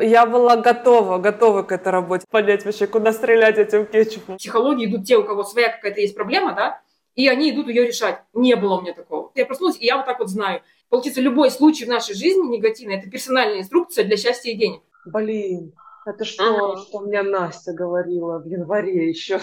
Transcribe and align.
Я 0.00 0.26
была 0.26 0.56
готова, 0.56 1.18
готова 1.18 1.62
к 1.62 1.72
этой 1.72 1.88
работе. 1.88 2.24
Понять 2.30 2.64
вообще, 2.64 2.86
куда 2.86 3.12
стрелять 3.12 3.58
этим 3.58 3.86
кетчупом. 3.86 4.36
В 4.36 4.38
психологии 4.38 4.86
идут 4.86 5.06
те, 5.06 5.16
у 5.16 5.24
кого 5.24 5.44
своя 5.44 5.68
какая-то 5.68 6.00
есть 6.00 6.14
проблема, 6.14 6.54
да, 6.54 6.80
и 7.14 7.28
они 7.28 7.50
идут 7.50 7.68
ее 7.68 7.86
решать. 7.86 8.22
Не 8.32 8.56
было 8.56 8.78
у 8.78 8.80
меня 8.80 8.94
такого. 8.94 9.30
Я 9.34 9.46
проснулась, 9.46 9.76
и 9.78 9.86
я 9.86 9.96
вот 9.96 10.06
так 10.06 10.18
вот 10.18 10.28
знаю. 10.28 10.62
Получится, 10.88 11.20
любой 11.20 11.50
случай 11.50 11.84
в 11.84 11.88
нашей 11.88 12.14
жизни 12.14 12.48
негативный– 12.48 12.96
это 12.98 13.10
персональная 13.10 13.60
инструкция 13.60 14.04
для 14.04 14.16
счастья 14.16 14.50
и 14.50 14.56
денег. 14.56 14.80
Блин, 15.04 15.72
это 16.06 16.24
что, 16.24 16.72
ага. 16.72 16.80
что 16.80 17.00
мне 17.00 17.22
Настя 17.22 17.72
говорила 17.72 18.38
в 18.38 18.46
январе 18.46 19.08
еще? 19.08 19.38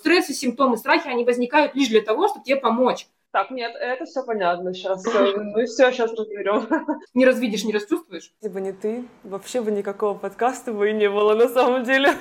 Стрессы, 0.00 0.32
симптомы, 0.32 0.76
страхи, 0.76 1.08
они 1.08 1.24
возникают 1.24 1.74
лишь 1.74 1.88
для 1.88 2.00
того, 2.00 2.28
чтобы 2.28 2.44
тебе 2.44 2.56
помочь. 2.56 3.06
Так, 3.30 3.50
нет, 3.50 3.72
это 3.78 4.06
все 4.06 4.24
понятно 4.24 4.72
сейчас. 4.72 5.04
Ну 5.04 5.66
все, 5.66 5.92
сейчас 5.92 6.12
разберем. 6.12 6.66
Не 7.14 7.26
развидишь, 7.26 7.62
не 7.64 7.74
расчувствуешь? 7.74 8.32
Если 8.40 8.54
бы 8.54 8.60
не 8.62 8.72
ты, 8.72 9.04
вообще 9.22 9.60
бы 9.60 9.70
никакого 9.70 10.16
подкаста 10.16 10.72
бы 10.72 10.90
и 10.90 10.94
не 10.94 11.10
было 11.10 11.34
на 11.34 11.46
самом 11.48 11.84
деле. 11.84 12.14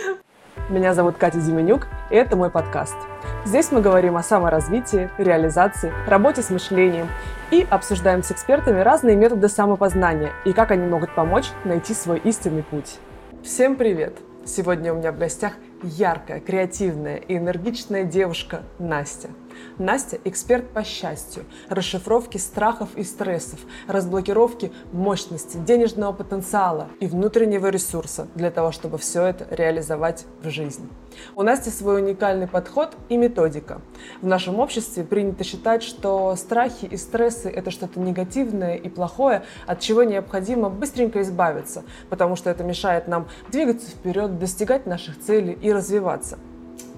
Меня 0.68 0.92
зовут 0.92 1.18
Катя 1.18 1.38
Зименюк, 1.38 1.86
и 2.10 2.16
это 2.16 2.34
мой 2.34 2.50
подкаст. 2.50 2.96
Здесь 3.44 3.70
мы 3.70 3.80
говорим 3.80 4.16
о 4.16 4.24
саморазвитии, 4.24 5.08
реализации, 5.18 5.92
работе 6.08 6.42
с 6.42 6.50
мышлением 6.50 7.06
и 7.52 7.64
обсуждаем 7.70 8.24
с 8.24 8.32
экспертами 8.32 8.80
разные 8.80 9.14
методы 9.14 9.48
самопознания 9.48 10.32
и 10.44 10.52
как 10.52 10.72
они 10.72 10.86
могут 10.86 11.14
помочь 11.14 11.46
найти 11.64 11.94
свой 11.94 12.18
истинный 12.18 12.64
путь. 12.64 12.98
Всем 13.44 13.76
привет! 13.76 14.16
Сегодня 14.44 14.92
у 14.92 14.96
меня 14.96 15.12
в 15.12 15.18
гостях 15.18 15.52
яркая, 15.82 16.40
креативная 16.40 17.18
и 17.18 17.36
энергичная 17.36 18.02
девушка 18.02 18.62
Настя– 18.80 19.28
Настя– 19.78 20.18
эксперт 20.24 20.68
по 20.70 20.84
счастью, 20.84 21.44
расшифровки 21.68 22.36
страхов 22.36 22.90
и 22.96 23.04
стрессов, 23.04 23.60
разблокировки 23.86 24.72
мощности, 24.92 25.56
денежного 25.56 26.12
потенциала 26.12 26.88
и 27.00 27.06
внутреннего 27.06 27.68
ресурса 27.68 28.28
для 28.34 28.50
того, 28.50 28.72
чтобы 28.72 28.98
все 28.98 29.24
это 29.24 29.46
реализовать 29.54 30.26
в 30.42 30.50
жизни. 30.50 30.88
У 31.34 31.42
Насти 31.42 31.70
свой 31.70 32.00
уникальный 32.02 32.46
подход 32.46 32.96
и 33.08 33.16
методика. 33.16 33.80
В 34.20 34.26
нашем 34.26 34.58
обществе 34.58 35.04
принято 35.04 35.44
считать, 35.44 35.82
что 35.82 36.34
страхи 36.36 36.84
и 36.84 36.96
стрессы– 36.96 37.48
это 37.54 37.70
что-то 37.70 38.00
негативное 38.00 38.76
и 38.76 38.88
плохое, 38.88 39.42
от 39.66 39.80
чего 39.80 40.02
необходимо 40.02 40.70
быстренько 40.70 41.22
избавиться, 41.22 41.84
потому 42.08 42.36
что 42.36 42.50
это 42.50 42.64
мешает 42.64 43.08
нам 43.08 43.28
двигаться 43.50 43.90
вперед, 43.90 44.38
достигать 44.38 44.86
наших 44.86 45.18
целей 45.20 45.52
и 45.52 45.72
развиваться– 45.72 46.38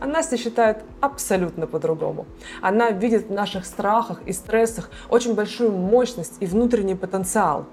а 0.02 0.06
Настя 0.06 0.36
считает 0.36 0.78
абсолютно 1.00 1.68
по-другому. 1.68 2.26
Она 2.60 2.90
видит 2.90 3.28
в 3.28 3.32
наших 3.32 3.64
страхах 3.64 4.20
и 4.26 4.32
стрессах 4.32 4.90
очень 5.08 5.36
большую 5.36 5.70
мощность 5.70 6.34
и 6.40 6.46
внутренний 6.46 6.96
потенциал. 6.96 7.66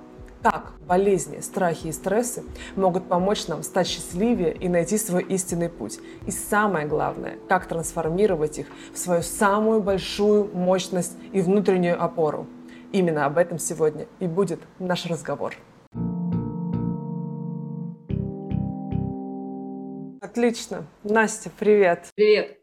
Как 0.43 0.73
болезни, 0.87 1.39
страхи 1.39 1.87
и 1.87 1.91
стрессы 1.91 2.43
могут 2.75 3.07
помочь 3.07 3.47
нам 3.47 3.63
стать 3.63 3.87
счастливее 3.87 4.53
и 4.53 4.69
найти 4.69 4.99
свой 4.99 5.23
истинный 5.23 5.69
путь. 5.69 5.99
И 6.27 6.31
самое 6.31 6.85
главное, 6.85 7.39
как 7.49 7.65
трансформировать 7.65 8.59
их 8.59 8.67
в 8.93 8.99
свою 8.99 9.23
самую 9.23 9.81
большую 9.81 10.51
мощность 10.53 11.17
и 11.33 11.41
внутреннюю 11.41 12.01
опору. 12.01 12.45
Именно 12.91 13.25
об 13.25 13.39
этом 13.39 13.57
сегодня 13.57 14.05
и 14.19 14.27
будет 14.27 14.59
наш 14.77 15.07
разговор. 15.07 15.55
Отлично. 20.21 20.85
Настя, 21.05 21.49
привет. 21.57 22.07
Привет. 22.13 22.57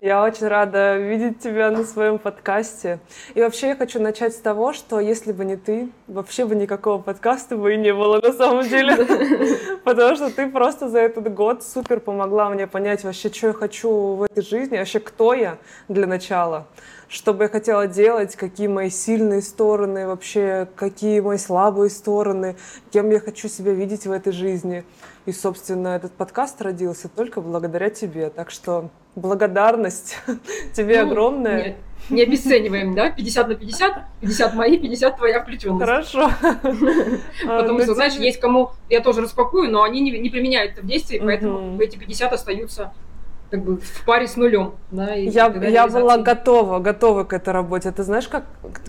Я 0.00 0.24
очень 0.24 0.48
рада 0.48 0.96
видеть 0.96 1.40
тебя 1.40 1.70
на 1.70 1.84
своем 1.84 2.18
подкасте. 2.18 3.00
И 3.34 3.40
вообще 3.40 3.68
я 3.68 3.76
хочу 3.76 4.00
начать 4.00 4.34
с 4.34 4.38
того, 4.38 4.72
что 4.72 4.98
если 4.98 5.32
бы 5.32 5.44
не 5.44 5.56
ты, 5.56 5.90
вообще 6.06 6.46
бы 6.46 6.54
никакого 6.54 7.02
подкаста 7.02 7.58
бы 7.58 7.74
и 7.74 7.76
не 7.76 7.92
было 7.92 8.18
на 8.18 8.32
самом 8.32 8.66
деле. 8.66 8.96
Потому 9.84 10.16
что 10.16 10.30
ты 10.30 10.48
просто 10.48 10.88
за 10.88 11.00
этот 11.00 11.32
год 11.34 11.62
супер 11.62 12.00
помогла 12.00 12.48
мне 12.48 12.66
понять 12.66 13.04
вообще, 13.04 13.30
что 13.30 13.48
я 13.48 13.52
хочу 13.52 13.90
в 13.90 14.22
этой 14.22 14.42
жизни, 14.42 14.78
вообще 14.78 14.98
кто 14.98 15.34
я 15.34 15.58
для 15.88 16.06
начала 16.06 16.66
что 17.12 17.34
бы 17.34 17.44
я 17.44 17.48
хотела 17.48 17.86
делать, 17.86 18.36
какие 18.36 18.68
мои 18.68 18.88
сильные 18.88 19.42
стороны, 19.42 20.06
вообще 20.06 20.66
какие 20.76 21.20
мои 21.20 21.36
слабые 21.36 21.90
стороны, 21.90 22.56
кем 22.90 23.10
я 23.10 23.20
хочу 23.20 23.48
себя 23.48 23.72
видеть 23.72 24.06
в 24.06 24.10
этой 24.10 24.32
жизни. 24.32 24.82
И, 25.26 25.32
собственно, 25.32 25.88
этот 25.88 26.12
подкаст 26.12 26.62
родился 26.62 27.08
только 27.08 27.42
благодаря 27.42 27.90
тебе. 27.90 28.30
Так 28.30 28.50
что 28.50 28.88
благодарность 29.14 30.16
тебе 30.74 31.04
ну, 31.04 31.10
огромная. 31.10 31.64
Нет, 31.64 31.76
не 32.08 32.22
обесцениваем, 32.22 32.94
да? 32.94 33.10
50 33.10 33.48
на 33.48 33.54
50, 33.56 34.04
50 34.22 34.54
мои, 34.54 34.78
50 34.78 35.16
твоя 35.16 35.42
включенность. 35.42 35.84
Хорошо. 35.84 36.30
Потому 37.42 37.78
а, 37.78 37.82
что, 37.82 37.94
знаешь, 37.94 38.14
есть 38.14 38.40
кому, 38.40 38.70
я 38.88 39.00
тоже 39.00 39.20
распакую, 39.20 39.70
но 39.70 39.82
они 39.82 40.00
не 40.00 40.30
применяют 40.30 40.72
это 40.72 40.82
в 40.82 40.86
действии, 40.86 41.20
поэтому 41.22 41.78
эти 41.78 41.98
50 41.98 42.32
остаются 42.32 42.92
как 43.52 43.62
бы 43.64 43.76
в 43.76 44.04
паре 44.06 44.26
с 44.26 44.36
нулем. 44.36 44.72
Да, 44.90 45.14
и 45.14 45.28
я 45.28 45.46
я 45.48 45.86
была 45.86 46.16
готова, 46.16 46.78
готова 46.78 47.24
к 47.24 47.34
этой 47.34 47.52
работе. 47.52 47.90
Ты 47.90 48.02
знаешь, 48.02 48.26
как 48.26 48.44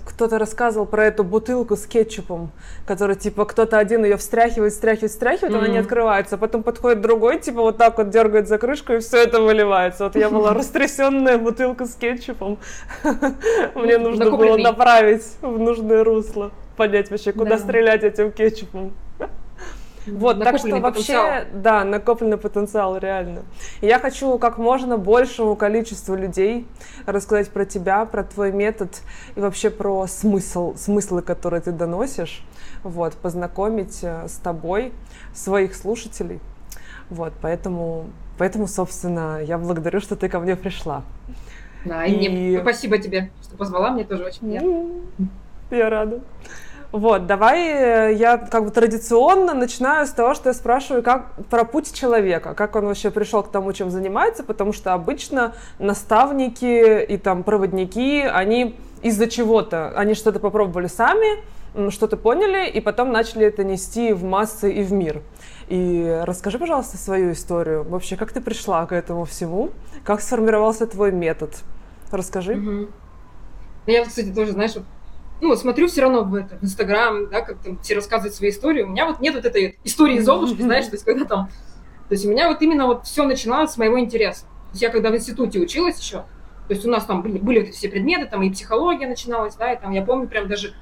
кто-то 0.06 0.40
рассказывал 0.40 0.86
про 0.86 1.06
эту 1.06 1.26
бутылку 1.26 1.76
с 1.76 1.86
кетчупом, 1.86 2.50
которая 2.86 3.18
типа 3.18 3.44
кто-то 3.44 3.78
один 3.78 4.06
ее 4.06 4.16
встряхивает, 4.16 4.72
встряхивает, 4.72 5.12
встряхивает, 5.12 5.54
mm-hmm. 5.54 5.58
она 5.58 5.68
не 5.68 5.80
открывается, 5.80 6.38
потом 6.38 6.64
подходит 6.64 7.02
другой, 7.02 7.40
типа 7.40 7.62
вот 7.62 7.76
так 7.76 7.98
вот 7.98 8.10
дергает 8.10 8.48
за 8.48 8.58
крышку 8.58 8.94
и 8.94 9.00
все 9.00 9.24
это 9.24 9.42
выливается. 9.42 10.06
Вот 10.06 10.16
я 10.16 10.30
была 10.30 10.54
растрясенная 10.54 11.38
бутылка 11.38 11.86
с 11.86 11.96
кетчупом. 11.96 12.58
Мне 13.76 13.98
нужно 13.98 14.32
было 14.32 14.56
направить 14.56 15.26
в 15.42 15.60
нужное 15.60 16.06
русло, 16.06 16.52
понять 16.78 17.12
вообще, 17.12 17.34
куда 17.34 17.58
стрелять 17.58 18.04
этим 18.04 18.32
кетчупом. 18.32 18.94
Вот, 20.06 20.40
так 20.40 20.58
что 20.58 20.80
вообще, 20.80 20.82
потенциал. 20.82 21.44
да, 21.54 21.84
накопленный 21.84 22.38
потенциал, 22.38 22.98
реально. 22.98 23.44
я 23.82 24.00
хочу 24.00 24.38
как 24.38 24.58
можно 24.58 24.98
большему 24.98 25.56
количеству 25.56 26.16
людей 26.16 26.68
рассказать 27.06 27.50
про 27.50 27.66
тебя, 27.66 28.06
про 28.06 28.24
твой 28.24 28.52
метод 28.52 29.02
и 29.36 29.40
вообще 29.40 29.70
про 29.70 30.08
смысл, 30.08 30.76
смыслы, 30.76 31.22
которые 31.22 31.62
ты 31.62 31.72
доносишь, 31.72 32.44
вот, 32.84 33.14
познакомить 33.14 34.00
э, 34.04 34.28
с 34.28 34.34
тобой 34.34 34.92
своих 35.34 35.76
слушателей. 35.76 36.40
Вот, 37.10 37.34
поэтому, 37.42 38.08
поэтому, 38.38 38.68
собственно, 38.68 39.40
я 39.42 39.58
благодарю, 39.58 40.02
что 40.02 40.16
ты 40.16 40.28
ко 40.28 40.40
мне 40.40 40.56
пришла. 40.56 41.04
Да, 41.86 42.06
и, 42.06 42.14
и... 42.14 42.30
мне 42.30 42.60
спасибо 42.62 42.98
тебе, 42.98 43.32
что 43.42 43.56
позвала, 43.56 43.92
мне 43.92 44.04
тоже 44.04 44.26
очень 44.26 44.40
приятно. 44.40 45.30
Я 45.72 45.90
рада. 45.90 46.22
Вот, 46.94 47.26
давай 47.26 48.12
э, 48.12 48.14
я 48.14 48.38
как 48.38 48.66
бы 48.66 48.70
традиционно 48.70 49.56
начинаю 49.56 50.06
с 50.06 50.12
того, 50.12 50.36
что 50.36 50.50
я 50.50 50.54
спрашиваю, 50.54 51.02
как 51.02 51.34
про 51.50 51.66
путь 51.66 51.92
человека, 51.92 52.54
как 52.54 52.76
он 52.76 52.86
вообще 52.86 53.10
пришел 53.10 53.42
к 53.42 53.50
тому, 53.50 53.74
чем 53.74 53.90
занимается, 53.90 54.44
потому 54.44 54.74
что 54.74 54.94
обычно 54.94 55.56
наставники 55.80 57.04
и 57.04 57.18
там 57.18 57.42
проводники, 57.42 58.22
они 58.22 58.78
из-за 59.02 59.26
чего-то, 59.26 59.92
они 59.96 60.14
что-то 60.14 60.40
попробовали 60.40 60.86
сами, 60.86 61.44
что-то 61.90 62.16
поняли, 62.16 62.70
и 62.70 62.80
потом 62.80 63.12
начали 63.12 63.48
это 63.48 63.64
нести 63.64 64.14
в 64.14 64.24
массы 64.24 64.72
и 64.72 64.84
в 64.84 64.94
мир. 64.94 65.24
И 65.70 66.22
расскажи, 66.26 66.60
пожалуйста, 66.60 66.98
свою 66.98 67.32
историю. 67.32 67.86
Вообще, 67.90 68.18
как 68.18 68.32
ты 68.32 68.40
пришла 68.40 68.86
к 68.86 68.92
этому 68.92 69.26
всему? 69.26 69.72
Как 70.04 70.22
сформировался 70.22 70.86
твой 70.86 71.12
метод? 71.12 71.56
Расскажи. 72.12 72.54
Угу. 72.54 72.88
Я, 73.88 74.06
кстати, 74.06 74.32
тоже, 74.32 74.52
знаешь, 74.52 74.74
ну, 75.42 75.56
смотрю 75.56 75.88
все 75.88 76.02
равно 76.02 76.24
в, 76.24 76.36
это, 76.36 76.58
в 76.58 76.64
Инстаграм, 76.64 77.30
да, 77.30 77.42
как 77.42 77.60
там 77.60 77.80
все 77.80 77.96
рассказывают 77.96 78.34
свои 78.34 78.50
истории. 78.50 78.84
У 78.84 78.88
меня 78.88 79.06
вот 79.06 79.20
нет 79.20 79.36
вот 79.36 79.46
этой 79.46 79.78
истории 79.84 80.20
Золушки, 80.20 80.62
знаешь, 80.62 80.86
то 80.86 80.94
есть 80.94 81.06
когда 81.06 81.26
там... 81.26 81.50
То 82.10 82.16
есть 82.16 82.26
у 82.26 82.30
меня 82.30 82.50
вот 82.50 82.62
именно 82.62 82.86
вот 82.86 83.06
все 83.06 83.26
начиналось 83.26 83.72
с 83.72 83.78
моего 83.78 84.00
интереса. 84.00 84.42
То 84.42 84.72
есть 84.72 84.82
я 84.82 84.90
когда 84.90 85.10
в 85.10 85.16
институте 85.16 85.60
училась 85.60 86.00
еще, 86.00 86.26
то 86.68 86.74
есть 86.74 86.86
у 86.86 86.90
нас 86.90 87.06
там 87.06 87.22
были, 87.22 87.38
были 87.40 87.60
вот 87.62 87.70
все 87.74 87.90
предметы, 87.90 88.26
там 88.26 88.42
и 88.44 88.52
психология 88.52 89.08
начиналась, 89.08 89.56
да, 89.56 89.74
и 89.74 89.80
там 89.80 89.92
я 89.92 90.02
помню 90.02 90.28
прям 90.28 90.48
даже 90.48 90.74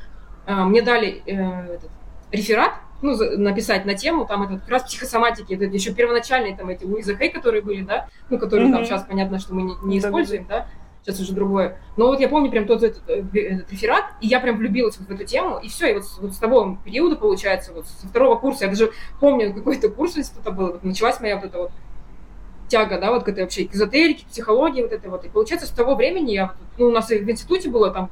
э, 0.45 0.53
мне 0.53 0.81
дали 0.81 1.23
э, 1.25 1.75
этот, 1.75 1.89
реферат, 2.31 2.73
ну, 3.01 3.15
написать 3.37 3.85
на 3.85 3.95
тему, 3.95 4.25
там, 4.25 4.43
это 4.43 4.59
как 4.59 4.69
раз 4.69 4.83
психосоматики, 4.83 5.53
это 5.53 5.65
еще 5.65 5.93
первоначальные 5.93 6.55
там 6.55 6.69
эти 6.69 6.83
Луиза 6.83 7.15
Хей, 7.15 7.29
которые 7.29 7.61
были, 7.61 7.81
да, 7.81 8.07
ну, 8.29 8.37
которые 8.37 8.69
mm-hmm. 8.69 8.73
там 8.73 8.85
сейчас, 8.85 9.03
понятно, 9.03 9.39
что 9.39 9.55
мы 9.55 9.63
не, 9.63 9.75
не 9.83 9.99
используем, 9.99 10.45
да, 10.47 10.67
сейчас 11.03 11.19
уже 11.19 11.33
другое. 11.33 11.79
Но 11.97 12.07
вот 12.07 12.19
я 12.19 12.29
помню 12.29 12.51
прям 12.51 12.65
тот 12.65 12.83
этот, 12.83 13.01
э, 13.09 13.23
этот 13.33 13.71
реферат, 13.71 14.05
и 14.21 14.27
я 14.27 14.39
прям 14.39 14.57
влюбилась 14.57 14.97
вот 14.97 15.07
в 15.07 15.11
эту 15.11 15.25
тему, 15.25 15.59
и 15.59 15.67
все, 15.67 15.91
и 15.91 15.93
вот, 15.95 16.03
вот 16.19 16.33
с 16.33 16.37
того 16.37 16.77
периода, 16.85 17.15
получается, 17.15 17.73
вот 17.73 17.87
со 17.87 18.07
второго 18.07 18.35
курса, 18.35 18.65
я 18.65 18.69
даже 18.69 18.91
помню, 19.19 19.53
какой-то 19.53 19.89
курс 19.89 20.17
института 20.17 20.51
был, 20.51 20.67
вот 20.73 20.83
началась 20.83 21.19
моя 21.19 21.37
вот 21.37 21.45
эта 21.45 21.57
вот 21.57 21.71
тяга, 22.67 22.99
да, 22.99 23.11
вот 23.11 23.23
к 23.23 23.27
этой 23.27 23.43
вообще 23.43 23.65
эзотерике, 23.65 24.25
психологии, 24.25 24.81
вот 24.81 24.93
это 24.93 25.09
вот. 25.09 25.25
И 25.25 25.29
получается, 25.29 25.67
с 25.67 25.71
того 25.71 25.95
времени 25.95 26.31
я, 26.31 26.53
ну, 26.77 26.87
у 26.87 26.91
нас 26.91 27.09
в 27.09 27.29
институте 27.29 27.69
было 27.69 27.91
там 27.91 28.09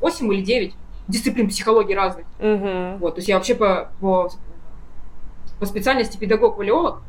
8 0.00 0.34
или 0.34 0.42
9 0.42 0.74
дисциплин 1.08 1.48
психологии 1.48 1.94
разных. 1.94 2.24
Угу. 2.38 2.98
Вот, 3.00 3.14
то 3.14 3.18
есть 3.18 3.28
я 3.28 3.36
вообще 3.36 3.54
по, 3.54 3.90
по, 4.00 4.30
по 5.58 5.66
специальности 5.66 6.16
педагог-валиолог, 6.16 7.02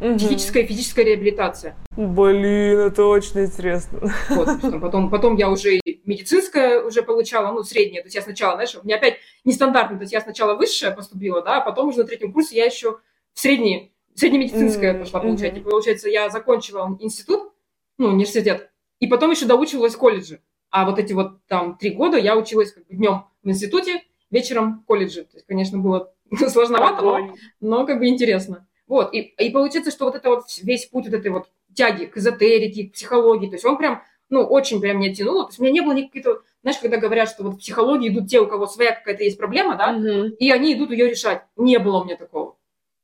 Угу. 0.00 0.16
Психическая 0.16 0.62
и 0.62 0.66
физическая 0.66 1.04
реабилитация. 1.04 1.76
Блин, 1.96 2.78
это 2.78 3.04
очень 3.04 3.40
интересно. 3.40 4.12
Вот, 4.30 4.48
потом, 4.80 5.10
потом 5.10 5.36
я 5.36 5.50
уже 5.50 5.80
медицинская 6.04 6.82
уже 6.82 7.02
получала, 7.02 7.52
ну, 7.52 7.62
средняя. 7.64 8.02
То 8.02 8.06
есть 8.06 8.14
я 8.14 8.22
сначала, 8.22 8.54
знаешь, 8.54 8.76
у 8.76 8.84
меня 8.84 8.96
опять 8.96 9.16
нестандартно, 9.44 9.96
то 9.96 10.02
есть 10.02 10.12
я 10.12 10.20
сначала 10.20 10.54
высшая 10.54 10.92
поступила, 10.92 11.42
да, 11.42 11.58
а 11.58 11.60
потом 11.60 11.88
уже 11.88 11.98
на 11.98 12.04
третьем 12.04 12.32
курсе 12.32 12.56
я 12.56 12.66
еще 12.66 12.98
средние, 13.34 13.90
среднемедицинское 14.14 14.94
mm-hmm. 14.94 15.00
пошла 15.00 15.20
получать. 15.20 15.56
И 15.56 15.60
получается, 15.60 16.08
я 16.08 16.30
закончила 16.30 16.96
институт, 17.00 17.52
ну, 17.98 18.08
университет, 18.08 18.70
и 19.00 19.08
потом 19.08 19.32
еще 19.32 19.46
доучивалась 19.46 19.94
в 19.94 19.98
колледже. 19.98 20.40
А 20.70 20.88
вот 20.88 20.98
эти 20.98 21.12
вот 21.12 21.44
там 21.46 21.76
три 21.76 21.90
года 21.90 22.18
я 22.18 22.36
училась 22.36 22.72
как 22.72 22.86
бы 22.86 22.94
днем 22.94 23.24
в 23.42 23.48
институте, 23.48 24.02
вечером 24.30 24.80
в 24.80 24.84
колледже. 24.84 25.22
То 25.24 25.36
есть, 25.36 25.46
конечно, 25.46 25.78
было 25.78 26.12
сложновато, 26.48 27.02
но, 27.02 27.34
но 27.60 27.86
как 27.86 27.98
бы 27.98 28.06
интересно. 28.06 28.67
Вот, 28.88 29.12
и, 29.12 29.20
и 29.20 29.50
получается, 29.50 29.90
что 29.90 30.06
вот 30.06 30.14
это 30.16 30.30
вот 30.30 30.44
весь 30.62 30.86
путь 30.86 31.04
вот 31.04 31.14
этой 31.14 31.30
вот 31.30 31.48
тяги 31.74 32.06
к 32.06 32.16
эзотерике, 32.16 32.88
к 32.88 32.94
психологии, 32.94 33.46
то 33.46 33.54
есть 33.54 33.64
он 33.64 33.76
прям, 33.76 34.02
ну, 34.30 34.42
очень 34.42 34.80
прям 34.80 34.98
меня 34.98 35.14
тянуло. 35.14 35.44
То 35.44 35.50
есть 35.50 35.60
у 35.60 35.62
меня 35.62 35.72
не 35.74 35.80
было 35.82 35.92
никаких, 35.92 36.42
знаешь, 36.62 36.78
когда 36.78 36.96
говорят, 36.96 37.28
что 37.28 37.44
вот 37.44 37.54
в 37.54 37.58
психологии 37.58 38.08
идут 38.08 38.28
те, 38.28 38.40
у 38.40 38.46
кого 38.46 38.66
своя 38.66 38.92
какая-то 38.92 39.22
есть 39.22 39.38
проблема, 39.38 39.76
да, 39.76 39.90
угу. 39.90 40.34
и 40.38 40.50
они 40.50 40.72
идут 40.72 40.90
ее 40.90 41.08
решать. 41.08 41.44
Не 41.56 41.78
было 41.78 42.00
у 42.00 42.04
меня 42.04 42.16
такого. 42.16 42.56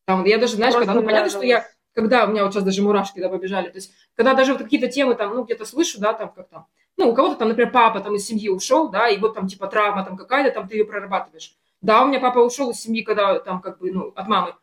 Там, 0.07 0.25
я 0.25 0.39
даже, 0.39 0.57
знаешь, 0.57 0.75
Просто 0.75 0.93
когда, 0.93 1.01
ну, 1.01 1.07
понятно, 1.07 1.31
что 1.31 1.43
я, 1.43 1.67
когда 1.95 2.25
у 2.25 2.31
меня 2.31 2.45
вот 2.45 2.53
сейчас 2.53 2.65
даже 2.65 2.83
мурашки, 2.83 3.21
да, 3.21 3.29
побежали, 3.29 3.69
то 3.69 3.77
есть, 3.77 3.93
когда 4.17 4.35
даже 4.35 4.53
вот 4.53 4.63
какие-то 4.63 4.89
темы 4.89 5.15
там, 5.15 5.35
ну, 5.35 5.45
где-то 5.45 5.65
слышу, 5.65 6.01
да, 6.01 6.13
там, 6.15 6.33
как 6.33 6.49
там, 6.49 6.67
ну, 6.97 7.11
у 7.11 7.15
кого-то 7.15 7.37
там, 7.37 7.49
например, 7.49 7.73
папа 7.73 8.01
там 8.01 8.15
из 8.15 8.27
семьи 8.27 8.49
ушел, 8.49 8.89
да, 8.89 9.09
и 9.09 9.19
вот 9.19 9.35
там, 9.35 9.49
типа, 9.49 9.67
травма 9.67 10.05
там 10.05 10.17
какая-то, 10.17 10.51
там 10.51 10.69
ты 10.69 10.77
ее 10.77 10.85
прорабатываешь. 10.85 11.55
Да, 11.81 12.03
у 12.03 12.09
меня 12.09 12.21
папа 12.21 12.39
ушел 12.39 12.71
из 12.71 12.81
семьи, 12.81 13.03
когда 13.03 13.39
там, 13.39 13.61
как 13.61 13.79
бы, 13.79 13.91
ну, 13.91 14.13
от 14.15 14.29
мамы 14.29 14.55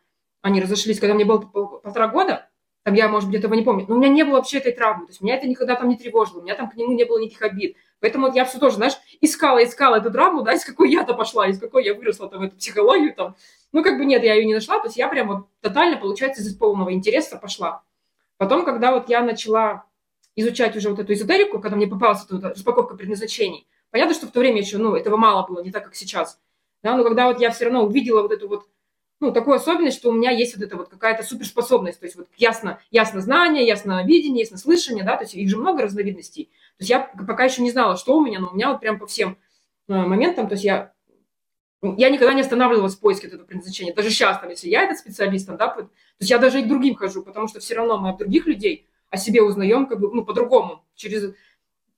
они 0.42 0.60
разошлись, 0.60 1.00
когда 1.00 1.14
мне 1.14 1.24
было 1.24 1.38
полтора 1.38 2.08
года, 2.08 2.48
там 2.82 2.94
я, 2.94 3.08
может 3.08 3.30
быть, 3.30 3.38
этого 3.38 3.54
не 3.54 3.62
помню, 3.62 3.86
но 3.88 3.94
у 3.94 3.98
меня 3.98 4.08
не 4.08 4.24
было 4.24 4.34
вообще 4.34 4.58
этой 4.58 4.72
травмы, 4.72 5.06
то 5.06 5.12
есть 5.12 5.20
меня 5.20 5.36
это 5.36 5.46
никогда 5.46 5.76
там 5.76 5.88
не 5.88 5.96
тревожило, 5.96 6.40
у 6.40 6.42
меня 6.42 6.56
там 6.56 6.68
к 6.68 6.74
нему 6.74 6.92
не 6.92 7.04
было 7.04 7.18
никаких 7.18 7.42
обид. 7.42 7.76
Поэтому 8.00 8.26
вот 8.26 8.34
я 8.34 8.44
все 8.44 8.58
тоже, 8.58 8.76
знаешь, 8.76 8.94
искала, 9.20 9.62
искала 9.62 9.96
эту 9.96 10.10
драму, 10.10 10.42
да, 10.42 10.52
из 10.52 10.64
какой 10.64 10.90
я-то 10.90 11.14
пошла, 11.14 11.46
из 11.46 11.60
какой 11.60 11.84
я 11.84 11.94
выросла 11.94 12.28
там 12.28 12.40
в 12.40 12.42
эту 12.42 12.56
психологию 12.56 13.14
там. 13.14 13.36
Ну, 13.70 13.84
как 13.84 13.98
бы 13.98 14.04
нет, 14.04 14.24
я 14.24 14.34
ее 14.34 14.44
не 14.44 14.54
нашла, 14.54 14.80
то 14.80 14.86
есть 14.86 14.96
я 14.96 15.08
прям 15.08 15.28
вот 15.28 15.46
тотально, 15.60 15.96
получается, 15.96 16.42
из 16.42 16.54
полного 16.56 16.92
интереса 16.92 17.36
пошла. 17.36 17.82
Потом, 18.36 18.64
когда 18.64 18.90
вот 18.90 19.08
я 19.08 19.22
начала 19.22 19.84
изучать 20.34 20.76
уже 20.76 20.90
вот 20.90 20.98
эту 20.98 21.12
эзотерику, 21.12 21.60
когда 21.60 21.76
мне 21.76 21.86
попалась 21.86 22.24
эта 22.24 22.48
распаковка 22.48 22.96
предназначений, 22.96 23.68
понятно, 23.92 24.14
что 24.14 24.26
в 24.26 24.32
то 24.32 24.40
время 24.40 24.58
еще, 24.58 24.78
ну, 24.78 24.96
этого 24.96 25.16
мало 25.16 25.46
было, 25.46 25.62
не 25.62 25.70
так, 25.70 25.84
как 25.84 25.94
сейчас. 25.94 26.40
Да, 26.82 26.96
но 26.96 27.04
когда 27.04 27.28
вот 27.28 27.38
я 27.40 27.50
все 27.52 27.66
равно 27.66 27.84
увидела 27.84 28.22
вот 28.22 28.32
эту 28.32 28.48
вот 28.48 28.64
ну, 29.22 29.30
такую 29.32 29.54
особенность, 29.54 29.98
что 29.98 30.10
у 30.10 30.12
меня 30.12 30.32
есть 30.32 30.56
вот 30.56 30.64
эта 30.64 30.76
вот 30.76 30.88
какая-то 30.88 31.22
суперспособность, 31.22 32.00
то 32.00 32.06
есть 32.06 32.16
вот 32.16 32.26
ясно, 32.36 32.80
ясно 32.90 33.20
знание, 33.20 33.64
ясно 33.64 34.04
видение, 34.04 34.40
ясно 34.40 34.58
слышание, 34.58 35.04
да, 35.04 35.16
то 35.16 35.22
есть 35.22 35.36
их 35.36 35.48
же 35.48 35.56
много 35.56 35.82
разновидностей. 35.82 36.46
То 36.46 36.80
есть 36.80 36.90
я 36.90 36.98
пока 37.00 37.44
еще 37.44 37.62
не 37.62 37.70
знала, 37.70 37.96
что 37.96 38.16
у 38.16 38.20
меня, 38.20 38.40
но 38.40 38.48
у 38.48 38.54
меня 38.54 38.72
вот 38.72 38.80
прям 38.80 38.98
по 38.98 39.06
всем 39.06 39.38
э, 39.86 39.94
моментам, 39.94 40.48
то 40.48 40.54
есть 40.54 40.64
я, 40.64 40.92
я 41.82 42.10
никогда 42.10 42.34
не 42.34 42.40
останавливалась 42.40 42.96
в 42.96 42.98
поиске 42.98 43.28
этого 43.28 43.44
предназначения. 43.44 43.94
Даже 43.94 44.10
сейчас, 44.10 44.40
там, 44.40 44.50
если 44.50 44.68
я 44.68 44.82
этот 44.82 44.98
специалист, 44.98 45.46
там, 45.46 45.56
да, 45.56 45.68
то 45.68 45.88
есть 46.18 46.28
я 46.28 46.38
даже 46.38 46.58
и 46.58 46.64
к 46.64 46.68
другим 46.68 46.96
хожу, 46.96 47.22
потому 47.22 47.46
что 47.46 47.60
все 47.60 47.76
равно 47.76 47.98
мы 47.98 48.08
от 48.08 48.18
других 48.18 48.46
людей 48.46 48.88
о 49.08 49.18
себе 49.18 49.40
узнаем 49.40 49.86
как 49.86 50.00
бы, 50.00 50.12
ну, 50.12 50.24
по-другому, 50.24 50.84
через, 50.96 51.32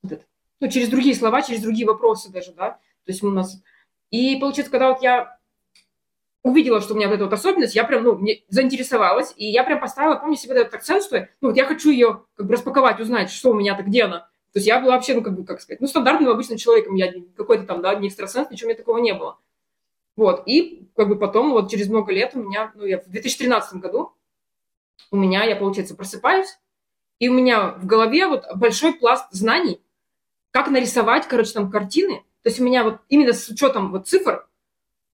ну, 0.03 0.69
через 0.69 0.91
другие 0.91 1.15
слова, 1.15 1.41
через 1.41 1.63
другие 1.63 1.87
вопросы 1.87 2.31
даже, 2.31 2.53
да, 2.53 2.73
то 2.73 3.13
есть 3.13 3.23
у 3.23 3.31
нас... 3.31 3.63
И 4.11 4.37
получается, 4.37 4.71
когда 4.71 4.93
вот 4.93 5.03
я 5.03 5.34
увидела, 6.45 6.81
что 6.81 6.93
у 6.93 6.97
меня 6.97 7.09
вот 7.09 7.15
эта 7.15 7.25
вот 7.25 7.33
особенность, 7.33 7.75
я 7.75 7.85
прям, 7.85 8.05
ну, 8.05 8.15
мне 8.17 8.45
заинтересовалась, 8.49 9.33
и 9.37 9.47
я 9.47 9.65
прям 9.65 9.81
поставила, 9.81 10.17
помню 10.17 10.37
себе 10.37 10.55
этот 10.55 10.75
акцент, 10.75 11.03
что, 11.03 11.29
ну, 11.41 11.49
вот 11.49 11.57
я 11.57 11.65
хочу 11.65 11.91
ее 11.91 12.23
как 12.37 12.47
бы 12.47 12.53
распаковать, 12.53 13.01
узнать, 13.01 13.31
что 13.31 13.51
у 13.51 13.55
меня-то, 13.55 13.83
где 13.83 14.05
она. 14.05 14.21
То 14.53 14.59
есть 14.59 14.67
я 14.67 14.79
была 14.79 14.93
вообще, 14.93 15.15
ну, 15.15 15.23
как 15.23 15.35
бы, 15.35 15.45
как 15.45 15.61
сказать, 15.63 15.81
ну, 15.81 15.89
стандартным 15.89 16.29
обычным 16.29 16.59
человеком, 16.59 16.95
я 16.95 17.13
какой-то 17.37 17.65
там, 17.65 17.81
да, 17.81 17.95
не 17.95 18.09
экстрасенс, 18.09 18.51
ничего 18.51 18.69
у 18.69 18.69
меня 18.69 18.79
такого 18.79 18.99
не 18.99 19.15
было. 19.15 19.39
Вот, 20.17 20.43
и 20.47 20.87
как 20.95 21.09
бы 21.09 21.17
потом, 21.17 21.51
вот 21.51 21.71
через 21.71 21.89
много 21.89 22.13
лет 22.13 22.33
у 22.35 22.43
меня, 22.43 22.71
ну, 22.75 22.85
я 22.85 23.01
в 23.01 23.07
2013 23.07 23.81
году, 23.81 24.13
у 25.11 25.17
меня, 25.17 25.45
я, 25.45 25.57
получается, 25.57 25.97
просыпаюсь, 25.97 26.59
и 27.21 27.29
у 27.31 27.33
меня 27.33 27.71
в 27.71 27.87
голове 27.87 28.27
вот 28.27 28.45
большой 28.55 28.93
пласт 28.93 29.27
знаний, 29.31 29.81
как 30.51 30.69
нарисовать, 30.69 31.27
короче, 31.27 31.55
там 31.55 31.71
картины. 31.71 32.23
То 32.43 32.51
есть 32.51 32.61
у 32.61 32.65
меня 32.65 32.85
вот 32.85 32.99
именно 33.09 33.33
с 33.33 33.49
учетом 33.49 33.91
вот 33.91 34.07
цифр, 34.07 34.47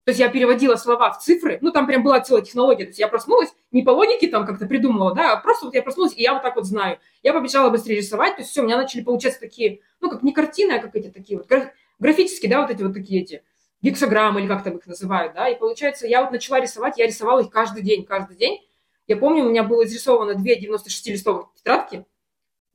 то 0.06 0.12
есть 0.12 0.20
я 0.20 0.30
переводила 0.30 0.76
слова 0.76 1.12
в 1.12 1.20
цифры, 1.20 1.58
ну, 1.62 1.72
там 1.72 1.88
прям 1.88 2.04
была 2.04 2.20
целая 2.20 2.44
технология. 2.44 2.84
То 2.84 2.90
есть 2.90 3.00
я 3.00 3.08
проснулась, 3.08 3.50
не 3.72 3.82
по 3.82 3.90
логике 3.90 4.28
там 4.28 4.46
как-то 4.46 4.68
придумывала, 4.68 5.16
да, 5.16 5.34
а 5.34 5.38
просто 5.38 5.66
вот 5.66 5.74
я 5.74 5.82
проснулась, 5.82 6.14
и 6.16 6.22
я 6.22 6.34
вот 6.34 6.44
так 6.44 6.56
вот 6.56 6.66
знаю. 6.66 7.00
Я 7.24 7.34
побежала 7.34 7.72
быстрее 7.72 7.98
рисовать, 7.98 8.36
то 8.36 8.44
есть 8.44 8.52
все, 8.52 8.62
у 8.62 8.66
меня 8.66 8.78
начали 8.78 9.02
получаться 9.02 9.40
такие, 9.40 9.80
ну, 10.02 10.12
как 10.12 10.22
не 10.22 10.32
картины, 10.32 10.74
а 10.74 10.80
как 10.80 10.96
эти 10.96 11.10
такие 11.10 11.40
вот 11.40 11.50
графические, 11.98 12.52
да, 12.52 12.62
вот 12.62 12.70
эти 12.70 12.84
вот 12.84 12.94
такие 12.94 13.24
эти 13.24 13.44
гексограммы 13.82 14.42
или 14.42 14.48
как 14.48 14.64
там 14.64 14.78
их 14.78 14.86
называют, 14.86 15.34
да, 15.34 15.50
и 15.50 15.58
получается, 15.58 16.06
я 16.06 16.22
вот 16.22 16.32
начала 16.32 16.60
рисовать, 16.60 17.00
я 17.00 17.08
рисовала 17.08 17.40
их 17.40 17.50
каждый 17.50 17.82
день, 17.82 18.06
каждый 18.06 18.38
день. 18.38 18.62
Я 19.08 19.18
помню, 19.18 19.44
у 19.44 19.50
меня 19.50 19.64
было 19.64 19.86
изрисовано 19.86 20.36
две 20.36 20.60
96-листовых 20.60 21.48
тетрадки, 21.56 22.06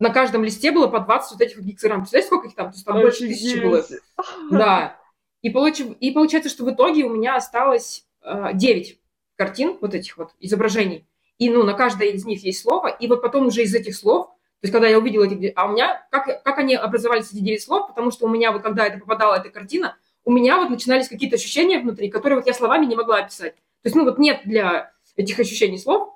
на 0.00 0.10
каждом 0.10 0.42
листе 0.42 0.72
было 0.72 0.88
по 0.88 0.98
20 0.98 1.32
вот 1.32 1.40
этих 1.40 1.56
вот 1.58 1.64
гексограмм. 1.64 2.00
Представляете, 2.00 2.26
сколько 2.26 2.48
их 2.48 2.54
там? 2.54 2.70
То 2.70 2.74
есть 2.74 2.86
там 2.86 3.00
больше 3.00 3.28
тысячи 3.28 3.60
было. 3.60 3.84
Да. 4.50 4.99
И, 5.42 5.50
получ... 5.50 5.80
и 5.80 6.10
получается, 6.10 6.50
что 6.50 6.64
в 6.64 6.70
итоге 6.70 7.04
у 7.04 7.10
меня 7.10 7.36
осталось 7.36 8.06
э, 8.22 8.50
9 8.54 8.98
картин, 9.36 9.78
вот 9.80 9.94
этих 9.94 10.18
вот 10.18 10.30
изображений. 10.40 11.06
И 11.38 11.48
ну, 11.48 11.62
на 11.62 11.72
каждой 11.72 12.10
из 12.10 12.26
них 12.26 12.44
есть 12.44 12.60
слово. 12.60 12.88
И 12.88 13.06
вот 13.08 13.22
потом 13.22 13.46
уже 13.46 13.62
из 13.62 13.74
этих 13.74 13.96
слов, 13.96 14.26
то 14.26 14.66
есть 14.66 14.72
когда 14.72 14.88
я 14.88 14.98
увидела 14.98 15.24
эти... 15.24 15.52
А 15.56 15.66
у 15.66 15.72
меня... 15.72 16.06
Как, 16.10 16.42
как 16.42 16.58
они 16.58 16.74
образовались, 16.74 17.32
эти 17.32 17.40
9 17.40 17.62
слов? 17.62 17.88
Потому 17.88 18.10
что 18.10 18.26
у 18.26 18.28
меня 18.28 18.52
вот 18.52 18.62
когда 18.62 18.86
это 18.86 18.98
попадала, 18.98 19.36
эта 19.36 19.48
картина, 19.48 19.96
у 20.24 20.32
меня 20.32 20.58
вот 20.58 20.68
начинались 20.68 21.08
какие-то 21.08 21.36
ощущения 21.36 21.78
внутри, 21.78 22.10
которые 22.10 22.38
вот 22.38 22.46
я 22.46 22.52
словами 22.52 22.84
не 22.84 22.94
могла 22.94 23.18
описать. 23.18 23.54
То 23.54 23.86
есть, 23.86 23.96
ну 23.96 24.04
вот 24.04 24.18
нет 24.18 24.42
для 24.44 24.92
этих 25.16 25.38
ощущений 25.38 25.78
слов. 25.78 26.12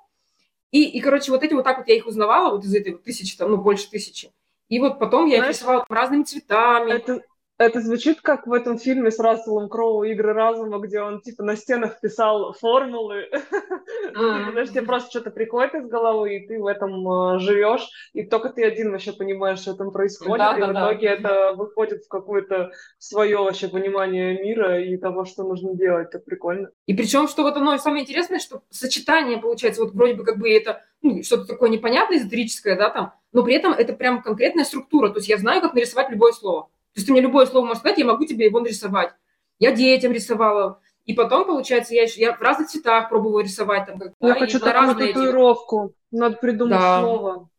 И, 0.71 0.83
и 0.83 1.01
короче, 1.01 1.31
вот 1.31 1.43
эти 1.43 1.55
вот 1.55 1.65
так 1.65 1.79
вот 1.79 1.89
я 1.89 1.95
их 1.95 2.07
узнавала, 2.07 2.51
вот 2.51 2.65
из 2.65 2.75
этой 2.75 2.93
вот 2.93 3.05
тысячи, 3.05 3.37
там, 3.37 3.51
ну, 3.51 3.57
больше 3.57 3.89
тысячи. 3.89 4.33
И 4.69 4.79
вот 4.81 4.99
потом 4.99 5.27
я 5.27 5.39
Знаешь, 5.39 5.57
их 5.57 5.63
рисовала 5.63 5.87
разными 5.89 6.25
цветами. 6.25 6.93
Это, 6.93 7.23
это 7.57 7.81
звучит 7.81 8.21
как 8.21 8.47
в 8.47 8.53
этом 8.53 8.79
фильме 8.79 9.11
с 9.11 9.19
Расселом 9.19 9.69
Кроу 9.69 10.03
«Игры 10.03 10.33
разума», 10.33 10.79
где 10.79 11.01
он 11.01 11.21
типа 11.21 11.45
на 11.45 11.57
стенах 11.57 12.01
писал 12.01 12.53
формулы. 12.53 13.29
Mm-hmm. 13.33 14.51
Знаешь, 14.53 14.71
тебе 14.71 14.83
просто 14.83 15.11
что-то 15.11 15.31
приходит 15.31 15.75
из 15.75 15.87
головы, 15.87 16.37
и 16.37 16.47
ты 16.47 16.61
в 16.61 16.67
этом 16.67 17.07
uh, 17.07 17.39
живешь, 17.39 17.89
и 18.13 18.25
только 18.25 18.49
ты 18.49 18.65
один 18.65 18.91
вообще 18.91 19.13
понимаешь, 19.13 19.61
что 19.61 19.75
там 19.75 19.93
происходит, 19.93 20.59
и 20.59 20.63
в 20.63 20.73
итоге 20.73 21.07
это 21.07 21.53
выходит 21.55 22.05
в 22.05 22.09
какое-то 22.09 22.73
свое 22.99 23.39
вообще 23.39 23.69
понимание 23.69 24.37
мира 24.43 24.81
и 24.81 24.97
того, 24.97 25.25
что 25.25 25.45
нужно 25.45 25.75
делать. 25.75 26.09
Это 26.09 26.19
прикольно. 26.19 26.71
И 26.87 26.95
причем, 26.95 27.29
что 27.29 27.43
вот 27.43 27.57
оно 27.57 27.79
самое 27.79 28.03
интересное, 28.03 28.41
что 28.41 28.63
сочетание 28.71 29.39
получается, 29.39 29.83
вот 29.83 29.95
вроде 29.95 30.15
бы 30.15 30.25
как 30.25 30.39
бы 30.39 30.51
это 30.51 30.83
ну, 31.03 31.23
что-то 31.23 31.47
такое 31.47 31.71
непонятное, 31.71 32.19
эзотерическое, 32.19 32.77
да, 32.77 32.91
там, 32.91 33.13
но 33.33 33.45
при 33.45 33.55
этом 33.55 33.73
это 33.73 33.93
прям 33.93 34.23
конкретная 34.23 34.65
структура, 34.65 35.11
то 35.11 35.19
есть 35.19 35.29
я 35.29 35.39
знаю, 35.39 35.61
как 35.61 35.75
нарисовать 35.75 36.11
любое 36.11 36.33
слово. 36.33 36.69
То 36.95 36.99
есть 36.99 37.07
ты 37.07 37.13
мне 37.13 37.21
любое 37.21 37.47
слово 37.47 37.67
можешь 37.67 37.81
сказать, 37.81 37.99
я 37.99 38.05
могу 38.05 38.25
тебе 38.25 38.47
его 38.47 38.61
нарисовать. 38.61 39.13
Я 39.59 39.73
детям 39.73 40.13
рисовала. 40.13 40.81
И 41.05 41.13
потом, 41.13 41.45
получается, 41.45 41.93
я, 41.95 42.05
еще, 42.05 42.21
я 42.21 42.35
в 42.35 42.41
разных 42.41 42.69
цветах 42.69 43.09
пробовала 43.09 43.41
рисовать. 43.41 43.87
Там, 43.87 44.01
я 44.01 44.35
да, 44.35 44.35
хочу 44.35 44.61
такую 44.61 44.95
татуировку. 44.95 45.87
Эти... 45.87 46.21
Надо 46.21 46.37
придумать 46.37 46.79
да. 46.79 47.01
слово. 47.01 47.51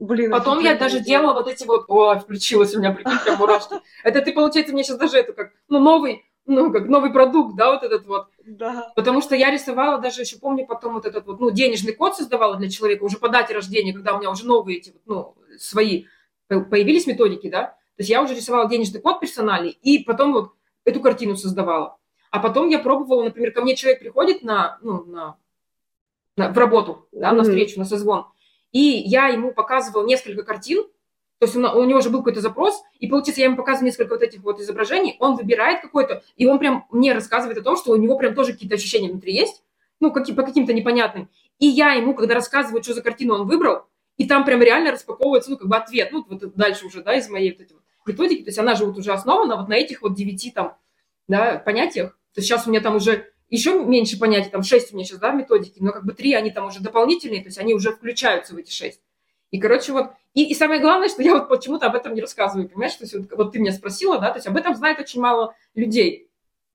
Блин, 0.00 0.30
Потом 0.30 0.60
я 0.60 0.74
даже 0.76 1.00
делала 1.00 1.34
вот 1.34 1.46
эти 1.46 1.64
вот... 1.64 1.84
О, 1.88 2.18
включилась 2.18 2.74
у 2.74 2.78
меня, 2.78 2.92
прикинь, 2.92 3.18
прям 3.22 3.38
мурашки. 3.38 3.76
Это 4.02 4.22
ты, 4.22 4.32
получается, 4.32 4.72
мне 4.72 4.82
сейчас 4.82 4.98
даже 4.98 5.18
это 5.18 5.34
как, 5.34 5.52
ну, 5.68 5.78
новый, 5.78 6.24
ну, 6.46 6.72
как 6.72 6.88
новый 6.88 7.12
продукт, 7.12 7.54
да, 7.54 7.70
вот 7.72 7.82
этот 7.82 8.06
вот. 8.06 8.28
Да. 8.44 8.92
Потому 8.96 9.20
что 9.20 9.36
я 9.36 9.50
рисовала 9.50 9.98
даже 9.98 10.22
еще, 10.22 10.38
помню, 10.38 10.66
потом 10.66 10.94
вот 10.94 11.06
этот 11.06 11.26
вот, 11.26 11.38
ну, 11.38 11.50
денежный 11.50 11.92
код 11.92 12.16
создавала 12.16 12.56
для 12.56 12.70
человека 12.70 13.04
уже 13.04 13.18
по 13.18 13.28
дате 13.28 13.54
рождения, 13.54 13.92
когда 13.92 14.14
у 14.14 14.18
меня 14.18 14.30
уже 14.30 14.46
новые 14.46 14.78
эти 14.78 14.90
вот, 14.90 15.02
ну, 15.04 15.34
свои 15.58 16.06
появились 16.48 17.06
методики, 17.06 17.48
да. 17.48 17.76
То 18.00 18.02
есть 18.02 18.10
я 18.12 18.22
уже 18.22 18.34
рисовала 18.34 18.66
денежный 18.66 18.98
код 18.98 19.20
персональный, 19.20 19.72
и 19.82 19.98
потом 19.98 20.32
вот 20.32 20.52
эту 20.86 21.00
картину 21.02 21.36
создавала. 21.36 21.98
А 22.30 22.38
потом 22.38 22.70
я 22.70 22.78
пробовала, 22.78 23.24
например, 23.24 23.52
ко 23.52 23.60
мне 23.60 23.76
человек 23.76 24.00
приходит 24.00 24.42
на, 24.42 24.78
ну, 24.80 25.04
на, 25.04 25.36
на, 26.34 26.48
в 26.50 26.56
работу, 26.56 27.06
да, 27.12 27.28
mm-hmm. 27.28 27.34
на 27.34 27.42
встречу, 27.42 27.78
на 27.78 27.84
созвон, 27.84 28.24
и 28.72 28.80
я 28.80 29.28
ему 29.28 29.52
показывала 29.52 30.06
несколько 30.06 30.44
картин, 30.44 30.82
то 31.40 31.44
есть 31.44 31.54
у, 31.54 31.60
у 31.60 31.84
него 31.84 31.98
уже 31.98 32.08
был 32.08 32.20
какой-то 32.20 32.40
запрос, 32.40 32.82
и 33.00 33.06
получается, 33.06 33.42
я 33.42 33.48
ему 33.48 33.58
показываю 33.58 33.88
несколько 33.88 34.14
вот 34.14 34.22
этих 34.22 34.40
вот 34.40 34.60
изображений, 34.60 35.16
он 35.18 35.36
выбирает 35.36 35.82
какой-то, 35.82 36.22
и 36.36 36.46
он 36.46 36.58
прям 36.58 36.86
мне 36.90 37.12
рассказывает 37.12 37.58
о 37.58 37.62
том, 37.62 37.76
что 37.76 37.92
у 37.92 37.96
него 37.96 38.16
прям 38.16 38.34
тоже 38.34 38.54
какие-то 38.54 38.76
ощущения 38.76 39.10
внутри 39.10 39.34
есть, 39.34 39.62
ну, 40.00 40.10
какие, 40.10 40.34
по 40.34 40.42
каким-то 40.42 40.72
непонятным. 40.72 41.28
И 41.58 41.66
я 41.66 41.92
ему, 41.92 42.14
когда 42.14 42.32
рассказываю, 42.32 42.82
что 42.82 42.94
за 42.94 43.02
картину 43.02 43.34
он 43.34 43.46
выбрал, 43.46 43.82
и 44.16 44.26
там 44.26 44.46
прям 44.46 44.62
реально 44.62 44.92
распаковывается, 44.92 45.50
ну, 45.50 45.58
как 45.58 45.68
бы 45.68 45.76
ответ, 45.76 46.12
ну, 46.12 46.24
вот 46.26 46.54
дальше 46.54 46.86
уже, 46.86 47.02
да, 47.02 47.14
из 47.14 47.28
моей 47.28 47.52
вот 47.52 47.60
этой 47.60 47.79
методики, 48.10 48.42
то 48.42 48.48
есть 48.48 48.58
она 48.58 48.74
же 48.74 48.84
вот 48.84 48.98
уже 48.98 49.12
основана 49.12 49.56
вот 49.56 49.68
на 49.68 49.74
этих 49.74 50.02
вот 50.02 50.14
девяти 50.14 50.50
там, 50.50 50.76
да, 51.28 51.58
понятиях. 51.58 52.12
То 52.34 52.40
есть 52.40 52.48
сейчас 52.48 52.66
у 52.66 52.70
меня 52.70 52.80
там 52.80 52.96
уже 52.96 53.30
еще 53.48 53.84
меньше 53.84 54.18
понятий, 54.18 54.50
там 54.50 54.62
шесть 54.62 54.92
у 54.92 54.96
меня 54.96 55.04
сейчас, 55.04 55.18
да, 55.18 55.32
методики, 55.32 55.78
но 55.80 55.92
как 55.92 56.04
бы 56.04 56.12
три, 56.12 56.34
они 56.34 56.50
там 56.50 56.66
уже 56.66 56.80
дополнительные, 56.80 57.40
то 57.40 57.48
есть 57.48 57.58
они 57.58 57.74
уже 57.74 57.92
включаются 57.92 58.54
в 58.54 58.58
эти 58.58 58.70
шесть. 58.70 59.00
И, 59.50 59.58
короче, 59.58 59.92
вот, 59.92 60.12
и, 60.34 60.44
и 60.44 60.54
самое 60.54 60.80
главное, 60.80 61.08
что 61.08 61.22
я 61.22 61.34
вот 61.34 61.48
почему-то 61.48 61.86
об 61.86 61.96
этом 61.96 62.14
не 62.14 62.20
рассказываю, 62.20 62.68
понимаешь, 62.68 62.94
то 62.94 63.04
есть 63.04 63.14
вот, 63.14 63.32
вот 63.32 63.52
ты 63.52 63.58
меня 63.58 63.72
спросила, 63.72 64.18
да, 64.18 64.30
то 64.30 64.36
есть 64.36 64.46
об 64.46 64.56
этом 64.56 64.76
знает 64.76 65.00
очень 65.00 65.20
мало 65.20 65.54
людей. 65.74 66.29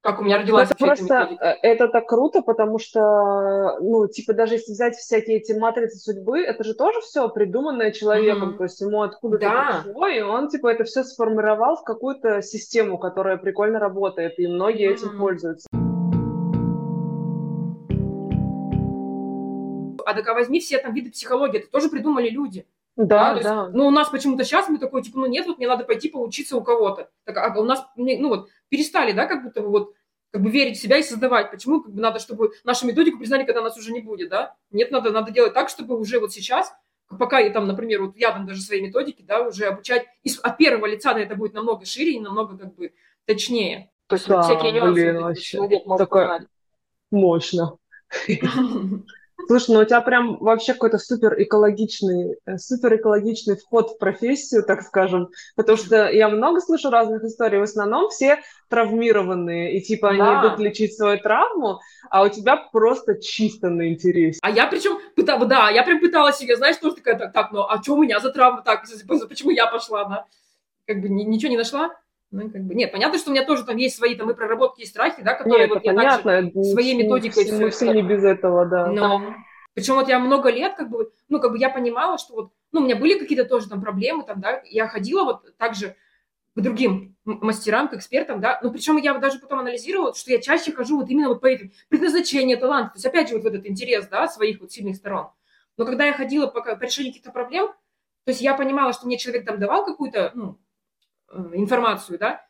Как 0.06 0.20
у 0.20 0.22
меня 0.24 0.38
родилась 0.38 0.70
это 0.70 0.78
просто 0.78 1.36
э, 1.40 1.54
это 1.62 1.88
так 1.88 2.08
круто, 2.08 2.40
потому 2.40 2.78
что, 2.78 3.78
ну, 3.80 4.06
типа, 4.06 4.34
даже 4.34 4.54
если 4.54 4.72
взять 4.72 4.94
всякие 4.94 5.38
эти 5.38 5.52
матрицы 5.52 5.98
судьбы, 5.98 6.40
это 6.40 6.62
же 6.62 6.74
тоже 6.74 7.00
все 7.00 7.28
придуманное 7.28 7.90
человеком, 7.90 8.50
mm-hmm. 8.50 8.56
то 8.56 8.62
есть 8.62 8.80
ему 8.80 9.02
откуда-то 9.02 9.44
да. 9.44 9.82
пришло, 9.84 10.06
и 10.06 10.20
он, 10.20 10.48
типа, 10.48 10.68
это 10.68 10.84
все 10.84 11.02
сформировал 11.02 11.76
в 11.76 11.82
какую-то 11.82 12.40
систему, 12.40 12.98
которая 12.98 13.36
прикольно 13.36 13.80
работает, 13.80 14.38
и 14.38 14.46
многие 14.46 14.90
mm-hmm. 14.90 14.94
этим 14.94 15.18
пользуются. 15.18 15.66
А 20.06 20.14
так 20.14 20.26
возьми 20.34 20.60
все 20.60 20.78
там 20.78 20.94
виды 20.94 21.10
психологии, 21.10 21.58
это 21.58 21.68
тоже 21.68 21.88
придумали 21.88 22.28
люди. 22.28 22.64
Да, 22.96 23.34
да. 23.34 23.42
да. 23.42 23.62
Есть, 23.62 23.74
ну, 23.74 23.86
у 23.86 23.90
нас 23.90 24.08
почему-то 24.08 24.44
сейчас 24.44 24.68
мы 24.68 24.78
такой, 24.78 25.02
типа, 25.02 25.18
ну 25.18 25.26
нет, 25.26 25.46
вот 25.46 25.58
мне 25.58 25.68
надо 25.68 25.84
пойти 25.84 26.08
поучиться 26.08 26.56
у 26.56 26.62
кого-то. 26.62 27.10
Так, 27.24 27.36
а 27.36 27.60
у 27.60 27.64
нас, 27.64 27.86
ну 27.96 28.28
вот, 28.28 28.48
перестали, 28.68 29.12
да, 29.12 29.26
как 29.26 29.42
будто 29.42 29.60
бы 29.60 29.68
вот 29.68 29.94
как 30.32 30.42
бы 30.42 30.50
верить 30.50 30.78
в 30.78 30.82
себя 30.82 30.98
и 30.98 31.02
создавать. 31.02 31.50
Почему 31.50 31.82
как 31.82 31.92
бы 31.92 32.00
надо, 32.00 32.18
чтобы 32.18 32.52
нашу 32.64 32.86
методику 32.86 33.18
признали, 33.18 33.44
когда 33.44 33.62
нас 33.62 33.76
уже 33.76 33.92
не 33.92 34.00
будет, 34.00 34.28
да? 34.30 34.56
Нет, 34.70 34.90
надо, 34.90 35.10
надо 35.10 35.30
делать 35.30 35.54
так, 35.54 35.68
чтобы 35.68 35.98
уже 35.98 36.20
вот 36.20 36.32
сейчас, 36.32 36.74
пока 37.18 37.38
я 37.38 37.50
там, 37.50 37.66
например, 37.66 38.02
вот 38.02 38.16
я 38.16 38.32
там 38.32 38.46
даже 38.46 38.60
свои 38.60 38.80
методики, 38.80 39.22
да, 39.22 39.42
уже 39.42 39.66
обучать 39.66 40.06
из, 40.22 40.38
от 40.40 40.56
первого 40.56 40.86
лица, 40.86 41.14
да, 41.14 41.20
это 41.20 41.36
будет 41.36 41.54
намного 41.54 41.84
шире 41.84 42.12
и 42.12 42.20
намного 42.20 42.58
как 42.58 42.74
бы 42.74 42.92
точнее. 43.24 43.90
То 44.08 44.16
есть 44.16 44.28
да, 44.28 44.42
всякие 44.42 44.72
нюансы 44.72 44.92
блин, 44.92 45.22
вообще. 45.22 45.42
человек 45.42 45.86
может 45.86 46.06
Такое 46.06 46.24
узнать. 46.24 46.48
Мощно. 47.10 47.78
Слушай, 49.46 49.74
ну 49.74 49.80
у 49.80 49.84
тебя 49.84 50.00
прям 50.00 50.38
вообще 50.38 50.72
какой-то 50.72 50.98
супер 50.98 51.40
экологичный, 51.40 52.36
э, 52.46 52.58
супер 52.58 52.96
экологичный 52.96 53.56
вход 53.56 53.90
в 53.90 53.98
профессию, 53.98 54.64
так 54.64 54.82
скажем, 54.82 55.28
потому 55.54 55.78
что 55.78 56.10
я 56.10 56.28
много 56.28 56.60
слышу 56.60 56.90
разных 56.90 57.22
историй, 57.24 57.58
в 57.58 57.62
основном 57.62 58.08
все 58.10 58.40
травмированные, 58.68 59.76
и 59.76 59.80
типа 59.82 60.10
они 60.10 60.18
да. 60.18 60.40
идут 60.40 60.58
лечить 60.58 60.96
свою 60.96 61.18
травму, 61.20 61.80
а 62.10 62.24
у 62.24 62.28
тебя 62.28 62.56
просто 62.56 63.20
чисто 63.20 63.68
на 63.68 63.88
интересе. 63.88 64.38
А 64.42 64.50
я 64.50 64.66
причем, 64.66 64.98
да, 65.16 65.70
я 65.70 65.82
прям 65.84 66.00
пыталась 66.00 66.36
себе, 66.36 66.56
знаешь, 66.56 66.76
тоже 66.76 66.96
такая, 66.96 67.18
так, 67.18 67.32
так 67.32 67.52
ну 67.52 67.62
а 67.62 67.80
что 67.82 67.94
у 67.94 68.02
меня 68.02 68.18
за 68.20 68.30
травма, 68.30 68.62
так, 68.62 68.84
почему 69.28 69.50
я 69.50 69.66
пошла, 69.66 70.04
да? 70.04 70.26
Как 70.86 71.00
бы 71.00 71.08
ничего 71.08 71.50
не 71.50 71.56
нашла. 71.56 71.90
Ну, 72.30 72.50
как 72.50 72.62
бы, 72.62 72.74
нет, 72.74 72.90
понятно, 72.92 73.18
что 73.18 73.30
у 73.30 73.32
меня 73.32 73.44
тоже 73.44 73.64
там 73.64 73.76
есть 73.76 73.96
свои 73.96 74.14
там 74.16 74.30
и 74.30 74.34
проработки, 74.34 74.82
и 74.82 74.86
страхи, 74.86 75.22
да, 75.22 75.34
которые 75.34 75.66
нет, 75.66 75.70
вот 75.70 75.84
я 75.84 75.94
понятно. 75.94 76.42
также 76.42 76.64
своей 76.64 76.94
методикой... 76.94 77.50
Мы 77.52 77.70
все 77.70 77.92
не 77.92 78.02
без 78.02 78.24
этого, 78.24 78.66
да. 78.66 78.88
Но, 78.88 79.34
причем 79.74 79.94
вот 79.94 80.08
я 80.08 80.18
много 80.18 80.50
лет, 80.50 80.74
как 80.74 80.90
бы, 80.90 81.10
ну, 81.28 81.40
как 81.40 81.52
бы 81.52 81.58
я 81.58 81.70
понимала, 81.70 82.18
что 82.18 82.34
вот, 82.34 82.52
ну, 82.72 82.80
у 82.80 82.84
меня 82.84 82.96
были 82.96 83.18
какие-то 83.18 83.44
тоже 83.44 83.68
там 83.68 83.80
проблемы, 83.80 84.24
там, 84.24 84.40
да, 84.40 84.60
я 84.64 84.88
ходила 84.88 85.24
вот 85.24 85.56
также 85.56 85.94
к 86.56 86.60
другим 86.60 87.14
мастерам, 87.24 87.88
к 87.88 87.94
экспертам, 87.94 88.40
да, 88.40 88.58
но 88.62 88.70
причем 88.70 88.96
я 88.96 89.14
даже 89.18 89.38
потом 89.38 89.60
анализировала, 89.60 90.14
что 90.14 90.32
я 90.32 90.40
чаще 90.40 90.72
хожу 90.72 90.98
вот 90.98 91.10
именно 91.10 91.28
вот 91.28 91.40
по 91.40 91.46
этим 91.46 91.70
предназначению, 91.88 92.58
талант, 92.58 92.94
то 92.94 92.96
есть 92.96 93.06
опять 93.06 93.28
же 93.28 93.36
вот 93.36 93.44
этот 93.44 93.66
интерес, 93.66 94.08
да, 94.08 94.26
своих 94.26 94.60
вот 94.60 94.72
сильных 94.72 94.96
сторон. 94.96 95.28
Но 95.76 95.84
когда 95.84 96.06
я 96.06 96.14
ходила 96.14 96.46
по, 96.46 96.62
по 96.62 96.82
решению 96.82 97.12
каких-то 97.12 97.30
проблем, 97.30 97.68
то 98.24 98.30
есть 98.30 98.40
я 98.40 98.54
понимала, 98.54 98.92
что 98.92 99.06
мне 99.06 99.18
человек 99.18 99.44
там 99.46 99.60
давал 99.60 99.84
какую-то, 99.84 100.32
ну, 100.34 100.58
информацию, 101.52 102.18
да, 102.18 102.46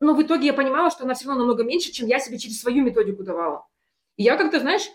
но 0.00 0.14
в 0.14 0.22
итоге 0.22 0.46
я 0.46 0.52
понимала, 0.52 0.90
что 0.90 1.04
она 1.04 1.14
все 1.14 1.26
равно 1.26 1.44
намного 1.44 1.62
меньше, 1.62 1.92
чем 1.92 2.08
я 2.08 2.18
себе 2.18 2.38
через 2.38 2.60
свою 2.60 2.82
методику 2.82 3.22
давала. 3.22 3.66
И 4.16 4.24
я 4.24 4.36
как-то, 4.36 4.58
знаешь, 4.58 4.88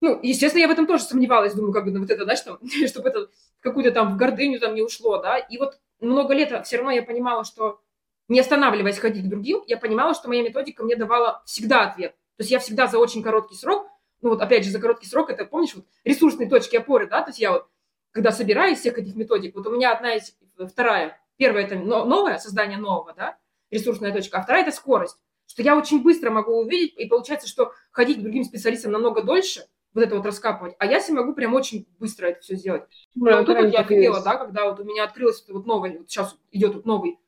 ну, 0.00 0.18
естественно, 0.22 0.62
я 0.62 0.68
в 0.68 0.72
этом 0.72 0.86
тоже 0.86 1.04
сомневалась, 1.04 1.54
думаю, 1.54 1.72
как 1.72 1.84
бы, 1.84 1.92
ну, 1.92 2.00
вот 2.00 2.10
это, 2.10 2.24
знаешь, 2.24 2.40
там, 2.40 2.58
чтобы 2.88 3.08
это 3.08 3.28
какую-то 3.60 3.92
там 3.92 4.14
в 4.14 4.16
гордыню 4.16 4.60
там 4.60 4.74
не 4.74 4.82
ушло, 4.82 5.18
да, 5.18 5.38
и 5.38 5.56
вот 5.58 5.78
много 6.00 6.34
лет 6.34 6.66
все 6.66 6.76
равно 6.76 6.92
я 6.92 7.02
понимала, 7.02 7.44
что 7.44 7.80
не 8.28 8.40
останавливаясь 8.40 8.98
ходить 8.98 9.24
к 9.24 9.28
другим, 9.28 9.62
я 9.66 9.78
понимала, 9.78 10.14
что 10.14 10.28
моя 10.28 10.42
методика 10.42 10.84
мне 10.84 10.96
давала 10.96 11.42
всегда 11.46 11.82
ответ. 11.82 12.12
То 12.36 12.42
есть 12.42 12.50
я 12.50 12.58
всегда 12.58 12.86
за 12.86 12.98
очень 12.98 13.22
короткий 13.22 13.56
срок, 13.56 13.88
ну 14.20 14.30
вот 14.30 14.42
опять 14.42 14.64
же, 14.64 14.70
за 14.70 14.80
короткий 14.80 15.06
срок, 15.06 15.30
это, 15.30 15.44
помнишь, 15.44 15.74
вот 15.74 15.86
ресурсные 16.04 16.48
точки 16.48 16.76
опоры, 16.76 17.08
да, 17.08 17.22
то 17.22 17.30
есть 17.30 17.38
я 17.38 17.52
вот, 17.52 17.68
когда 18.10 18.32
собираю 18.32 18.72
из 18.72 18.80
всех 18.80 18.98
этих 18.98 19.16
методик, 19.16 19.54
вот 19.54 19.66
у 19.66 19.70
меня 19.70 19.92
одна 19.92 20.14
из, 20.14 20.36
вторая, 20.68 21.20
Первое– 21.38 21.62
это 21.64 21.76
новое, 21.76 22.38
создание 22.38 22.78
нового, 22.78 23.14
да, 23.14 23.38
ресурсная 23.70 24.12
точка, 24.12 24.38
а 24.38 24.42
вторая– 24.42 24.62
это 24.66 24.76
скорость, 24.76 25.16
что 25.46 25.62
я 25.62 25.78
очень 25.78 26.02
быстро 26.02 26.30
могу 26.30 26.58
увидеть, 26.58 26.94
и 26.98 27.06
получается, 27.06 27.48
что 27.48 27.72
ходить 27.92 28.18
к 28.18 28.22
другим 28.22 28.44
специалистам 28.44 28.92
намного 28.92 29.22
дольше, 29.22 29.66
вот 29.94 30.02
это 30.02 30.16
вот 30.16 30.26
раскапывать, 30.26 30.74
а 30.78 30.86
я 30.86 31.00
себе 31.00 31.18
могу 31.18 31.34
прям 31.34 31.54
очень 31.54 31.86
быстро 31.98 32.26
это 32.26 32.40
все 32.40 32.56
сделать. 32.56 32.82
Ну, 33.14 33.36
вот 33.36 33.46
тут 33.46 33.56
вот 33.56 33.72
я 33.72 33.80
офигела, 33.80 34.20
да, 34.20 34.36
когда 34.36 34.68
вот 34.68 34.80
у 34.80 34.84
меня 34.84 35.04
открылось 35.04 35.44
вот 35.48 35.64
новое, 35.64 35.98
вот 35.98 36.10
сейчас 36.10 36.36
идет 36.50 36.74
вот 36.74 36.86
новый, 36.86 37.18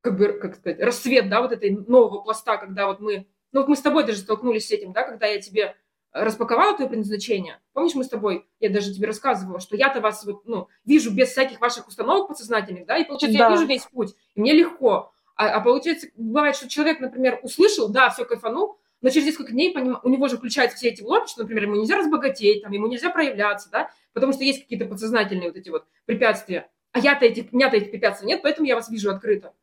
как 0.00 0.16
бы, 0.16 0.32
как 0.34 0.56
сказать, 0.56 0.80
расцвет, 0.80 1.28
да, 1.28 1.42
вот 1.42 1.50
этой 1.50 1.70
нового 1.70 2.22
пласта, 2.22 2.56
когда 2.56 2.86
вот 2.86 3.00
мы, 3.00 3.26
ну 3.50 3.60
вот 3.60 3.68
мы 3.68 3.76
с 3.76 3.80
тобой 3.80 4.04
даже 4.04 4.20
столкнулись 4.20 4.68
с 4.68 4.70
этим, 4.70 4.92
да, 4.92 5.02
когда 5.02 5.26
я 5.26 5.40
тебе 5.40 5.76
распаковала 6.12 6.74
твое 6.74 6.88
предназначение. 6.88 7.60
Помнишь, 7.72 7.94
мы 7.94 8.04
с 8.04 8.08
тобой, 8.08 8.46
я 8.60 8.70
даже 8.70 8.94
тебе 8.94 9.06
рассказывала, 9.06 9.60
что 9.60 9.76
я-то 9.76 10.00
вас 10.00 10.24
вот, 10.24 10.46
ну, 10.46 10.68
вижу 10.84 11.10
без 11.10 11.30
всяких 11.30 11.60
ваших 11.60 11.88
установок 11.88 12.28
подсознательных, 12.28 12.86
да, 12.86 12.98
и 12.98 13.04
получается, 13.04 13.38
да. 13.38 13.46
я 13.46 13.50
вижу 13.50 13.66
весь 13.66 13.84
путь, 13.86 14.14
и 14.34 14.40
мне 14.40 14.52
легко. 14.52 15.12
А, 15.36 15.48
а 15.48 15.60
получается, 15.60 16.08
бывает, 16.16 16.56
что 16.56 16.68
человек, 16.68 17.00
например, 17.00 17.40
услышал, 17.42 17.88
да, 17.88 18.10
все 18.10 18.24
кайфанул, 18.24 18.78
но 19.00 19.10
через 19.10 19.26
несколько 19.26 19.52
дней 19.52 19.72
поним... 19.72 19.98
у 20.02 20.08
него 20.08 20.28
же 20.28 20.36
включаются 20.36 20.76
все 20.76 20.88
эти 20.88 21.02
блоки, 21.02 21.30
что, 21.30 21.42
например, 21.42 21.64
ему 21.64 21.76
нельзя 21.76 21.96
разбогатеть, 21.96 22.62
там, 22.62 22.72
ему 22.72 22.86
нельзя 22.86 23.10
проявляться, 23.10 23.70
да, 23.70 23.90
потому 24.12 24.32
что 24.32 24.44
есть 24.44 24.62
какие-то 24.62 24.86
подсознательные 24.86 25.48
вот 25.48 25.56
эти 25.56 25.70
вот 25.70 25.86
препятствия. 26.04 26.70
А 26.92 26.98
я-то 26.98 27.24
этих, 27.24 27.52
у 27.52 27.56
меня-то 27.56 27.76
этих 27.76 27.90
препятствий 27.90 28.28
нет, 28.28 28.42
поэтому 28.42 28.66
я 28.66 28.76
вас 28.76 28.90
вижу 28.90 29.10
открыто. 29.10 29.54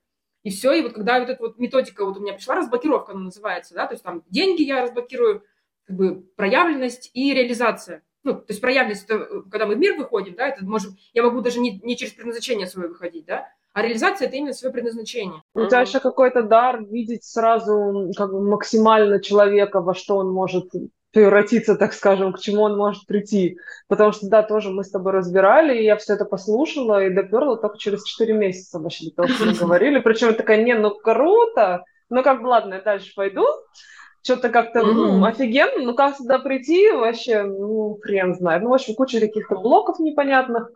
И 0.43 0.49
все, 0.49 0.73
и 0.73 0.81
вот 0.81 0.93
когда 0.93 1.19
вот 1.19 1.29
эта 1.29 1.41
вот 1.41 1.59
методика 1.59 2.05
вот 2.05 2.17
у 2.17 2.21
меня 2.21 2.33
пришла, 2.33 2.55
разблокировка 2.55 3.11
она 3.11 3.21
называется, 3.21 3.75
да, 3.75 3.87
то 3.87 3.93
есть 3.93 4.03
там 4.03 4.23
деньги 4.29 4.63
я 4.63 4.81
разблокирую, 4.81 5.43
как 5.89 5.97
бы 5.97 6.21
проявленность 6.37 7.09
и 7.13 7.33
реализация. 7.33 8.03
Ну, 8.23 8.35
то 8.35 8.45
есть 8.49 8.61
проявленность, 8.61 9.05
это 9.05 9.25
когда 9.49 9.65
мы 9.65 9.75
в 9.75 9.79
мир 9.79 9.97
выходим, 9.97 10.35
да, 10.35 10.49
это 10.49 10.63
можем, 10.63 10.91
я 11.13 11.23
могу 11.23 11.41
даже 11.41 11.59
не, 11.59 11.79
не 11.79 11.97
через 11.97 12.13
предназначение 12.13 12.67
свое 12.67 12.89
выходить, 12.89 13.25
да, 13.25 13.47
а 13.73 13.81
реализация 13.81 14.27
это 14.27 14.37
именно 14.37 14.53
свое 14.53 14.71
предназначение. 14.71 15.41
У 15.55 15.65
тебя 15.65 15.81
еще 15.81 15.99
какой-то 15.99 16.43
дар 16.43 16.83
видеть 16.83 17.23
сразу 17.23 18.11
как 18.15 18.31
бы 18.31 18.41
максимально 18.47 19.19
человека, 19.19 19.81
во 19.81 19.95
что 19.95 20.17
он 20.17 20.31
может 20.31 20.69
превратиться, 21.11 21.75
так 21.75 21.93
скажем, 21.93 22.33
к 22.33 22.39
чему 22.39 22.61
он 22.61 22.77
может 22.77 23.07
прийти. 23.07 23.57
Потому 23.87 24.11
что, 24.11 24.29
да, 24.29 24.43
тоже 24.43 24.69
мы 24.69 24.83
с 24.83 24.91
тобой 24.91 25.13
разбирали, 25.13 25.79
и 25.79 25.85
я 25.85 25.97
все 25.97 26.13
это 26.13 26.25
послушала 26.25 27.03
и 27.03 27.09
доперла 27.09 27.57
только 27.57 27.79
через 27.79 28.03
4 28.03 28.31
месяца 28.33 28.79
вообще 28.79 29.05
до 29.05 29.15
того, 29.15 29.29
что 29.29 29.45
мы 29.45 29.53
говорили. 29.59 29.99
Причем 29.99 30.35
такая, 30.35 30.63
не, 30.63 30.75
ну 30.75 30.91
круто, 30.91 31.83
ну 32.09 32.21
как 32.21 32.43
бы, 32.43 32.47
ладно, 32.47 32.75
я 32.75 32.81
дальше 32.81 33.13
пойду 33.15 33.43
что-то 34.21 34.49
как-то 34.49 34.79
mm-hmm. 34.79 34.93
ну, 34.93 35.25
офигенно, 35.25 35.83
ну 35.83 35.95
как 35.95 36.17
сюда 36.17 36.39
прийти, 36.39 36.91
вообще, 36.91 37.43
ну, 37.43 37.97
хрен 38.01 38.35
знает. 38.35 38.63
Ну, 38.63 38.69
в 38.69 38.73
общем, 38.73 38.95
куча 38.95 39.19
каких-то 39.19 39.55
блоков 39.55 39.99
непонятных. 39.99 40.69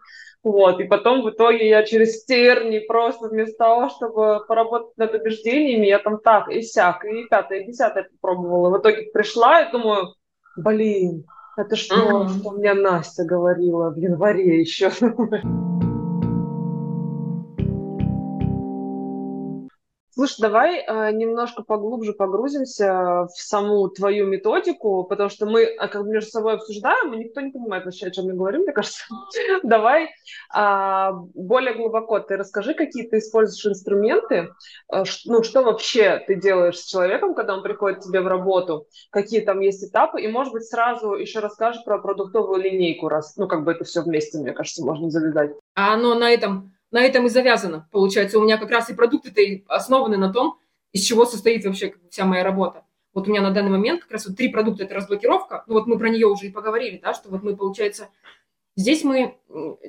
Вот, 0.44 0.82
и 0.82 0.84
потом 0.84 1.22
в 1.22 1.30
итоге 1.30 1.70
я 1.70 1.84
через 1.84 2.26
терни 2.26 2.80
просто 2.80 3.30
вместо 3.30 3.58
того, 3.58 3.90
чтобы 3.90 4.46
поработать 4.46 4.98
над 4.98 5.14
убеждениями, 5.14 5.88
я 5.88 6.00
там 6.00 6.20
так 6.20 6.50
и 6.50 6.62
сяк, 6.62 7.06
и 7.06 7.26
пятое, 7.30 7.60
и 7.60 7.68
десятое 7.68 8.10
попробовала. 8.12 8.78
В 8.78 8.82
итоге 8.82 9.10
пришла 9.14 9.62
и 9.62 9.72
думаю, 9.72 10.16
блин, 10.58 11.26
это 11.56 11.78
что, 11.78 11.96
mm-hmm. 11.96 12.40
что 12.40 12.52
мне 12.52 12.74
Настя 12.74 13.24
говорила 13.24 13.90
в 13.90 13.98
январе 13.98 14.60
еще. 14.60 14.92
Слушай, 20.14 20.42
давай 20.42 20.80
э, 20.80 21.12
немножко 21.12 21.64
поглубже 21.64 22.14
погрузимся 22.14 23.26
в 23.26 23.32
саму 23.36 23.90
твою 23.90 24.28
методику, 24.28 25.06
потому 25.06 25.30
что 25.30 25.48
мы 25.48 25.66
а, 25.66 25.88
как 25.88 26.04
между 26.04 26.30
собой 26.30 26.54
обсуждаем, 26.54 27.14
и 27.14 27.18
никто 27.18 27.42
не 27.42 27.52
понимает 27.52 27.86
вообще, 27.86 28.08
о 28.08 28.12
чем 28.12 28.26
мы 28.26 28.34
говорим, 28.34 28.62
мне 28.62 28.74
кажется. 28.74 29.06
давай 29.64 30.10
э, 30.56 31.10
более 31.34 31.74
глубоко 31.74 32.20
ты 32.20 32.38
расскажи, 32.38 32.76
какие 32.76 33.08
ты 33.08 33.18
используешь 33.18 33.66
инструменты, 33.66 34.50
э, 34.94 35.04
ну, 35.26 35.42
что 35.42 35.64
вообще 35.64 36.24
ты 36.28 36.36
делаешь 36.36 36.78
с 36.78 36.86
человеком, 36.86 37.34
когда 37.34 37.56
он 37.56 37.64
приходит 37.64 38.00
к 38.00 38.04
тебе 38.04 38.22
в 38.22 38.28
работу, 38.28 38.86
какие 39.10 39.42
там 39.42 39.62
есть 39.62 39.84
этапы, 39.84 40.22
и, 40.22 40.28
может 40.28 40.54
быть, 40.54 40.66
сразу 40.66 41.14
еще 41.14 41.40
расскажешь 41.40 41.84
про 41.84 41.98
продуктовую 41.98 42.62
линейку, 42.62 43.10
раз, 43.10 43.36
ну, 43.38 43.48
как 43.48 43.64
бы 43.64 43.72
это 43.72 43.84
все 43.84 44.04
вместе, 44.04 44.38
мне 44.38 44.54
кажется, 44.54 44.86
можно 44.86 45.10
завязать. 45.10 45.54
А 45.74 45.96
оно 45.96 46.14
на 46.14 46.30
этом 46.30 46.73
на 46.94 47.02
этом 47.02 47.26
и 47.26 47.30
завязано. 47.30 47.90
Получается, 47.92 48.40
у 48.40 48.44
меня 48.44 48.58
как 48.58 48.70
раз 48.70 48.90
и 48.90 48.94
продукты-то 48.94 49.42
основаны 49.68 50.16
на 50.16 50.32
том, 50.32 50.60
из 50.92 51.02
чего 51.02 51.26
состоит 51.26 51.66
вообще 51.66 51.96
вся 52.12 52.24
моя 52.24 52.44
работа. 52.44 52.86
Вот 53.16 53.28
у 53.28 53.32
меня 53.32 53.42
на 53.42 53.50
данный 53.50 53.72
момент 53.72 54.04
как 54.04 54.12
раз 54.12 54.28
вот 54.28 54.38
три 54.38 54.50
продукта– 54.50 54.84
это 54.86 54.94
разблокировка. 54.94 55.64
Ну 55.66 55.74
вот 55.74 55.88
мы 55.88 55.98
про 55.98 56.10
нее 56.10 56.28
уже 56.28 56.48
и 56.48 56.52
поговорили, 56.52 57.00
да, 57.04 57.16
что 57.16 57.30
вот 57.30 57.42
мы, 57.42 57.58
получается, 57.58 58.10
здесь 58.76 59.04
мы 59.04 59.40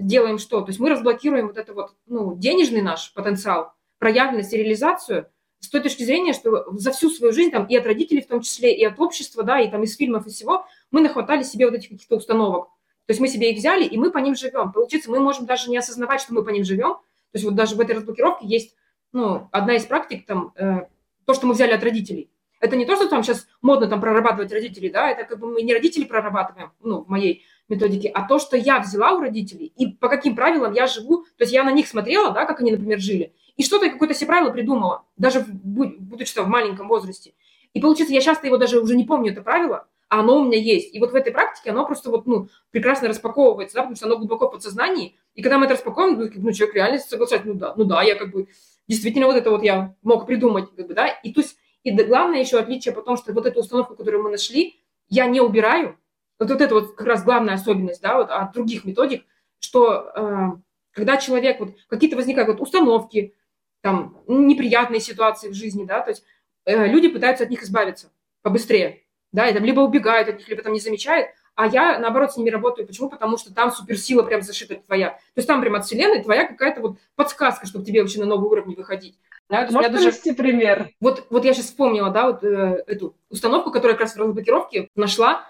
делаем 0.00 0.38
что? 0.38 0.62
То 0.62 0.68
есть 0.68 0.80
мы 0.80 0.88
разблокируем 0.88 1.48
вот 1.48 1.58
это 1.58 1.74
вот, 1.74 1.94
ну, 2.06 2.36
денежный 2.36 2.80
наш 2.80 3.12
потенциал, 3.12 3.74
проявленность 3.98 4.54
и 4.54 4.56
реализацию 4.56 5.28
с 5.60 5.68
той 5.68 5.82
точки 5.82 6.04
зрения, 6.04 6.32
что 6.32 6.70
за 6.72 6.90
всю 6.92 7.10
свою 7.10 7.34
жизнь, 7.34 7.50
там, 7.50 7.66
и 7.66 7.76
от 7.76 7.84
родителей 7.84 8.22
в 8.22 8.28
том 8.28 8.40
числе, 8.40 8.74
и 8.74 8.82
от 8.82 8.98
общества, 8.98 9.42
да, 9.42 9.60
и 9.60 9.70
там 9.70 9.82
из 9.82 9.94
фильмов, 9.94 10.26
и 10.26 10.30
всего, 10.30 10.66
мы 10.90 11.02
нахватали 11.02 11.42
себе 11.42 11.66
вот 11.66 11.74
этих 11.74 11.90
каких-то 11.90 12.16
установок. 12.16 12.68
То 13.06 13.10
есть 13.10 13.20
мы 13.20 13.28
себе 13.28 13.50
их 13.52 13.58
взяли, 13.58 13.84
и 13.84 13.98
мы 13.98 14.10
по 14.10 14.18
ним 14.18 14.34
живем. 14.34 14.72
Получается, 14.72 15.10
мы 15.10 15.20
можем 15.20 15.46
даже 15.46 15.70
не 15.70 15.76
осознавать, 15.76 16.20
что 16.20 16.32
мы 16.34 16.42
по 16.42 16.50
ним 16.50 16.64
живем. 16.64 16.94
То 16.94 17.34
есть 17.34 17.44
вот 17.44 17.54
даже 17.54 17.76
в 17.76 17.80
этой 17.80 17.96
разблокировке 17.96 18.46
есть 18.46 18.74
ну, 19.14 19.48
одна 19.52 19.76
из 19.76 19.84
практик, 19.84 20.26
там, 20.26 20.52
э, 20.56 20.86
то, 21.24 21.34
что 21.34 21.46
мы 21.46 21.54
взяли 21.54 21.72
от 21.72 21.82
родителей. 21.82 22.30
Это 22.60 22.76
не 22.76 22.84
то, 22.84 22.96
что 22.96 23.08
там 23.08 23.22
сейчас 23.22 23.46
модно 23.62 23.86
там 23.86 24.00
прорабатывать 24.00 24.52
родителей, 24.52 24.90
да, 24.90 25.08
это 25.08 25.24
как 25.24 25.38
бы 25.38 25.52
мы 25.52 25.62
не 25.62 25.72
родители 25.72 26.04
прорабатываем, 26.04 26.72
ну, 26.82 27.02
в 27.02 27.08
моей 27.08 27.44
методике, 27.68 28.08
а 28.08 28.26
то, 28.26 28.38
что 28.38 28.56
я 28.56 28.80
взяла 28.80 29.12
у 29.12 29.20
родителей 29.20 29.72
и 29.76 29.86
по 29.86 30.08
каким 30.08 30.34
правилам 30.34 30.72
я 30.72 30.86
живу, 30.86 31.24
то 31.36 31.44
есть 31.44 31.52
я 31.52 31.62
на 31.62 31.70
них 31.70 31.86
смотрела, 31.86 32.32
да, 32.32 32.44
как 32.44 32.60
они, 32.60 32.72
например, 32.72 32.98
жили, 32.98 33.34
и 33.56 33.62
что-то, 33.62 33.88
какое-то 33.88 34.14
себе 34.14 34.28
правило 34.28 34.50
придумала, 34.50 35.04
даже 35.16 35.44
будучи 35.46 36.36
в 36.38 36.48
маленьком 36.48 36.88
возрасте. 36.88 37.34
И 37.72 37.80
получается, 37.80 38.14
я 38.14 38.20
часто 38.20 38.46
его 38.46 38.56
даже 38.56 38.80
уже 38.80 38.96
не 38.96 39.04
помню, 39.04 39.32
это 39.32 39.42
правило, 39.42 39.86
оно 40.18 40.40
у 40.40 40.44
меня 40.44 40.58
есть. 40.58 40.94
И 40.94 41.00
вот 41.00 41.12
в 41.12 41.14
этой 41.14 41.32
практике 41.32 41.70
оно 41.70 41.86
просто 41.86 42.10
вот, 42.10 42.26
ну, 42.26 42.48
прекрасно 42.70 43.08
распаковывается, 43.08 43.76
да, 43.76 43.82
потому 43.82 43.96
что 43.96 44.06
оно 44.06 44.18
глубоко 44.18 44.48
в 44.48 44.52
подсознании. 44.52 45.16
И 45.34 45.42
когда 45.42 45.58
мы 45.58 45.66
это 45.66 45.74
распакуем, 45.74 46.18
ну, 46.18 46.30
ну 46.34 46.52
человек 46.52 46.74
реально 46.74 46.98
соглашается, 46.98 47.48
ну 47.48 47.54
да, 47.54 47.74
ну 47.76 47.84
да, 47.84 48.02
я 48.02 48.14
как 48.14 48.30
бы 48.30 48.48
действительно 48.86 49.26
вот 49.26 49.36
это 49.36 49.50
вот 49.50 49.62
я 49.62 49.94
мог 50.02 50.26
придумать, 50.26 50.74
как 50.74 50.86
бы, 50.86 50.94
да. 50.94 51.08
И 51.08 51.32
то 51.32 51.40
есть, 51.40 51.56
и 51.82 51.90
главное 51.90 52.40
еще 52.40 52.58
отличие 52.58 52.94
потому 52.94 53.16
что 53.16 53.32
вот 53.32 53.46
эту 53.46 53.60
установку, 53.60 53.96
которую 53.96 54.22
мы 54.22 54.30
нашли, 54.30 54.80
я 55.08 55.26
не 55.26 55.40
убираю. 55.40 55.98
Вот, 56.38 56.50
вот 56.50 56.60
это 56.60 56.74
вот 56.74 56.94
как 56.94 57.06
раз 57.06 57.24
главная 57.24 57.54
особенность, 57.54 58.02
да, 58.02 58.16
вот 58.16 58.30
от 58.30 58.52
других 58.52 58.84
методик, 58.84 59.24
что 59.58 60.10
э, 60.14 60.48
когда 60.92 61.16
человек, 61.16 61.60
вот 61.60 61.70
какие-то 61.88 62.16
возникают 62.16 62.48
вот 62.48 62.60
установки, 62.60 63.34
там, 63.80 64.22
неприятные 64.26 65.00
ситуации 65.00 65.48
в 65.48 65.54
жизни, 65.54 65.84
да, 65.84 66.00
то 66.00 66.10
есть 66.10 66.24
э, 66.64 66.86
люди 66.86 67.08
пытаются 67.08 67.44
от 67.44 67.50
них 67.50 67.62
избавиться 67.62 68.10
побыстрее, 68.42 69.03
да, 69.34 69.48
и 69.48 69.52
там 69.52 69.64
либо 69.64 69.80
убегают 69.80 70.28
от 70.28 70.38
них, 70.38 70.48
либо 70.48 70.62
там 70.62 70.72
не 70.72 70.78
замечают, 70.78 71.28
а 71.56 71.66
я, 71.66 71.98
наоборот, 71.98 72.32
с 72.32 72.36
ними 72.36 72.50
работаю. 72.50 72.86
Почему? 72.86 73.10
Потому 73.10 73.36
что 73.36 73.52
там 73.52 73.72
суперсила 73.72 74.22
прям 74.22 74.42
зашита 74.42 74.76
твоя. 74.76 75.10
То 75.10 75.18
есть 75.36 75.48
там 75.48 75.60
прям 75.60 75.74
от 75.74 75.84
вселенной 75.84 76.22
твоя 76.22 76.46
какая-то 76.46 76.80
вот 76.80 76.98
подсказка, 77.16 77.66
чтобы 77.66 77.84
тебе 77.84 78.00
вообще 78.00 78.20
на 78.20 78.26
новый 78.26 78.48
уровень 78.48 78.76
выходить. 78.76 79.18
Да, 79.48 79.68
Можешь 79.70 79.90
даже... 79.90 80.10
привести 80.10 80.32
пример? 80.32 80.88
Вот, 81.00 81.26
вот 81.30 81.44
я 81.44 81.52
сейчас 81.52 81.66
вспомнила, 81.66 82.10
да, 82.10 82.30
вот 82.30 82.44
э, 82.44 82.84
эту 82.86 83.16
установку, 83.28 83.72
которую 83.72 83.94
я 83.94 83.98
как 83.98 84.06
раз 84.06 84.14
в 84.14 84.20
разблокировке 84.20 84.88
нашла, 84.94 85.44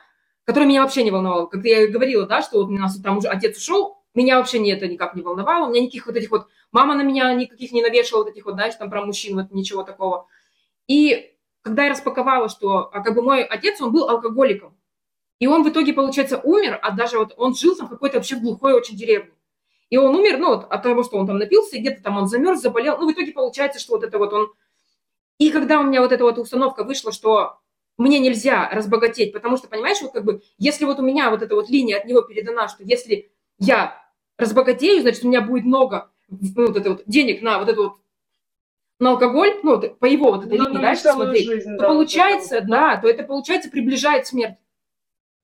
которая 0.44 0.66
меня 0.66 0.82
вообще 0.82 1.04
не 1.04 1.10
волновала. 1.10 1.44
Как 1.44 1.62
я 1.62 1.86
говорила, 1.86 2.26
да, 2.26 2.40
что 2.40 2.62
вот 2.62 2.68
у 2.68 2.72
нас 2.72 2.98
там 3.00 3.18
уже 3.18 3.28
отец 3.28 3.58
ушел, 3.58 3.98
меня 4.14 4.38
вообще 4.38 4.60
не 4.60 4.72
это 4.72 4.88
никак 4.88 5.14
не 5.14 5.20
волновало. 5.20 5.66
У 5.66 5.70
меня 5.70 5.82
никаких 5.82 6.06
вот 6.06 6.16
этих 6.16 6.30
вот... 6.30 6.48
Мама 6.72 6.94
на 6.94 7.02
меня 7.02 7.32
никаких 7.34 7.72
не 7.72 7.82
навешивала 7.82 8.24
вот 8.24 8.32
этих 8.32 8.46
вот, 8.46 8.54
знаешь, 8.54 8.74
там 8.76 8.88
про 8.88 9.04
мужчин, 9.04 9.36
вот 9.36 9.52
ничего 9.52 9.82
такого. 9.82 10.26
И 10.88 11.33
когда 11.64 11.84
я 11.84 11.90
распаковала, 11.90 12.48
что 12.48 12.90
а 12.92 13.00
как 13.00 13.14
бы 13.14 13.22
мой 13.22 13.42
отец, 13.42 13.80
он 13.80 13.90
был 13.90 14.08
алкоголиком. 14.08 14.76
И 15.40 15.46
он 15.46 15.64
в 15.64 15.68
итоге, 15.68 15.94
получается, 15.94 16.38
умер, 16.38 16.78
а 16.80 16.92
даже 16.92 17.18
вот 17.18 17.34
он 17.36 17.54
жил 17.54 17.74
там 17.74 17.88
какой-то 17.88 18.18
вообще 18.18 18.36
глухой 18.36 18.74
очень 18.74 18.96
деревне. 18.96 19.32
И 19.90 19.96
он 19.96 20.14
умер, 20.14 20.38
ну, 20.38 20.48
вот, 20.54 20.66
от 20.70 20.82
того, 20.82 21.02
что 21.02 21.16
он 21.16 21.26
там 21.26 21.38
напился, 21.38 21.78
где-то 21.78 22.02
там 22.02 22.18
он 22.18 22.28
замерз, 22.28 22.60
заболел. 22.60 22.98
Ну, 22.98 23.08
в 23.08 23.12
итоге 23.12 23.32
получается, 23.32 23.80
что 23.80 23.94
вот 23.94 24.04
это 24.04 24.18
вот 24.18 24.32
он... 24.32 24.52
И 25.38 25.50
когда 25.50 25.80
у 25.80 25.84
меня 25.84 26.00
вот 26.02 26.12
эта 26.12 26.22
вот 26.22 26.38
установка 26.38 26.84
вышла, 26.84 27.12
что 27.12 27.58
мне 27.96 28.18
нельзя 28.18 28.68
разбогатеть, 28.70 29.32
потому 29.32 29.56
что, 29.56 29.66
понимаешь, 29.66 30.00
вот 30.02 30.12
как 30.12 30.24
бы, 30.24 30.42
если 30.58 30.84
вот 30.84 30.98
у 30.98 31.02
меня 31.02 31.30
вот 31.30 31.42
эта 31.42 31.54
вот 31.54 31.70
линия 31.70 31.98
от 31.98 32.04
него 32.04 32.22
передана, 32.22 32.68
что 32.68 32.84
если 32.84 33.32
я 33.58 34.04
разбогатею, 34.36 35.00
значит, 35.00 35.24
у 35.24 35.28
меня 35.28 35.40
будет 35.40 35.64
много 35.64 36.10
ну, 36.28 36.66
вот 36.66 36.76
это 36.76 36.90
вот 36.90 37.02
денег 37.06 37.42
на 37.42 37.58
вот 37.58 37.68
эту 37.68 37.82
вот 37.84 37.98
на 38.98 39.10
алкоголь, 39.10 39.60
ну, 39.62 39.80
по 39.80 40.06
его 40.06 40.32
вот 40.32 40.46
этой 40.46 40.58
ну, 40.58 40.68
линии, 40.68 40.80
дальше 40.80 41.02
смотреть, 41.02 41.46
жизнь, 41.46 41.76
то 41.76 41.82
да, 41.82 41.88
получается, 41.88 42.60
вот 42.60 42.68
да, 42.68 42.96
то 42.96 43.08
это, 43.08 43.24
получается, 43.24 43.70
приближает 43.70 44.26
смерть. 44.26 44.56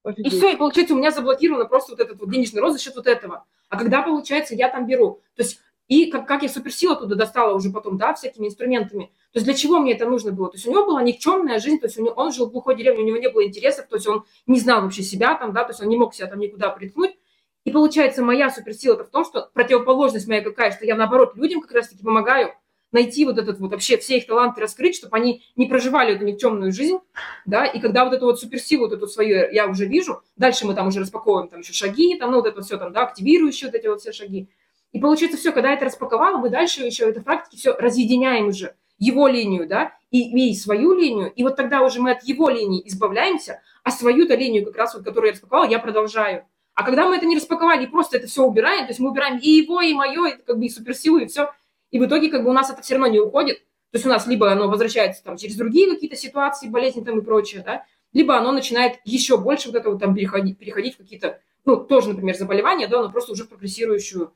Офигеть. 0.03 0.33
И 0.33 0.37
все, 0.37 0.53
и 0.53 0.57
получается, 0.57 0.95
у 0.95 0.99
меня 0.99 1.11
заблокировано 1.11 1.67
просто 1.67 1.93
вот 1.93 2.01
этот 2.01 2.21
вот 2.21 2.31
денежный 2.31 2.61
рост 2.61 2.79
за 2.79 2.83
счет 2.83 2.97
вот 2.97 3.07
этого. 3.07 3.45
А 3.69 3.79
когда, 3.79 4.03
получается, 4.03 4.55
я 4.55 4.69
там 4.69 4.87
беру, 4.87 5.21
то 5.35 5.43
есть, 5.43 5.61
и 5.89 6.11
как, 6.11 6.27
как 6.27 6.43
я 6.43 6.49
суперсила 6.49 6.95
туда 6.95 7.17
достала 7.17 7.55
уже 7.55 7.71
потом, 7.71 7.99
да, 7.99 8.15
всякими 8.15 8.47
инструментами, 8.47 9.07
то 9.33 9.39
есть 9.39 9.45
для 9.45 9.55
чего 9.55 9.81
мне 9.81 9.93
это 9.93 10.07
нужно 10.07 10.33
было? 10.33 10.49
То 10.49 10.57
есть 10.57 10.67
у 10.67 10.71
него 10.71 10.87
была 10.87 11.03
никчемная 11.03 11.59
жизнь, 11.59 11.81
то 11.81 11.87
есть 11.87 11.99
у 11.99 12.03
него, 12.03 12.15
он 12.15 12.33
жил 12.33 12.47
в 12.47 12.53
глухой 12.53 12.77
деревне, 12.77 13.03
у 13.03 13.07
него 13.07 13.17
не 13.17 13.29
было 13.29 13.45
интересов, 13.45 13.87
то 13.89 13.97
есть 13.97 14.07
он 14.07 14.25
не 14.47 14.61
знал 14.61 14.83
вообще 14.83 15.03
себя 15.03 15.35
там, 15.35 15.53
да, 15.53 15.65
то 15.65 15.71
есть 15.71 15.83
он 15.83 15.89
не 15.89 15.97
мог 15.97 16.15
себя 16.15 16.29
там 16.29 16.39
никуда 16.39 16.71
приткнуть. 16.71 17.17
И 17.65 17.73
получается, 17.73 18.23
моя 18.23 18.51
суперсила-то 18.51 19.05
в 19.05 19.11
том, 19.11 19.25
что 19.25 19.51
противоположность 19.53 20.27
моя 20.27 20.43
какая, 20.43 20.71
что 20.73 20.87
я 20.87 20.95
наоборот 20.95 21.37
людям 21.37 21.61
как 21.61 21.73
раз-таки 21.73 22.03
помогаю, 22.03 22.55
найти 22.93 23.25
вот 23.25 23.39
этот 23.39 23.59
вот 23.59 23.71
вообще 23.71 23.97
все 23.99 24.19
их 24.19 24.27
таланты 24.27 24.61
раскрыть, 24.61 24.97
чтобы 24.97 25.17
они 25.17 25.45
не 25.57 25.67
проживали 25.67 26.15
эту 26.15 26.25
никчемную 26.25 26.73
жизнь, 26.73 26.99
да, 27.47 27.65
и 27.65 27.81
когда 27.81 28.05
вот 28.05 28.15
эту 28.15 28.27
вот 28.27 28.41
суперсилу 28.41 28.87
вот 28.87 28.93
эту 28.93 29.07
свою 29.07 29.51
я 29.53 29.67
уже 29.67 29.87
вижу, 29.87 30.23
дальше 30.37 30.67
мы 30.67 30.75
там 30.75 30.89
уже 30.89 31.01
распаковываем 31.01 31.49
там 31.49 31.61
еще 31.61 31.73
шаги, 31.73 32.17
там, 32.17 32.31
ну, 32.31 32.39
вот 32.39 32.47
это 32.47 32.63
все 32.63 32.79
там, 32.79 32.93
да, 32.93 33.03
активирующие 33.03 33.71
вот 33.71 33.79
эти 33.79 33.87
вот 33.87 34.01
все 34.01 34.13
шаги. 34.13 34.49
И 34.93 34.99
получается 34.99 35.39
все, 35.39 35.53
когда 35.53 35.73
это 35.73 35.85
распаковала, 35.85 36.39
мы 36.39 36.51
дальше 36.51 36.83
еще 36.83 37.09
это 37.09 37.21
в 37.21 37.25
практике 37.25 37.57
все 37.57 37.77
разъединяем 37.77 38.49
уже, 38.49 38.75
его 38.99 39.29
линию, 39.29 39.69
да, 39.69 39.93
и, 40.11 40.51
и 40.51 40.55
свою 40.55 40.93
линию, 40.95 41.33
и 41.33 41.43
вот 41.45 41.57
тогда 41.57 41.83
уже 41.83 42.01
мы 42.01 42.11
от 42.11 42.25
его 42.25 42.49
линии 42.51 42.83
избавляемся, 42.87 43.63
а 43.85 43.93
свою-то 43.93 44.35
линию 44.35 44.65
как 44.65 44.77
раз 44.77 44.95
вот, 44.95 45.05
которую 45.05 45.29
я 45.29 45.33
распаковала, 45.35 45.69
я 45.69 45.79
продолжаю. 45.79 46.45
А 46.75 46.83
когда 46.83 47.07
мы 47.07 47.17
это 47.17 47.27
не 47.27 47.37
распаковали 47.37 47.87
просто 47.87 48.17
это 48.17 48.27
все 48.27 48.43
убираем, 48.43 48.87
то 48.87 48.91
есть 48.91 49.01
мы 49.01 49.11
убираем 49.11 49.39
и 49.39 49.49
его, 49.49 49.81
и 49.81 49.93
мое, 49.95 50.29
и 50.29 50.43
как 50.43 50.59
бы 50.59 50.67
и 50.67 50.69
суперсилу, 50.69 51.19
и 51.19 51.27
все, 51.27 51.53
и 51.91 51.99
в 51.99 52.07
итоге 52.07 52.31
как 52.31 52.45
бы 52.45 52.51
у 52.51 52.53
нас 52.53 52.71
это 52.71 52.83
все 52.83 52.95
равно 52.95 53.09
не 53.09 53.19
уходит. 53.19 53.59
То 53.91 53.97
есть 53.97 54.07
у 54.07 54.09
нас 54.09 54.27
либо 54.27 54.51
оно 54.51 54.69
возвращается 54.69 55.25
там 55.25 55.37
через 55.37 55.57
другие 55.57 55.91
какие-то 55.91 56.17
ситуации, 56.17 56.69
болезни 56.69 57.03
там 57.03 57.19
и 57.19 57.23
прочее, 57.23 57.63
да, 57.65 57.85
либо 58.13 58.37
оно 58.37 58.53
начинает 58.53 59.01
еще 59.05 59.37
больше 59.37 59.69
вот 59.69 59.77
этого 59.77 59.99
там 59.99 60.15
переходить, 60.15 60.59
переходить 60.59 60.95
в 60.95 60.99
какие-то, 60.99 61.41
ну, 61.65 61.77
тоже, 61.77 62.11
например, 62.11 62.37
заболевания, 62.37 62.87
да, 62.87 63.03
но 63.03 63.11
просто 63.11 63.33
уже 63.33 63.45
в 63.45 63.49
прогрессирующую, 63.49 64.33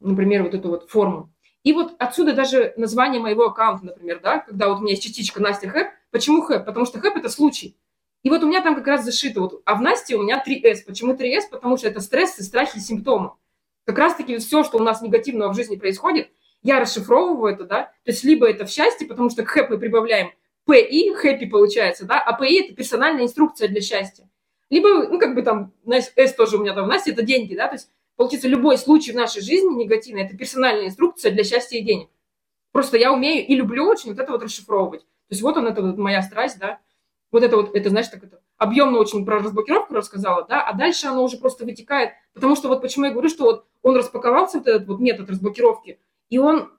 например, 0.00 0.42
вот 0.42 0.54
эту 0.54 0.68
вот 0.68 0.90
форму. 0.90 1.32
И 1.62 1.72
вот 1.72 1.94
отсюда 1.98 2.34
даже 2.34 2.74
название 2.76 3.20
моего 3.20 3.46
аккаунта, 3.46 3.86
например, 3.86 4.20
да, 4.22 4.40
когда 4.40 4.68
вот 4.68 4.78
у 4.78 4.82
меня 4.82 4.92
есть 4.92 5.02
частичка 5.02 5.40
Настя 5.40 5.68
Хэп. 5.68 5.88
Почему 6.10 6.42
Хэп? 6.42 6.64
Потому 6.64 6.84
что 6.84 6.98
Хэп– 6.98 7.16
это 7.18 7.28
случай. 7.28 7.76
И 8.22 8.30
вот 8.30 8.42
у 8.42 8.48
меня 8.48 8.62
там 8.62 8.74
как 8.74 8.86
раз 8.86 9.04
зашито, 9.04 9.40
вот, 9.40 9.62
а 9.64 9.74
в 9.74 9.80
Насте 9.80 10.16
у 10.16 10.22
меня 10.22 10.42
3С. 10.46 10.84
Почему 10.86 11.14
3С? 11.14 11.50
Потому 11.50 11.76
что 11.76 11.88
это 11.88 12.00
стрессы, 12.00 12.42
страхи, 12.42 12.78
симптомы. 12.78 13.32
Как 13.84 13.98
раз-таки 13.98 14.36
все, 14.38 14.64
что 14.64 14.78
у 14.78 14.82
нас 14.82 15.02
негативного 15.02 15.52
в 15.52 15.56
жизни 15.56 15.76
происходит– 15.76 16.28
я 16.62 16.80
расшифровываю 16.80 17.54
это, 17.54 17.64
да, 17.64 17.82
то 18.04 18.10
есть 18.10 18.24
либо 18.24 18.48
это 18.48 18.64
в 18.64 18.70
счастье, 18.70 19.06
потому 19.06 19.30
что 19.30 19.42
к 19.42 19.48
хэп 19.48 19.70
мы 19.70 19.78
прибавляем 19.78 20.32
PI, 20.68 21.14
happy 21.22 21.46
получается, 21.48 22.04
да, 22.04 22.20
а 22.20 22.40
PI 22.40 22.64
это 22.64 22.74
персональная 22.74 23.24
инструкция 23.24 23.68
для 23.68 23.80
счастья. 23.80 24.28
Либо, 24.70 25.06
ну, 25.08 25.18
как 25.18 25.34
бы 25.34 25.42
там, 25.42 25.72
S 25.86 26.34
тоже 26.34 26.56
у 26.56 26.60
меня 26.60 26.72
там, 26.72 26.88
Настя, 26.88 27.10
это 27.10 27.22
деньги, 27.22 27.54
да, 27.54 27.68
то 27.68 27.74
есть, 27.74 27.90
получается, 28.16 28.48
любой 28.48 28.78
случай 28.78 29.12
в 29.12 29.16
нашей 29.16 29.42
жизни 29.42 29.74
негативный, 29.74 30.22
это 30.22 30.36
персональная 30.36 30.86
инструкция 30.86 31.30
для 31.32 31.44
счастья 31.44 31.78
и 31.78 31.82
денег. 31.82 32.08
Просто 32.70 32.96
я 32.96 33.12
умею 33.12 33.46
и 33.46 33.54
люблю 33.54 33.86
очень 33.86 34.10
вот 34.10 34.18
это 34.18 34.32
вот 34.32 34.42
расшифровывать. 34.42 35.02
То 35.02 35.34
есть 35.34 35.42
вот 35.42 35.56
он, 35.56 35.66
это 35.66 35.82
вот 35.82 35.98
моя 35.98 36.22
страсть, 36.22 36.58
да, 36.58 36.78
вот 37.30 37.42
это 37.42 37.56
вот, 37.56 37.74
это, 37.74 37.90
знаешь, 37.90 38.08
так 38.08 38.24
это 38.24 38.40
объемно 38.56 38.98
очень 38.98 39.26
про 39.26 39.40
разблокировку 39.40 39.94
рассказала, 39.94 40.46
да, 40.48 40.62
а 40.62 40.72
дальше 40.72 41.06
оно 41.06 41.24
уже 41.24 41.36
просто 41.36 41.64
вытекает, 41.64 42.12
потому 42.32 42.54
что 42.54 42.68
вот 42.68 42.80
почему 42.80 43.06
я 43.06 43.10
говорю, 43.10 43.28
что 43.28 43.44
вот 43.44 43.66
он 43.82 43.96
распаковался, 43.96 44.58
вот 44.58 44.68
этот 44.68 44.86
вот 44.86 45.00
метод 45.00 45.28
разблокировки, 45.28 45.98
и 46.32 46.38
он 46.38 46.72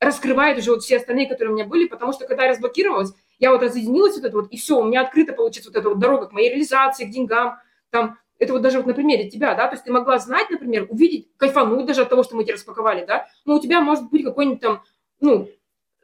раскрывает 0.00 0.58
уже 0.58 0.72
вот 0.72 0.82
все 0.82 0.96
остальные, 0.96 1.28
которые 1.28 1.52
у 1.52 1.54
меня 1.54 1.64
были, 1.64 1.86
потому 1.86 2.12
что 2.12 2.26
когда 2.26 2.42
я 2.42 2.50
разблокировалась, 2.50 3.12
я 3.38 3.52
вот 3.52 3.62
разъединилась 3.62 4.16
вот 4.16 4.24
это 4.24 4.36
вот, 4.36 4.50
и 4.50 4.56
все, 4.56 4.80
у 4.80 4.84
меня 4.84 5.02
открыта 5.02 5.32
получится 5.32 5.70
вот 5.70 5.78
эта 5.78 5.88
вот 5.88 6.00
дорога 6.00 6.26
к 6.26 6.32
моей 6.32 6.50
реализации, 6.50 7.04
к 7.04 7.10
деньгам, 7.10 7.56
там, 7.90 8.18
это 8.40 8.52
вот 8.52 8.62
даже 8.62 8.78
вот 8.78 8.86
на 8.86 8.94
примере 8.94 9.30
тебя, 9.30 9.54
да, 9.54 9.68
то 9.68 9.74
есть 9.74 9.84
ты 9.84 9.92
могла 9.92 10.18
знать, 10.18 10.50
например, 10.50 10.88
увидеть, 10.90 11.28
кайфануть 11.36 11.86
даже 11.86 12.02
от 12.02 12.08
того, 12.08 12.24
что 12.24 12.34
мы 12.34 12.42
тебя 12.42 12.54
распаковали, 12.54 13.06
да, 13.06 13.28
но 13.44 13.54
у 13.54 13.60
тебя 13.60 13.80
может 13.80 14.10
быть 14.10 14.24
какой-нибудь 14.24 14.60
там, 14.60 14.82
ну, 15.20 15.48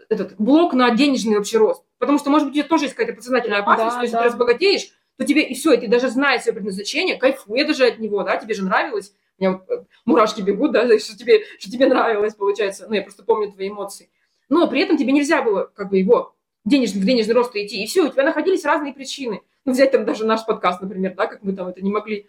этот 0.09 0.37
блок 0.39 0.73
на 0.73 0.89
денежный 0.95 1.39
вообще 1.39 1.59
рост, 1.59 1.83
потому 1.99 2.21
что, 2.21 2.31
может 2.31 2.47
быть, 2.47 2.57
у 2.57 2.61
тебя 2.61 2.69
тоже 2.69 2.85
есть 2.85 2.95
какая-то 2.95 3.17
подсознательная 3.17 3.63
опасность, 3.63 3.97
да, 3.97 4.03
если 4.03 4.15
да. 4.15 4.23
ты 4.23 4.29
разбогатеешь, 4.29 4.93
то 5.17 5.27
тебе 5.27 5.43
и 5.43 5.55
все, 5.55 5.73
и 5.73 5.77
ты 5.79 5.89
даже 5.89 6.09
знаешь 6.09 6.43
свое 6.43 6.55
предназначение, 6.55 7.17
кайфуя 7.17 7.67
даже 7.67 7.85
от 7.85 7.99
него, 7.99 8.23
да, 8.23 8.37
тебе 8.37 8.55
же 8.55 8.65
нравилось, 8.65 9.13
меня 9.39 9.63
вот 9.69 9.87
мурашки 10.05 10.43
бегут, 10.43 10.73
да, 10.73 10.87
что 10.99 11.17
тебе, 11.17 11.43
что 11.59 11.71
тебе 11.71 11.87
нравилось, 11.87 12.35
получается. 12.35 12.87
Ну, 12.89 12.95
я 12.95 13.03
просто 13.03 13.25
помню 13.25 13.53
твои 13.53 13.69
эмоции. 13.69 14.11
Но 14.49 14.69
при 14.69 14.81
этом 14.81 14.97
тебе 14.97 15.13
нельзя 15.13 15.43
было 15.43 15.71
как 15.75 15.91
бы 15.91 15.99
его 15.99 16.35
денежный, 16.65 17.01
в 17.01 17.05
денежный 17.05 17.35
рост 17.35 17.55
идти. 17.57 17.83
И 17.83 17.87
все, 17.87 18.07
у 18.07 18.09
тебя 18.09 18.25
находились 18.25 18.65
разные 18.65 18.93
причины. 18.93 19.43
Ну, 19.65 19.73
взять 19.73 19.93
там 19.93 20.05
даже 20.05 20.27
наш 20.27 20.45
подкаст, 20.45 20.81
например, 20.81 21.15
да, 21.15 21.27
как 21.27 21.43
мы 21.43 21.53
там 21.53 21.69
это 21.69 21.81
не 21.83 21.91
могли, 21.91 22.29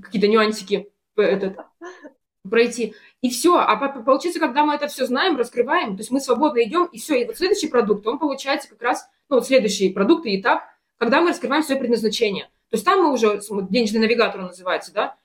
какие-то 0.00 0.28
нюансики 0.28 0.90
этот, 1.16 1.58
пройти. 2.48 2.94
И 3.22 3.30
все. 3.30 3.56
А 3.56 3.76
получается, 3.76 4.40
когда 4.40 4.64
мы 4.64 4.74
это 4.74 4.88
все 4.88 5.06
знаем, 5.06 5.36
раскрываем, 5.36 5.96
то 5.96 6.00
есть 6.00 6.10
мы 6.10 6.20
свободно 6.20 6.62
идем, 6.62 6.86
и 6.86 6.98
все. 6.98 7.22
И 7.22 7.24
вот 7.24 7.36
следующий 7.36 7.68
продукт, 7.68 8.06
он 8.06 8.18
получается 8.18 8.68
как 8.68 8.82
раз, 8.82 9.08
ну, 9.28 9.36
вот 9.36 9.46
следующий 9.46 9.90
продукт 9.90 10.26
и 10.26 10.40
этап, 10.40 10.62
когда 10.98 11.20
мы 11.20 11.30
раскрываем 11.30 11.62
свое 11.62 11.80
предназначение. 11.80 12.44
То 12.70 12.74
есть 12.74 12.84
там 12.84 13.02
мы 13.02 13.12
уже, 13.12 13.40
денежный 13.70 14.00
навигатор 14.00 14.40
называется, 14.40 14.92
да, 14.92 15.16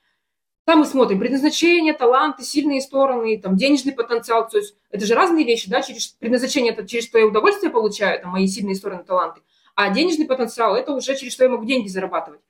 там 0.66 0.80
мы 0.80 0.86
смотрим 0.86 1.20
предназначение, 1.20 1.94
таланты, 1.94 2.44
сильные 2.44 2.82
стороны, 2.82 3.40
там, 3.40 3.58
денежный 3.58 3.94
потенциал. 3.94 4.48
То 4.48 4.58
есть 4.58 4.76
это 4.92 5.06
же 5.06 5.16
разные 5.16 5.46
вещи, 5.46 5.70
да, 5.70 5.82
через 5.82 6.08
предназначение, 6.08 6.72
это 6.72 6.88
через 6.88 7.06
что 7.06 7.18
я 7.18 7.26
удовольствие 7.26 7.72
получаю, 7.72 8.22
там, 8.22 8.32
мои 8.32 8.48
сильные 8.48 8.76
стороны, 8.76 9.04
таланты. 9.04 9.42
А 9.76 9.90
денежный 9.90 10.28
потенциал– 10.28 10.76
это 10.78 10.94
уже 10.94 11.16
через 11.16 11.34
что 11.34 11.44
я 11.44 11.50
могу 11.50 11.66
деньги 11.66 11.88
зарабатывать. 11.88 12.42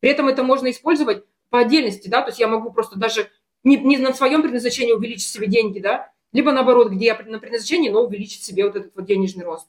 При 0.00 0.10
этом 0.10 0.28
это 0.28 0.42
можно 0.42 0.70
использовать 0.70 1.24
по 1.50 1.60
отдельности, 1.60 2.08
да, 2.08 2.22
то 2.22 2.28
есть 2.28 2.40
я 2.40 2.48
могу 2.48 2.72
просто 2.72 2.98
даже 2.98 3.30
не, 3.64 3.76
не 3.76 3.98
на 3.98 4.12
своем 4.14 4.42
предназначении 4.42 4.92
увеличить 4.92 5.28
себе 5.28 5.46
деньги, 5.46 5.78
да, 5.78 6.10
либо 6.32 6.52
наоборот, 6.52 6.90
где 6.90 7.06
я 7.06 7.18
на 7.26 7.38
предназначении, 7.38 7.90
но 7.90 8.04
увеличить 8.04 8.42
себе 8.42 8.64
вот 8.64 8.76
этот 8.76 8.94
вот 8.94 9.04
денежный 9.04 9.44
рост. 9.44 9.68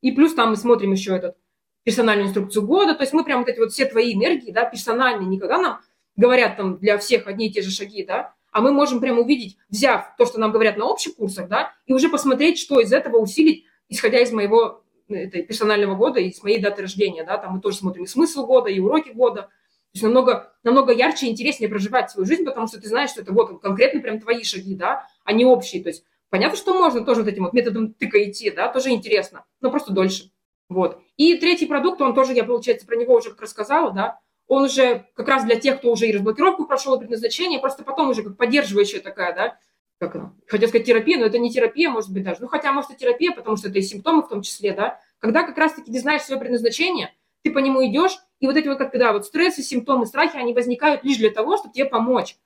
И 0.00 0.12
плюс 0.12 0.34
там 0.34 0.50
мы 0.50 0.56
смотрим 0.56 0.92
еще 0.92 1.16
этот 1.16 1.36
персональную 1.84 2.28
инструкцию 2.28 2.66
года, 2.66 2.94
то 2.94 3.02
есть 3.02 3.12
мы 3.12 3.24
прям 3.24 3.40
вот 3.40 3.48
эти 3.48 3.58
вот 3.58 3.72
все 3.72 3.86
твои 3.86 4.14
энергии, 4.14 4.52
да, 4.52 4.64
персональные, 4.64 5.28
никогда 5.28 5.58
нам 5.58 5.80
говорят 6.16 6.56
там 6.56 6.78
для 6.78 6.98
всех 6.98 7.26
одни 7.26 7.48
и 7.48 7.52
те 7.52 7.62
же 7.62 7.70
шаги, 7.70 8.04
да, 8.04 8.34
а 8.52 8.60
мы 8.60 8.72
можем 8.72 9.00
прям 9.00 9.18
увидеть, 9.18 9.56
взяв 9.70 10.14
то, 10.18 10.26
что 10.26 10.38
нам 10.38 10.52
говорят 10.52 10.76
на 10.76 10.86
общих 10.86 11.16
курсах, 11.16 11.48
да, 11.48 11.72
и 11.86 11.92
уже 11.92 12.08
посмотреть, 12.08 12.58
что 12.58 12.80
из 12.80 12.92
этого 12.92 13.16
усилить, 13.16 13.64
исходя 13.88 14.20
из 14.20 14.30
моего 14.30 14.84
это, 15.08 15.42
персонального 15.42 15.94
года 15.94 16.20
и 16.20 16.30
с 16.30 16.42
моей 16.42 16.60
даты 16.60 16.82
рождения, 16.82 17.24
да, 17.24 17.38
там 17.38 17.54
мы 17.54 17.60
тоже 17.60 17.78
смотрим 17.78 18.04
и 18.04 18.06
смысл 18.06 18.46
года, 18.46 18.68
и 18.68 18.78
уроки 18.78 19.08
года, 19.08 19.42
то 19.42 19.48
есть 19.94 20.02
намного, 20.02 20.52
намного 20.62 20.92
ярче 20.92 21.26
и 21.26 21.30
интереснее 21.30 21.68
проживать 21.68 22.10
свою 22.10 22.26
жизнь, 22.26 22.44
потому 22.44 22.66
что 22.66 22.80
ты 22.80 22.88
знаешь, 22.88 23.10
что 23.10 23.22
это 23.22 23.32
вот 23.32 23.60
конкретно 23.60 24.00
прям 24.00 24.20
твои 24.20 24.42
шаги, 24.42 24.74
да, 24.74 25.06
а 25.24 25.32
не 25.32 25.44
общие, 25.44 25.82
то 25.82 25.88
есть 25.88 26.04
понятно, 26.28 26.56
что 26.56 26.74
можно 26.74 27.04
тоже 27.04 27.22
вот 27.22 27.28
этим 27.28 27.44
вот 27.44 27.54
методом 27.54 27.94
тыка 27.94 28.22
идти, 28.22 28.50
да, 28.50 28.68
тоже 28.68 28.90
интересно, 28.90 29.44
но 29.60 29.70
просто 29.70 29.92
дольше, 29.92 30.30
вот. 30.68 31.00
И 31.16 31.36
третий 31.36 31.66
продукт, 31.66 32.00
он 32.02 32.14
тоже, 32.14 32.34
я, 32.34 32.44
получается, 32.44 32.86
про 32.86 32.96
него 32.96 33.14
уже 33.14 33.34
рассказала, 33.38 33.92
да, 33.92 34.20
он 34.52 34.64
уже 34.64 35.06
как 35.14 35.28
раз 35.28 35.44
для 35.44 35.56
тех, 35.56 35.78
кто 35.78 35.90
уже 35.90 36.06
и 36.06 36.12
разблокировку 36.12 36.66
прошел, 36.66 36.94
и 36.94 36.98
предназначение, 36.98 37.58
просто 37.58 37.84
потом 37.84 38.10
уже 38.10 38.22
как 38.22 38.36
поддерживающая 38.36 39.00
такая, 39.00 39.34
да, 39.34 39.58
как 39.98 40.14
она, 40.14 40.34
хотел 40.46 40.68
сказать 40.68 40.86
терапия, 40.86 41.18
но 41.18 41.24
это 41.24 41.38
не 41.38 41.50
терапия, 41.50 41.88
может 41.88 42.12
быть, 42.12 42.22
даже, 42.22 42.42
ну, 42.42 42.48
хотя, 42.48 42.70
может, 42.74 42.90
и 42.90 42.96
терапия, 42.96 43.32
потому 43.32 43.56
что 43.56 43.70
это 43.70 43.78
и 43.78 43.82
симптомы 43.82 44.22
в 44.22 44.28
том 44.28 44.42
числе, 44.42 44.74
да, 44.74 45.00
когда 45.20 45.42
как 45.44 45.56
раз-таки 45.56 45.90
ты 45.90 45.98
знаешь 45.98 46.20
свое 46.20 46.38
предназначение, 46.38 47.14
ты 47.42 47.50
по 47.50 47.60
нему 47.60 47.82
идешь, 47.86 48.18
и 48.40 48.46
вот 48.46 48.54
эти 48.54 48.68
вот, 48.68 48.76
как 48.76 48.92
да, 48.92 49.14
вот 49.14 49.24
стрессы, 49.24 49.62
симптомы, 49.62 50.04
страхи, 50.04 50.36
они 50.36 50.52
возникают 50.52 51.02
лишь 51.02 51.16
для 51.16 51.30
того, 51.30 51.56
чтобы 51.56 51.72
тебе 51.72 51.86
помочь. 51.86 52.36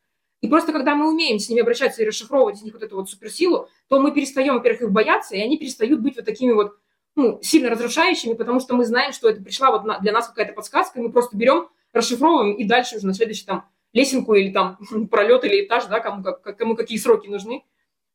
И 0.42 0.48
просто 0.48 0.72
когда 0.72 0.94
мы 0.94 1.10
умеем 1.10 1.40
с 1.40 1.48
ними 1.48 1.62
обращаться 1.62 2.02
и 2.02 2.06
расшифровывать 2.06 2.58
из 2.58 2.62
них 2.62 2.74
вот 2.74 2.84
эту 2.84 2.94
вот 2.94 3.10
суперсилу, 3.10 3.68
то 3.88 3.98
мы 3.98 4.12
перестаем, 4.12 4.54
во-первых, 4.54 4.82
их 4.82 4.92
бояться, 4.92 5.34
и 5.34 5.40
они 5.40 5.58
перестают 5.58 6.00
быть 6.00 6.14
вот 6.14 6.24
такими 6.24 6.52
вот 6.52 6.76
ну, 7.16 7.40
сильно 7.42 7.68
разрушающими, 7.68 8.34
потому 8.34 8.60
что 8.60 8.76
мы 8.76 8.84
знаем, 8.84 9.12
что 9.12 9.28
это 9.28 9.42
пришла 9.42 9.72
вот 9.72 10.02
для 10.02 10.12
нас 10.12 10.28
какая-то 10.28 10.52
подсказка, 10.52 11.00
и 11.00 11.02
мы 11.02 11.10
просто 11.10 11.36
берем, 11.36 11.68
расшифровываем, 11.96 12.54
и 12.54 12.64
дальше 12.64 12.96
уже 12.96 13.06
на 13.06 13.14
следующий 13.14 13.44
там 13.44 13.64
лесенку 13.92 14.34
или 14.34 14.52
там 14.52 14.78
пролет 15.10 15.44
или 15.44 15.64
этаж, 15.64 15.86
да, 15.86 16.00
кому, 16.00 16.22
как, 16.22 16.56
кому 16.56 16.76
какие 16.76 16.98
сроки 16.98 17.28
нужны, 17.28 17.64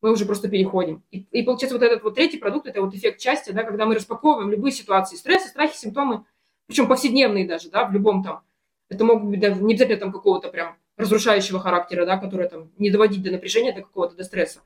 мы 0.00 0.12
уже 0.12 0.24
просто 0.26 0.48
переходим. 0.48 1.02
И, 1.10 1.26
и 1.30 1.42
получается 1.42 1.78
вот 1.78 1.84
этот 1.84 2.02
вот 2.02 2.14
третий 2.14 2.38
продукт, 2.38 2.66
это 2.66 2.80
вот 2.80 2.94
эффект 2.94 3.20
счастья, 3.20 3.52
да, 3.52 3.62
когда 3.62 3.86
мы 3.86 3.94
распаковываем 3.94 4.50
любые 4.50 4.72
ситуации, 4.72 5.16
стрессы, 5.16 5.48
страхи, 5.48 5.76
симптомы, 5.76 6.24
причем 6.66 6.88
повседневные 6.88 7.46
даже, 7.46 7.70
да, 7.70 7.84
в 7.86 7.92
любом 7.92 8.22
там, 8.22 8.42
это 8.88 9.04
могут 9.04 9.30
быть, 9.30 9.40
да, 9.40 9.50
не 9.50 9.74
обязательно 9.74 10.00
там 10.00 10.12
какого-то 10.12 10.48
прям 10.48 10.76
разрушающего 10.96 11.60
характера, 11.60 12.04
да, 12.04 12.16
который 12.16 12.48
там 12.48 12.70
не 12.78 12.90
доводить 12.90 13.22
до 13.22 13.30
напряжения, 13.30 13.72
до 13.72 13.82
какого-то, 13.82 14.14
до 14.16 14.24
стресса, 14.24 14.60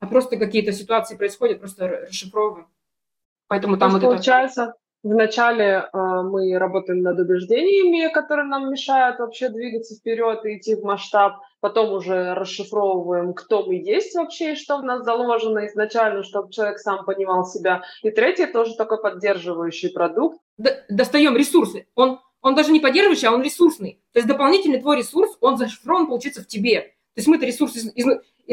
а 0.00 0.06
просто 0.06 0.36
какие-то 0.36 0.72
ситуации 0.72 1.16
происходят, 1.16 1.60
просто 1.60 1.88
расшифровываем. 1.88 2.66
Поэтому 3.46 3.78
там 3.78 3.92
вот 3.92 4.02
получается, 4.02 4.62
это... 4.62 4.74
вначале 5.02 5.88
э, 5.92 6.22
мы 6.22 6.56
работаем 6.58 7.02
над 7.02 7.18
убеждениями, 7.18 8.12
которые 8.12 8.46
нам 8.46 8.70
мешают 8.70 9.18
вообще 9.18 9.48
двигаться 9.48 9.94
вперед 9.94 10.44
и 10.44 10.58
идти 10.58 10.74
в 10.74 10.82
масштаб. 10.82 11.36
Потом 11.60 11.92
уже 11.92 12.34
расшифровываем, 12.34 13.34
кто 13.34 13.64
мы 13.64 13.74
есть 13.74 14.14
вообще 14.14 14.52
и 14.52 14.56
что 14.56 14.78
в 14.78 14.84
нас 14.84 15.04
заложено 15.04 15.66
изначально, 15.66 16.22
чтобы 16.22 16.52
человек 16.52 16.78
сам 16.78 17.04
понимал 17.04 17.44
себя. 17.44 17.82
И 18.02 18.10
третий 18.10 18.46
тоже 18.46 18.76
такой 18.76 19.00
поддерживающий 19.00 19.90
продукт. 19.90 20.38
Достаем 20.88 21.36
ресурсы. 21.36 21.86
Он, 21.94 22.20
он 22.42 22.54
даже 22.54 22.72
не 22.72 22.80
поддерживающий, 22.80 23.28
а 23.28 23.32
он 23.32 23.42
ресурсный. 23.42 24.00
То 24.12 24.18
есть 24.18 24.28
дополнительный 24.28 24.80
твой 24.80 24.98
ресурс, 24.98 25.36
он 25.40 25.56
зашифрован, 25.56 26.06
получится 26.06 26.42
в 26.42 26.46
тебе. 26.46 26.80
То 26.80 27.20
есть 27.20 27.28
мы 27.28 27.36
это 27.36 27.46
ресурс 27.46 27.74
из, 27.74 28.06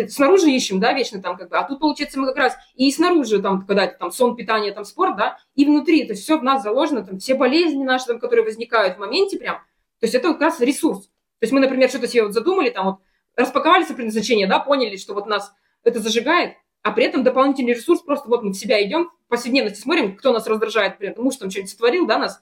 снаружи 0.09 0.49
ищем, 0.51 0.79
да, 0.79 0.93
вечно 0.93 1.21
там 1.21 1.37
как 1.37 1.49
бы, 1.49 1.57
а 1.57 1.63
тут, 1.63 1.79
получается, 1.79 2.19
мы 2.19 2.27
как 2.27 2.37
раз 2.37 2.57
и 2.75 2.91
снаружи, 2.91 3.41
там, 3.41 3.65
когда 3.65 3.85
это 3.85 3.97
там 3.97 4.11
сон, 4.11 4.35
питание, 4.35 4.73
там, 4.73 4.85
спорт, 4.85 5.15
да, 5.15 5.37
и 5.55 5.65
внутри, 5.65 6.05
то 6.05 6.13
есть 6.13 6.23
все 6.23 6.37
в 6.37 6.43
нас 6.43 6.63
заложено, 6.63 7.03
там, 7.03 7.19
все 7.19 7.35
болезни 7.35 7.83
наши, 7.83 8.05
там, 8.05 8.19
которые 8.19 8.43
возникают 8.45 8.97
в 8.97 8.99
моменте 8.99 9.37
прям, 9.37 9.55
то 9.55 10.05
есть 10.05 10.15
это 10.15 10.33
как 10.33 10.41
раз 10.41 10.59
ресурс. 10.59 11.05
То 11.07 11.43
есть 11.43 11.53
мы, 11.53 11.59
например, 11.59 11.89
что-то 11.89 12.07
себе 12.07 12.23
вот 12.23 12.33
задумали, 12.33 12.69
там, 12.69 12.85
вот, 12.85 12.95
распаковали 13.35 13.83
свое 13.83 13.95
предназначение, 13.95 14.47
да, 14.47 14.59
поняли, 14.59 14.97
что 14.97 15.13
вот 15.13 15.27
нас 15.27 15.53
это 15.83 15.99
зажигает, 15.99 16.55
а 16.81 16.91
при 16.91 17.05
этом 17.05 17.23
дополнительный 17.23 17.73
ресурс, 17.73 18.01
просто 18.01 18.29
вот 18.29 18.43
мы 18.43 18.51
в 18.51 18.55
себя 18.55 18.83
идем, 18.85 19.09
в 19.25 19.29
повседневности 19.29 19.81
смотрим, 19.81 20.15
кто 20.15 20.31
нас 20.31 20.45
раздражает, 20.47 20.93
например, 20.93 21.15
муж 21.17 21.37
там 21.37 21.49
что-нибудь 21.49 21.71
сотворил, 21.71 22.05
да, 22.05 22.17
нас, 22.17 22.41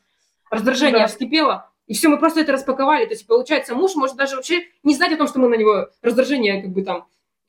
раздражение 0.49 0.99
да. 0.99 1.07
вскипело, 1.07 1.69
и 1.87 1.93
все, 1.93 2.09
мы 2.09 2.17
просто 2.17 2.41
это 2.41 2.53
распаковали. 2.53 3.05
То 3.05 3.11
есть, 3.11 3.27
получается, 3.27 3.75
муж 3.75 3.95
может 3.95 4.15
даже 4.15 4.35
вообще 4.35 4.63
не 4.83 4.95
знать 4.95 5.11
о 5.13 5.17
том, 5.17 5.27
что 5.27 5.39
мы 5.39 5.49
на 5.49 5.55
него 5.55 5.89
раздражение 6.01 6.61
как 6.61 6.71
бы 6.71 6.83
там 6.83 7.07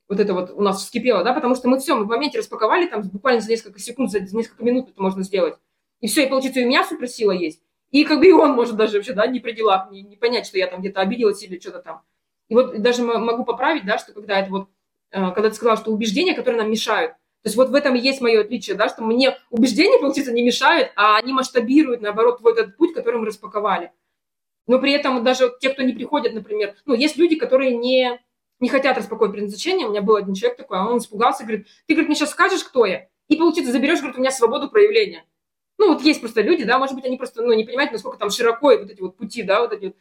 вот 0.09 0.21
это 0.21 0.35
вот 0.35 0.51
у 0.51 0.61
нас 0.61 0.83
вскипело, 0.83 1.25
да, 1.25 1.33
потому 1.33 1.55
что 1.55 1.69
мы 1.69 1.79
все, 1.79 1.95
мы 1.95 2.05
в 2.05 2.09
моменте 2.09 2.39
распаковали, 2.39 2.87
там 2.87 3.03
буквально 3.03 3.41
за 3.41 3.51
несколько 3.51 3.79
секунд, 3.79 4.11
за 4.11 4.21
несколько 4.21 4.65
минут 4.65 4.91
это 4.91 5.01
можно 5.01 5.23
сделать. 5.23 5.55
И 6.01 6.09
все, 6.09 6.25
и 6.25 6.29
получится, 6.29 6.61
и 6.61 6.65
у 6.65 6.69
меня 6.69 6.85
суперсила 6.85 7.33
есть. 7.33 7.63
И 7.91 8.05
как 8.05 8.19
бы 8.19 8.27
и 8.27 8.33
он 8.33 8.53
может 8.53 8.77
даже 8.77 8.97
вообще, 8.97 9.13
да, 9.13 9.27
не 9.27 9.41
при 9.41 9.53
делах, 9.53 9.91
не, 9.91 10.03
не 10.03 10.17
понять, 10.17 10.47
что 10.47 10.59
я 10.59 10.67
там 10.67 10.81
где-то 10.81 11.01
обиделась 11.01 11.43
или 11.43 11.59
что-то 11.59 11.79
там. 11.79 12.03
И 12.49 12.55
вот 12.55 12.83
даже 12.83 13.03
могу 13.03 13.45
поправить, 13.45 13.87
да, 13.87 13.99
что 13.99 14.13
когда 14.13 14.41
это 14.41 14.51
вот, 14.51 14.69
э, 15.13 15.31
когда 15.31 15.49
ты 15.49 15.55
сказала, 15.55 15.77
что 15.77 15.93
убеждения, 15.93 16.35
которые 16.35 16.61
нам 16.61 16.71
мешают, 16.71 17.13
то 17.13 17.49
есть 17.49 17.57
вот 17.57 17.69
в 17.69 17.75
этом 17.75 17.95
и 17.95 18.01
есть 18.01 18.21
мое 18.21 18.41
отличие, 18.41 18.75
да, 18.75 18.89
что 18.89 19.03
мне 19.03 19.37
убеждения, 19.51 19.99
получается, 19.99 20.33
не 20.33 20.43
мешают, 20.43 20.93
а 20.97 21.19
они 21.19 21.33
масштабируют, 21.33 22.01
наоборот, 22.01 22.39
твой 22.39 22.53
этот 22.53 22.77
путь, 22.77 22.95
который 22.95 23.21
мы 23.21 23.27
распаковали. 23.27 23.93
Но 24.67 24.79
при 24.79 24.93
этом 24.93 25.23
даже 25.23 25.53
те, 25.61 25.69
кто 25.69 25.83
не 25.83 25.93
приходят, 25.93 26.33
например, 26.33 26.75
ну, 26.87 26.95
есть 26.95 27.17
люди, 27.17 27.37
которые 27.37 27.77
не, 27.77 28.19
не 28.61 28.69
хотят 28.69 28.97
распаковывать 28.97 29.33
предназначение. 29.33 29.87
У 29.87 29.91
меня 29.91 30.03
был 30.03 30.17
один 30.17 30.35
человек 30.35 30.59
такой, 30.59 30.79
а 30.79 30.87
он 30.87 30.99
испугался, 30.99 31.45
говорит, 31.45 31.67
ты, 31.87 31.95
говорит, 31.95 32.09
мне 32.09 32.17
сейчас 32.17 32.31
скажешь, 32.31 32.65
кто 32.65 32.87
я, 32.87 33.09
и, 33.29 33.37
получится, 33.37 33.73
заберешь, 33.73 33.99
говорит, 33.99 34.17
у 34.17 34.21
меня 34.21 34.31
свободу 34.31 34.69
проявления. 34.71 35.25
Ну, 35.79 35.93
вот 35.93 36.03
есть 36.03 36.21
просто 36.21 36.41
люди, 36.41 36.65
да, 36.65 36.79
может 36.79 36.95
быть, 36.95 37.05
они 37.05 37.17
просто, 37.17 37.43
ну, 37.43 37.53
не 37.53 37.65
понимают, 37.65 37.93
насколько 37.93 38.19
там 38.19 38.31
широко 38.31 38.69
вот 38.69 38.91
эти 38.91 39.01
вот 39.01 39.17
пути, 39.17 39.43
да, 39.43 39.61
вот 39.61 39.73
эти 39.73 39.87
вот. 39.87 39.97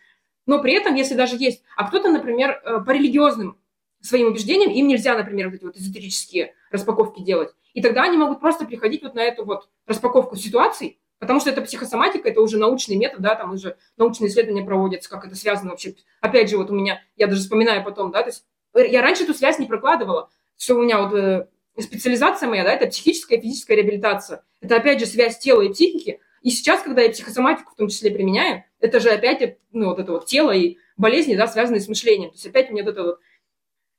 Но 0.46 0.62
при 0.62 0.74
этом, 0.74 0.96
если 0.96 1.16
даже 1.16 1.36
есть, 1.38 1.64
а 1.76 1.88
кто-то, 1.88 2.10
например, 2.10 2.62
э, 2.64 2.80
по 2.86 2.92
религиозным 2.92 3.58
своим 4.02 4.28
убеждениям, 4.28 4.72
им 4.72 4.88
нельзя, 4.88 5.18
например, 5.18 5.48
вот 5.48 5.56
эти 5.56 5.64
вот 5.64 5.78
эзотерические 5.78 6.54
распаковки 6.70 7.22
делать. 7.22 7.54
И 7.74 7.82
тогда 7.82 8.04
они 8.04 8.18
могут 8.18 8.40
просто 8.40 8.66
приходить 8.66 9.04
вот 9.04 9.16
на 9.16 9.22
эту 9.22 9.46
вот 9.46 9.70
распаковку 9.88 10.36
ситуаций, 10.36 11.00
Потому 11.24 11.40
что 11.40 11.50
это 11.52 11.62
психосоматика, 11.62 12.28
это 12.28 12.42
уже 12.42 12.58
научный 12.58 12.98
метод, 12.98 13.22
да, 13.22 13.36
там 13.36 13.54
уже 13.54 13.78
научные 13.96 14.28
исследования 14.28 14.66
проводятся, 14.66 15.10
как 15.10 15.26
это 15.26 15.36
связано 15.36 15.70
вообще. 15.70 15.96
Опять 16.20 16.50
же, 16.50 16.58
вот 16.58 16.70
у 16.70 16.74
меня, 16.74 17.02
я 17.16 17.28
даже 17.28 17.40
вспоминаю 17.40 17.82
потом, 17.82 18.12
да, 18.12 18.24
то 18.24 18.28
есть 18.28 18.44
э, 18.74 18.86
я 18.90 19.02
раньше 19.02 19.24
эту 19.24 19.34
связь 19.34 19.58
не 19.58 19.66
прокладывала, 19.66 20.30
что 20.58 20.76
у 20.76 20.82
меня 20.82 21.02
вот 21.02 21.14
э, 21.14 21.48
специализация 21.80 22.50
моя, 22.50 22.66
да, 22.66 22.74
это 22.74 22.88
психическая 22.88 23.38
и 23.38 23.42
физическая 23.42 23.78
реабилитация. 23.78 24.44
Это 24.60 24.76
опять 24.76 25.00
же 25.00 25.06
связь 25.06 25.40
тела 25.40 25.62
и 25.62 25.72
психики. 25.72 26.20
И 26.42 26.50
сейчас, 26.50 26.82
когда 26.82 27.02
я 27.02 27.10
психосоматику 27.10 27.72
в 27.72 27.76
том 27.78 27.88
числе 27.88 28.12
применяю, 28.12 28.66
это 28.82 29.00
же 29.00 29.10
опять, 29.10 29.60
ну, 29.72 29.86
вот 29.86 30.00
это 30.00 30.12
вот 30.12 30.26
тело 30.26 30.52
и 30.52 30.76
болезни, 30.98 31.36
да, 31.36 31.48
связанные 31.48 31.80
с 31.80 31.88
мышлением. 31.88 32.32
То 32.32 32.36
есть 32.36 32.48
опять 32.48 32.70
у 32.70 32.74
меня 32.74 32.84
вот 32.84 32.92
эта 32.92 33.04
вот 33.04 33.20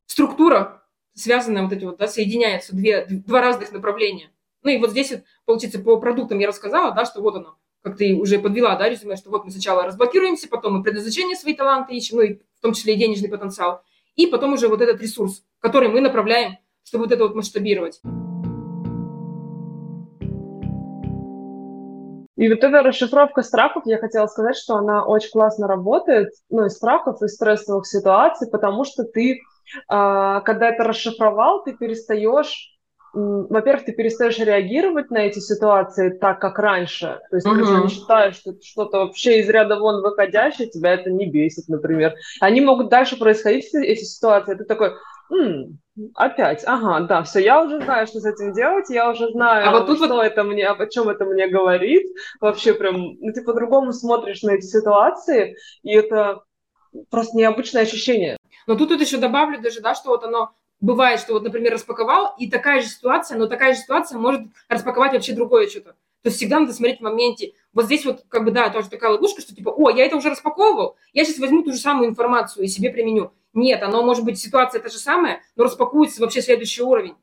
структура, 0.04 0.84
связанная 1.14 1.62
вот 1.62 1.72
эти 1.72 1.84
вот, 1.84 1.96
да, 1.96 2.06
соединяются 2.06 2.76
две, 2.76 3.06
два 3.06 3.40
разных 3.40 3.72
направления. 3.72 4.28
Ну 4.64 4.70
и 4.70 4.79
вот 4.79 4.90
здесь, 4.90 5.12
получается, 5.44 5.79
по 5.79 5.98
продуктам 5.98 6.38
я 6.38 6.48
рассказала, 6.48 6.92
да, 6.92 7.05
что 7.05 7.20
вот 7.20 7.37
оно, 7.37 7.57
как 7.83 7.98
ты 7.98 8.14
уже 8.14 8.38
подвела, 8.38 8.77
да, 8.77 8.88
резюме, 8.88 9.16
что 9.16 9.31
вот 9.31 9.44
мы 9.44 9.50
сначала 9.50 9.85
разблокируемся, 9.85 10.48
потом 10.48 10.79
мы 10.79 10.83
предназначение 10.83 11.37
свои 11.37 11.55
таланты 11.55 11.94
ищем, 11.94 12.16
ну 12.16 12.22
и 12.22 12.35
в 12.35 12.61
том 12.62 12.72
числе 12.72 12.94
и 12.94 12.96
денежный 12.96 13.29
потенциал, 13.29 13.83
и 14.16 14.27
потом 14.27 14.55
уже 14.55 14.68
вот 14.68 14.81
этот 14.81 15.03
ресурс, 15.03 15.44
который 15.61 15.90
мы 15.90 16.00
направляем, 16.00 16.57
чтобы 16.83 17.05
вот 17.05 17.12
это 17.12 17.24
вот 17.24 17.35
масштабировать. 17.35 18.00
И 22.37 22.48
вот 22.48 22.64
эта 22.64 22.83
расшифровка 22.83 23.42
страхов, 23.42 23.85
я 23.87 23.98
хотела 23.98 24.27
сказать, 24.27 24.57
что 24.57 24.77
она 24.77 25.05
очень 25.05 25.31
классно 25.31 25.68
работает, 25.68 26.31
ну, 26.48 26.64
и 26.64 26.70
страхов, 26.70 27.22
и 27.22 27.29
стрессовых 27.29 27.87
ситуаций, 27.87 28.50
потому 28.50 28.85
что 28.85 29.05
ты, 29.05 29.40
а, 29.88 30.40
когда 30.40 30.70
это 30.70 30.85
расшифровал, 30.85 31.62
ты 31.62 31.74
перестаешь 31.74 32.73
во-первых, 33.14 33.85
ты 33.85 33.92
перестаешь 33.92 34.38
реагировать 34.38 35.11
на 35.11 35.18
эти 35.18 35.38
ситуации 35.38 36.11
так, 36.11 36.40
как 36.40 36.59
раньше. 36.59 37.20
То 37.31 37.37
есть 37.37 37.46
uh-huh. 37.46 37.55
ты 37.55 37.62
уже 37.62 37.83
не 37.83 37.88
считаешь, 37.88 38.37
что 38.37 38.55
что-то 38.62 38.98
вообще 38.98 39.40
из 39.40 39.48
ряда 39.48 39.77
вон 39.77 40.03
выходящее, 40.03 40.68
тебя 40.68 40.94
это 40.94 41.11
не 41.11 41.27
бесит, 41.27 41.68
например. 41.68 42.14
Они 42.40 42.61
могут 42.61 42.88
дальше 42.88 43.16
происходить, 43.18 43.72
эти 43.72 44.05
ситуации. 44.05 44.57
Ты 44.57 44.64
такой, 44.64 44.92
М, 45.33 45.79
опять, 46.14 46.64
ага, 46.66 47.00
да, 47.07 47.22
все, 47.22 47.40
я 47.40 47.62
уже 47.62 47.81
знаю, 47.81 48.07
что 48.07 48.20
с 48.20 48.27
этим 48.27 48.53
делать, 48.53 48.90
я 48.90 49.11
уже 49.11 49.31
знаю, 49.31 49.68
а 49.68 49.72
вот 49.72 49.87
тут 49.87 49.96
что 49.96 50.09
вот... 50.09 50.22
это 50.22 50.44
мне, 50.44 50.68
о 50.68 50.87
чем 50.87 51.09
это 51.09 51.24
мне 51.24 51.48
говорит. 51.48 52.07
Вообще 52.40 52.74
прям, 52.74 53.14
ну 53.18 53.33
ты 53.33 53.42
по-другому 53.42 53.92
смотришь 53.92 54.42
на 54.42 54.53
эти 54.53 54.66
ситуации, 54.66 55.57
и 55.83 55.92
это 55.92 56.42
просто 57.11 57.37
необычное 57.37 57.83
ощущение. 57.83 58.37
Но 58.66 58.77
тут 58.77 58.90
вот 58.90 59.00
еще 59.00 59.16
добавлю 59.16 59.61
даже, 59.61 59.81
да, 59.81 59.94
что 59.94 60.11
вот 60.11 60.24
оно 60.24 60.53
бывает, 60.85 61.18
что 61.18 61.33
вот, 61.33 61.42
например, 61.42 61.73
распаковал, 61.73 62.35
и 62.38 62.49
такая 62.49 62.83
же 62.83 62.88
ситуация, 62.88 63.38
но 63.38 63.47
такая 63.47 63.75
же 63.75 63.81
ситуация 63.81 64.18
может 64.18 64.42
распаковать 64.68 65.12
вообще 65.12 65.33
другое 65.33 65.68
что-то. 65.68 65.92
То 66.23 66.29
есть 66.29 66.37
всегда 66.37 66.61
надо 66.61 66.73
смотреть 66.73 67.01
в 67.01 67.03
моменте. 67.03 67.53
Вот 67.73 67.87
здесь 67.87 68.05
вот, 68.05 68.25
как 68.29 68.44
бы, 68.44 68.51
да, 68.51 68.70
тоже 68.70 68.88
такая 68.88 69.11
ловушка, 69.11 69.40
что 69.40 69.55
типа, 69.55 69.70
о, 69.70 69.90
я 69.90 70.05
это 70.07 70.16
уже 70.16 70.31
распаковывал, 70.31 70.97
я 71.12 71.25
сейчас 71.25 71.38
возьму 71.38 71.62
ту 71.62 71.73
же 71.73 71.79
самую 71.79 72.09
информацию 72.09 72.64
и 72.64 72.68
себе 72.68 72.90
применю. 72.90 73.33
Нет, 73.53 73.83
оно 73.83 74.03
может 74.03 74.25
быть, 74.25 74.38
ситуация 74.38 74.81
та 74.81 74.88
же 74.88 74.99
самая, 74.99 75.40
но 75.57 75.64
распакуется 75.64 76.20
вообще 76.20 76.42
следующий 76.42 76.83
уровень. 76.83 77.14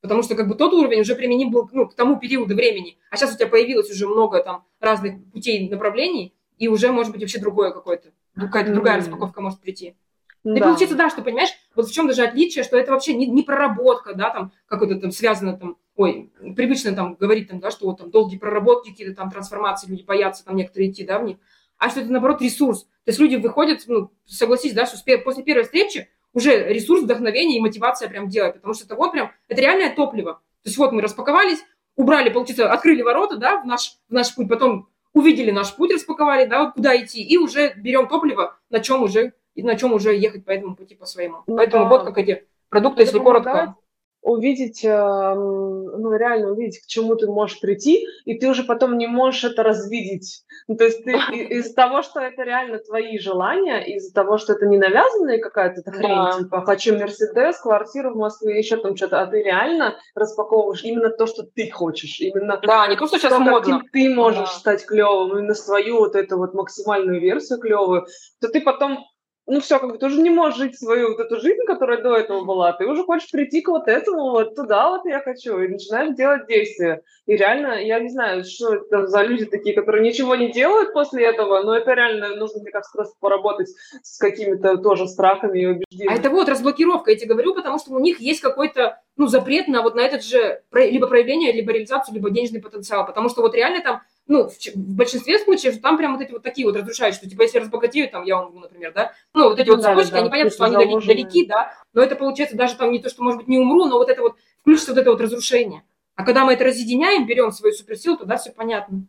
Потому 0.00 0.22
что 0.22 0.34
как 0.34 0.48
бы 0.48 0.54
тот 0.54 0.72
уровень 0.72 1.00
уже 1.00 1.14
применим 1.14 1.50
был 1.50 1.68
ну, 1.72 1.86
к 1.86 1.94
тому 1.94 2.18
периоду 2.18 2.54
времени. 2.54 2.96
А 3.10 3.16
сейчас 3.16 3.34
у 3.34 3.36
тебя 3.36 3.48
появилось 3.48 3.90
уже 3.90 4.06
много 4.06 4.42
там 4.42 4.64
разных 4.78 5.22
путей 5.32 5.68
направлений, 5.68 6.32
и 6.56 6.68
уже 6.68 6.90
может 6.90 7.12
быть 7.12 7.20
вообще 7.20 7.38
другое 7.38 7.70
какое-то, 7.70 8.10
какая-то 8.34 8.72
другая 8.72 8.98
распаковка 8.98 9.42
может 9.42 9.60
прийти. 9.60 9.94
Да. 10.42 10.54
И 10.54 10.60
получится, 10.60 10.96
да, 10.96 11.10
что, 11.10 11.22
понимаешь, 11.22 11.50
вот 11.74 11.88
в 11.88 11.92
чем 11.92 12.06
даже 12.06 12.22
отличие, 12.22 12.64
что 12.64 12.78
это 12.78 12.92
вообще 12.92 13.14
не, 13.14 13.26
не 13.26 13.42
проработка, 13.42 14.14
да, 14.14 14.30
там, 14.30 14.52
какой-то 14.66 14.96
там 14.96 15.10
связано 15.10 15.56
там, 15.56 15.76
ой, 15.96 16.32
привычно 16.56 16.94
там 16.94 17.14
говорить 17.14 17.48
там, 17.48 17.60
да, 17.60 17.70
что 17.70 17.86
вот 17.86 17.98
там 17.98 18.10
долгие 18.10 18.38
проработки, 18.38 18.90
какие-то 18.90 19.14
там 19.14 19.30
трансформации, 19.30 19.88
люди 19.88 20.02
боятся 20.02 20.44
там 20.44 20.56
некоторые 20.56 20.90
идти, 20.90 21.04
да, 21.04 21.18
в 21.18 21.24
них, 21.24 21.36
а 21.76 21.90
что 21.90 22.00
это, 22.00 22.10
наоборот, 22.10 22.40
ресурс. 22.40 22.84
То 23.04 23.08
есть 23.08 23.18
люди 23.18 23.36
выходят, 23.36 23.82
ну, 23.86 24.10
согласись, 24.24 24.72
да, 24.72 24.86
что 24.86 24.98
после 25.18 25.42
первой 25.42 25.64
встречи 25.64 26.08
уже 26.32 26.72
ресурс, 26.72 27.02
вдохновение 27.02 27.58
и 27.58 27.62
мотивация 27.62 28.08
прям 28.08 28.28
делать, 28.28 28.54
потому 28.54 28.74
что 28.74 28.84
это 28.84 28.94
вот 28.94 29.12
прям, 29.12 29.32
это 29.48 29.60
реальное 29.60 29.94
топливо. 29.94 30.34
То 30.62 30.68
есть 30.68 30.78
вот 30.78 30.92
мы 30.92 31.02
распаковались, 31.02 31.58
убрали, 31.96 32.30
получится, 32.30 32.70
открыли 32.72 33.02
ворота, 33.02 33.36
да, 33.36 33.60
в 33.60 33.66
наш, 33.66 33.96
в 34.08 34.12
наш 34.12 34.34
путь, 34.34 34.48
потом 34.48 34.88
увидели 35.12 35.50
наш 35.50 35.74
путь, 35.74 35.92
распаковали, 35.92 36.46
да, 36.46 36.64
вот 36.64 36.74
куда 36.74 36.96
идти, 36.96 37.22
и 37.22 37.36
уже 37.36 37.74
берем 37.76 38.08
топливо, 38.08 38.58
на 38.70 38.80
чем 38.80 39.02
уже, 39.02 39.32
на 39.56 39.76
чем 39.76 39.92
уже 39.92 40.16
ехать 40.16 40.44
по 40.44 40.50
этому 40.50 40.76
пути 40.76 40.94
по 40.94 41.06
своему. 41.06 41.38
Ну, 41.46 41.56
Поэтому 41.56 41.84
да. 41.84 41.90
вот 41.90 42.04
как 42.04 42.18
эти 42.18 42.46
продукты, 42.68 43.02
это 43.02 43.10
если 43.10 43.18
коротко 43.18 43.76
увидеть, 44.22 44.84
эм, 44.84 45.84
ну, 45.84 46.14
реально 46.14 46.50
увидеть, 46.50 46.82
к 46.82 46.86
чему 46.86 47.16
ты 47.16 47.26
можешь 47.26 47.58
прийти, 47.60 48.06
и 48.24 48.38
ты 48.38 48.48
уже 48.48 48.64
потом 48.64 48.98
не 48.98 49.06
можешь 49.06 49.44
это 49.44 49.62
развидеть. 49.62 50.44
Ну, 50.68 50.76
то 50.76 50.84
есть 50.84 51.04
ты 51.04 51.12
из 51.12 51.72
того, 51.72 52.02
что 52.02 52.20
это 52.20 52.42
реально 52.42 52.78
твои 52.78 53.18
желания, 53.18 53.80
из-за 53.96 54.12
того, 54.12 54.36
что 54.36 54.52
это 54.52 54.66
не 54.66 54.76
навязанная 54.76 55.38
какая-то 55.38 55.90
хрень, 55.90 56.08
да. 56.08 56.38
типа 56.38 56.62
«хочу 56.64 56.98
Мерседес, 56.98 57.58
квартиру 57.58 58.12
в 58.12 58.16
Москве, 58.16 58.58
еще 58.58 58.76
там 58.76 58.94
что-то», 58.94 59.22
а 59.22 59.26
ты 59.26 59.42
реально 59.42 59.96
распаковываешь 60.14 60.84
именно 60.84 61.08
то, 61.08 61.26
что 61.26 61.42
ты 61.42 61.70
хочешь, 61.70 62.20
именно 62.20 62.60
да, 62.62 62.88
не 62.88 62.96
то, 62.96 63.06
что 63.06 63.18
сейчас 63.18 63.32
то, 63.32 63.40
модно. 63.40 63.60
каким 63.60 63.88
ты 63.90 64.14
можешь 64.14 64.50
да. 64.50 64.58
стать 64.58 64.84
клевым, 64.84 65.38
именно 65.38 65.54
свою 65.54 65.98
вот 65.98 66.14
эту 66.14 66.36
вот 66.36 66.52
максимальную 66.52 67.20
версию 67.20 67.58
клевую, 67.58 68.06
то 68.40 68.48
ты 68.48 68.60
потом 68.60 69.06
ну 69.50 69.60
все, 69.60 69.78
как 69.78 69.90
бы 69.90 69.98
ты 69.98 70.06
уже 70.06 70.20
не 70.20 70.30
можешь 70.30 70.58
жить 70.58 70.78
свою 70.78 71.08
вот 71.08 71.20
эту 71.20 71.40
жизнь, 71.40 71.64
которая 71.66 72.00
до 72.00 72.16
этого 72.16 72.44
была, 72.44 72.72
ты 72.72 72.86
уже 72.86 73.02
хочешь 73.04 73.30
прийти 73.30 73.60
к 73.60 73.68
вот 73.68 73.88
этому, 73.88 74.30
вот 74.30 74.54
туда 74.54 74.90
вот 74.90 75.04
я 75.06 75.20
хочу, 75.20 75.58
и 75.58 75.68
начинаешь 75.68 76.14
делать 76.14 76.46
действия. 76.46 77.02
И 77.26 77.36
реально, 77.36 77.84
я 77.84 77.98
не 78.00 78.08
знаю, 78.08 78.44
что 78.44 78.74
это 78.74 79.06
за 79.06 79.22
люди 79.22 79.46
такие, 79.46 79.74
которые 79.74 80.08
ничего 80.08 80.36
не 80.36 80.52
делают 80.52 80.92
после 80.92 81.26
этого, 81.26 81.62
но 81.62 81.76
это 81.76 81.92
реально 81.94 82.36
нужно, 82.36 82.60
мне 82.60 82.70
кажется, 82.70 82.92
просто 82.92 83.14
поработать 83.20 83.68
с 84.02 84.18
какими-то 84.18 84.76
тоже 84.78 85.08
страхами 85.08 85.58
и 85.60 85.66
убеждениями. 85.66 86.14
А 86.14 86.18
это 86.18 86.30
вот 86.30 86.48
разблокировка, 86.48 87.10
я 87.10 87.16
тебе 87.16 87.34
говорю, 87.34 87.54
потому 87.54 87.78
что 87.78 87.92
у 87.92 87.98
них 87.98 88.20
есть 88.20 88.40
какой-то 88.40 89.00
ну, 89.16 89.26
запрет 89.26 89.68
на 89.68 89.82
вот 89.82 89.96
на 89.96 90.00
этот 90.00 90.24
же 90.24 90.62
либо 90.72 91.06
проявление, 91.06 91.52
либо 91.52 91.72
реализацию, 91.72 92.14
либо 92.14 92.30
денежный 92.30 92.62
потенциал. 92.62 93.04
Потому 93.04 93.28
что 93.28 93.42
вот 93.42 93.54
реально 93.54 93.82
там 93.82 94.00
ну, 94.30 94.48
в, 94.48 94.54
в 94.56 94.94
большинстве 94.94 95.40
случаев 95.40 95.80
там 95.80 95.98
прям 95.98 96.16
вот 96.16 96.22
эти 96.22 96.30
вот 96.30 96.44
такие 96.44 96.64
вот 96.64 96.76
разрушающие, 96.76 97.18
что, 97.18 97.28
типа, 97.28 97.42
если 97.42 97.58
разбогатею, 97.58 98.08
там, 98.08 98.22
я 98.24 98.36
вам, 98.36 98.60
например, 98.60 98.92
да, 98.94 99.12
ну, 99.34 99.48
вот 99.48 99.58
эти 99.58 99.66
ну, 99.66 99.74
вот 99.74 99.82
да, 99.82 99.90
цепочки, 99.90 100.12
да, 100.12 100.18
они 100.18 100.30
понятно, 100.30 100.50
что 100.52 100.64
они 100.66 100.76
далеки, 100.76 101.06
далеки, 101.08 101.46
да, 101.46 101.74
но 101.92 102.00
это 102.00 102.14
получается 102.14 102.56
даже 102.56 102.76
там 102.76 102.92
не 102.92 103.00
то, 103.00 103.10
что, 103.10 103.24
может 103.24 103.40
быть, 103.40 103.48
не 103.48 103.58
умру, 103.58 103.86
но 103.86 103.98
вот 103.98 104.08
это 104.08 104.22
вот, 104.22 104.36
включится 104.60 104.92
вот 104.92 105.00
это 105.00 105.10
вот 105.10 105.20
разрушение. 105.20 105.82
А 106.14 106.24
когда 106.24 106.44
мы 106.44 106.52
это 106.52 106.62
разъединяем, 106.62 107.26
берем 107.26 107.50
свою 107.50 107.74
суперсилу, 107.74 108.18
тогда 108.18 108.36
все 108.36 108.52
понятно. 108.52 109.04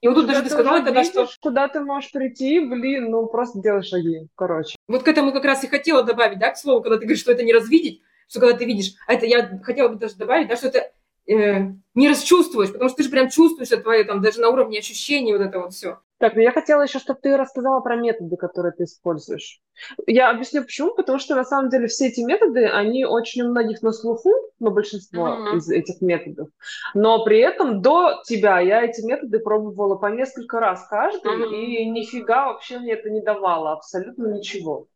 И 0.00 0.08
вот 0.08 0.14
тут 0.16 0.26
даже 0.26 0.42
ты 0.42 0.50
сказала, 0.50 0.82
когда 0.82 1.04
что... 1.04 1.28
Куда 1.40 1.68
ты 1.68 1.78
можешь 1.78 2.10
прийти, 2.10 2.58
блин, 2.58 3.12
ну 3.12 3.26
просто 3.26 3.60
делай 3.60 3.84
шаги, 3.84 4.26
короче. 4.34 4.74
Вот 4.88 5.04
к 5.04 5.08
этому 5.08 5.32
как 5.32 5.44
раз 5.44 5.62
и 5.62 5.68
хотела 5.68 6.02
добавить, 6.02 6.40
да, 6.40 6.50
к 6.50 6.58
слову, 6.58 6.82
когда 6.82 6.96
ты 6.96 7.04
говоришь, 7.04 7.20
что 7.20 7.30
это 7.30 7.44
не 7.44 7.52
развидеть, 7.52 8.02
что 8.28 8.40
когда 8.40 8.56
ты 8.56 8.64
видишь, 8.64 8.94
а 9.06 9.14
это 9.14 9.24
я 9.24 9.60
хотела 9.62 9.86
бы 9.86 10.00
даже 10.00 10.16
добавить, 10.16 10.48
да, 10.48 10.56
что 10.56 10.66
это 10.66 10.90
э, 11.28 11.72
не 11.94 12.08
расчувствуешь, 12.08 12.72
потому 12.72 12.88
что 12.88 12.98
ты 12.98 13.02
же 13.04 13.10
прям 13.10 13.30
чувствуешь 13.30 13.70
это 13.70 13.82
твое, 13.82 14.04
там, 14.04 14.20
даже 14.20 14.40
на 14.40 14.48
уровне 14.48 14.78
ощущений 14.78 15.32
вот 15.32 15.42
это 15.42 15.60
вот 15.60 15.72
все. 15.72 15.98
Так, 16.18 16.36
ну 16.36 16.42
я 16.42 16.52
хотела 16.52 16.82
еще, 16.82 16.98
чтобы 17.00 17.18
ты 17.20 17.36
рассказала 17.36 17.80
про 17.80 17.96
методы, 17.96 18.36
которые 18.36 18.72
ты 18.72 18.84
используешь. 18.84 19.60
Я 20.06 20.30
объясню 20.30 20.62
почему, 20.62 20.94
потому 20.94 21.18
что 21.18 21.34
на 21.34 21.44
самом 21.44 21.70
деле 21.70 21.86
все 21.88 22.06
эти 22.06 22.20
методы, 22.20 22.66
они 22.66 23.04
очень 23.04 23.42
у 23.42 23.50
многих 23.50 23.82
на 23.82 23.92
слуху, 23.92 24.30
но 24.58 24.70
большинство 24.70 25.28
mm-hmm. 25.28 25.56
из 25.56 25.70
этих 25.70 26.00
методов. 26.00 26.48
Но 26.94 27.24
при 27.24 27.40
этом 27.40 27.82
до 27.82 28.22
тебя 28.24 28.60
я 28.60 28.82
эти 28.82 29.04
методы 29.04 29.40
пробовала 29.40 29.96
по 29.96 30.06
несколько 30.06 30.60
раз 30.60 30.86
каждый, 30.88 31.32
mm-hmm. 31.32 31.54
и 31.54 31.90
нифига 31.90 32.46
вообще 32.46 32.78
мне 32.78 32.92
это 32.92 33.10
не 33.10 33.20
давало, 33.20 33.72
абсолютно 33.72 34.28
ничего. 34.28 34.86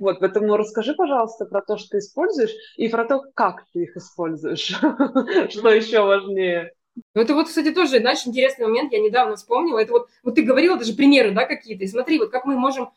Вот, 0.00 0.18
поэтому 0.20 0.56
расскажи, 0.56 0.94
пожалуйста, 0.94 1.44
про 1.44 1.62
то, 1.62 1.76
что 1.76 1.90
ты 1.90 1.98
используешь, 1.98 2.52
и 2.76 2.88
про 2.88 3.04
то, 3.04 3.22
как 3.34 3.64
ты 3.72 3.84
их 3.84 3.96
используешь, 3.96 4.66
что 5.50 5.70
еще 5.70 6.02
важнее. 6.02 6.72
Ну, 7.14 7.22
это 7.22 7.34
вот, 7.34 7.46
кстати, 7.46 7.70
тоже, 7.70 8.00
знаешь, 8.00 8.26
интересный 8.26 8.66
момент, 8.66 8.92
я 8.92 9.00
недавно 9.00 9.36
вспомнила. 9.36 9.78
Это 9.78 9.92
вот, 9.92 10.08
вот 10.22 10.34
ты 10.34 10.42
говорила 10.42 10.76
даже 10.76 10.94
примеры, 10.94 11.30
да, 11.30 11.44
какие-то. 11.46 11.84
И 11.84 11.88
смотри, 11.88 12.18
вот 12.18 12.30
как 12.30 12.44
мы 12.44 12.56
можем 12.56 12.90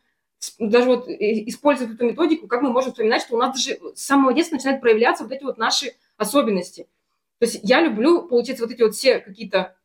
даже 0.58 0.88
вот 0.88 1.08
использовать 1.08 1.96
эту 1.96 2.06
методику, 2.06 2.48
как 2.48 2.62
мы 2.62 2.72
можем 2.72 2.92
вспоминать, 2.92 3.22
что 3.22 3.36
у 3.36 3.40
нас 3.40 3.56
даже 3.56 3.80
с 3.96 4.04
самого 4.04 4.34
детства 4.34 4.56
начинают 4.56 4.82
проявляться 4.82 5.24
вот 5.24 5.32
эти 5.32 5.44
вот 5.44 5.58
наши 5.58 5.94
особенности. 6.18 6.88
То 7.38 7.46
есть 7.46 7.60
я 7.64 7.82
люблю, 7.82 8.28
получается, 8.28 8.66
вот 8.66 8.74
эти 8.74 8.82
вот 8.82 8.96
все 8.96 9.20
какие-то 9.20 9.76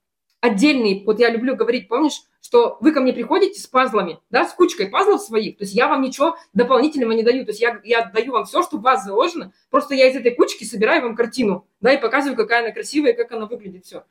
отдельные, 0.40 1.04
вот 1.04 1.18
я 1.18 1.30
люблю 1.30 1.56
говорить, 1.56 1.88
помнишь, 1.88 2.22
что 2.40 2.78
вы 2.80 2.92
ко 2.92 3.00
мне 3.00 3.12
приходите 3.12 3.60
с 3.60 3.66
пазлами, 3.66 4.20
да, 4.30 4.46
с 4.46 4.52
кучкой 4.52 4.88
пазлов 4.88 5.20
своих, 5.20 5.58
то 5.58 5.64
есть 5.64 5.74
я 5.74 5.88
вам 5.88 6.02
ничего 6.02 6.36
дополнительного 6.54 7.12
не 7.12 7.22
даю, 7.22 7.44
то 7.44 7.50
есть 7.50 7.60
я, 7.60 7.80
я 7.84 8.04
даю 8.04 8.32
вам 8.32 8.44
все, 8.44 8.62
что 8.62 8.76
в 8.78 8.82
вас 8.82 9.04
заложено, 9.04 9.52
просто 9.70 9.94
я 9.94 10.08
из 10.08 10.16
этой 10.16 10.34
кучки 10.34 10.64
собираю 10.64 11.02
вам 11.02 11.16
картину, 11.16 11.66
да, 11.80 11.92
и 11.92 12.00
показываю, 12.00 12.36
какая 12.36 12.62
она 12.62 12.70
красивая, 12.70 13.14
как 13.14 13.32
она 13.32 13.46
выглядит, 13.46 13.84
все. 13.84 14.04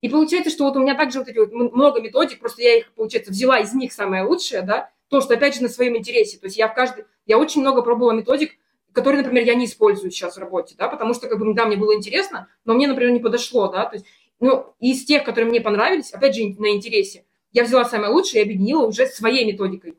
И 0.00 0.08
получается, 0.08 0.50
что 0.50 0.64
вот 0.64 0.76
у 0.76 0.80
меня 0.80 0.94
также 0.94 1.18
вот 1.18 1.28
эти 1.28 1.38
вот 1.38 1.52
много 1.52 2.00
методик, 2.00 2.38
просто 2.38 2.62
я 2.62 2.78
их, 2.78 2.92
получается, 2.92 3.32
взяла 3.32 3.58
из 3.58 3.72
них 3.72 3.92
самое 3.92 4.22
лучшее, 4.22 4.62
да, 4.62 4.90
то, 5.08 5.20
что, 5.20 5.34
опять 5.34 5.56
же, 5.56 5.62
на 5.62 5.68
своем 5.68 5.96
интересе, 5.96 6.38
то 6.38 6.46
есть 6.46 6.56
я 6.56 6.68
в 6.68 6.74
каждой, 6.74 7.06
я 7.26 7.38
очень 7.38 7.62
много 7.62 7.82
пробовала 7.82 8.12
методик, 8.12 8.52
которые, 8.92 9.22
например, 9.22 9.44
я 9.44 9.54
не 9.54 9.64
использую 9.64 10.10
сейчас 10.10 10.36
в 10.36 10.38
работе, 10.38 10.74
да, 10.78 10.88
потому 10.88 11.14
что, 11.14 11.26
как 11.28 11.38
бы, 11.38 11.52
да, 11.54 11.66
мне 11.66 11.76
было 11.76 11.94
интересно, 11.94 12.48
но 12.64 12.74
мне, 12.74 12.86
например, 12.86 13.12
не 13.12 13.18
подошло, 13.18 13.68
да, 13.68 13.86
то 13.86 13.96
есть, 13.96 14.06
ну, 14.40 14.74
из 14.80 15.04
тех, 15.04 15.24
которые 15.24 15.48
мне 15.48 15.60
понравились, 15.60 16.12
опять 16.12 16.34
же, 16.34 16.42
на 16.58 16.72
интересе, 16.72 17.24
я 17.52 17.64
взяла 17.64 17.84
самое 17.84 18.12
лучшее 18.12 18.42
и 18.42 18.44
объединила 18.44 18.86
уже 18.86 19.06
своей 19.06 19.44
методикой. 19.44 19.96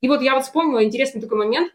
И 0.00 0.08
вот 0.08 0.22
я 0.22 0.34
вот 0.34 0.44
вспомнила 0.44 0.84
интересный 0.84 1.20
такой 1.20 1.38
момент, 1.38 1.72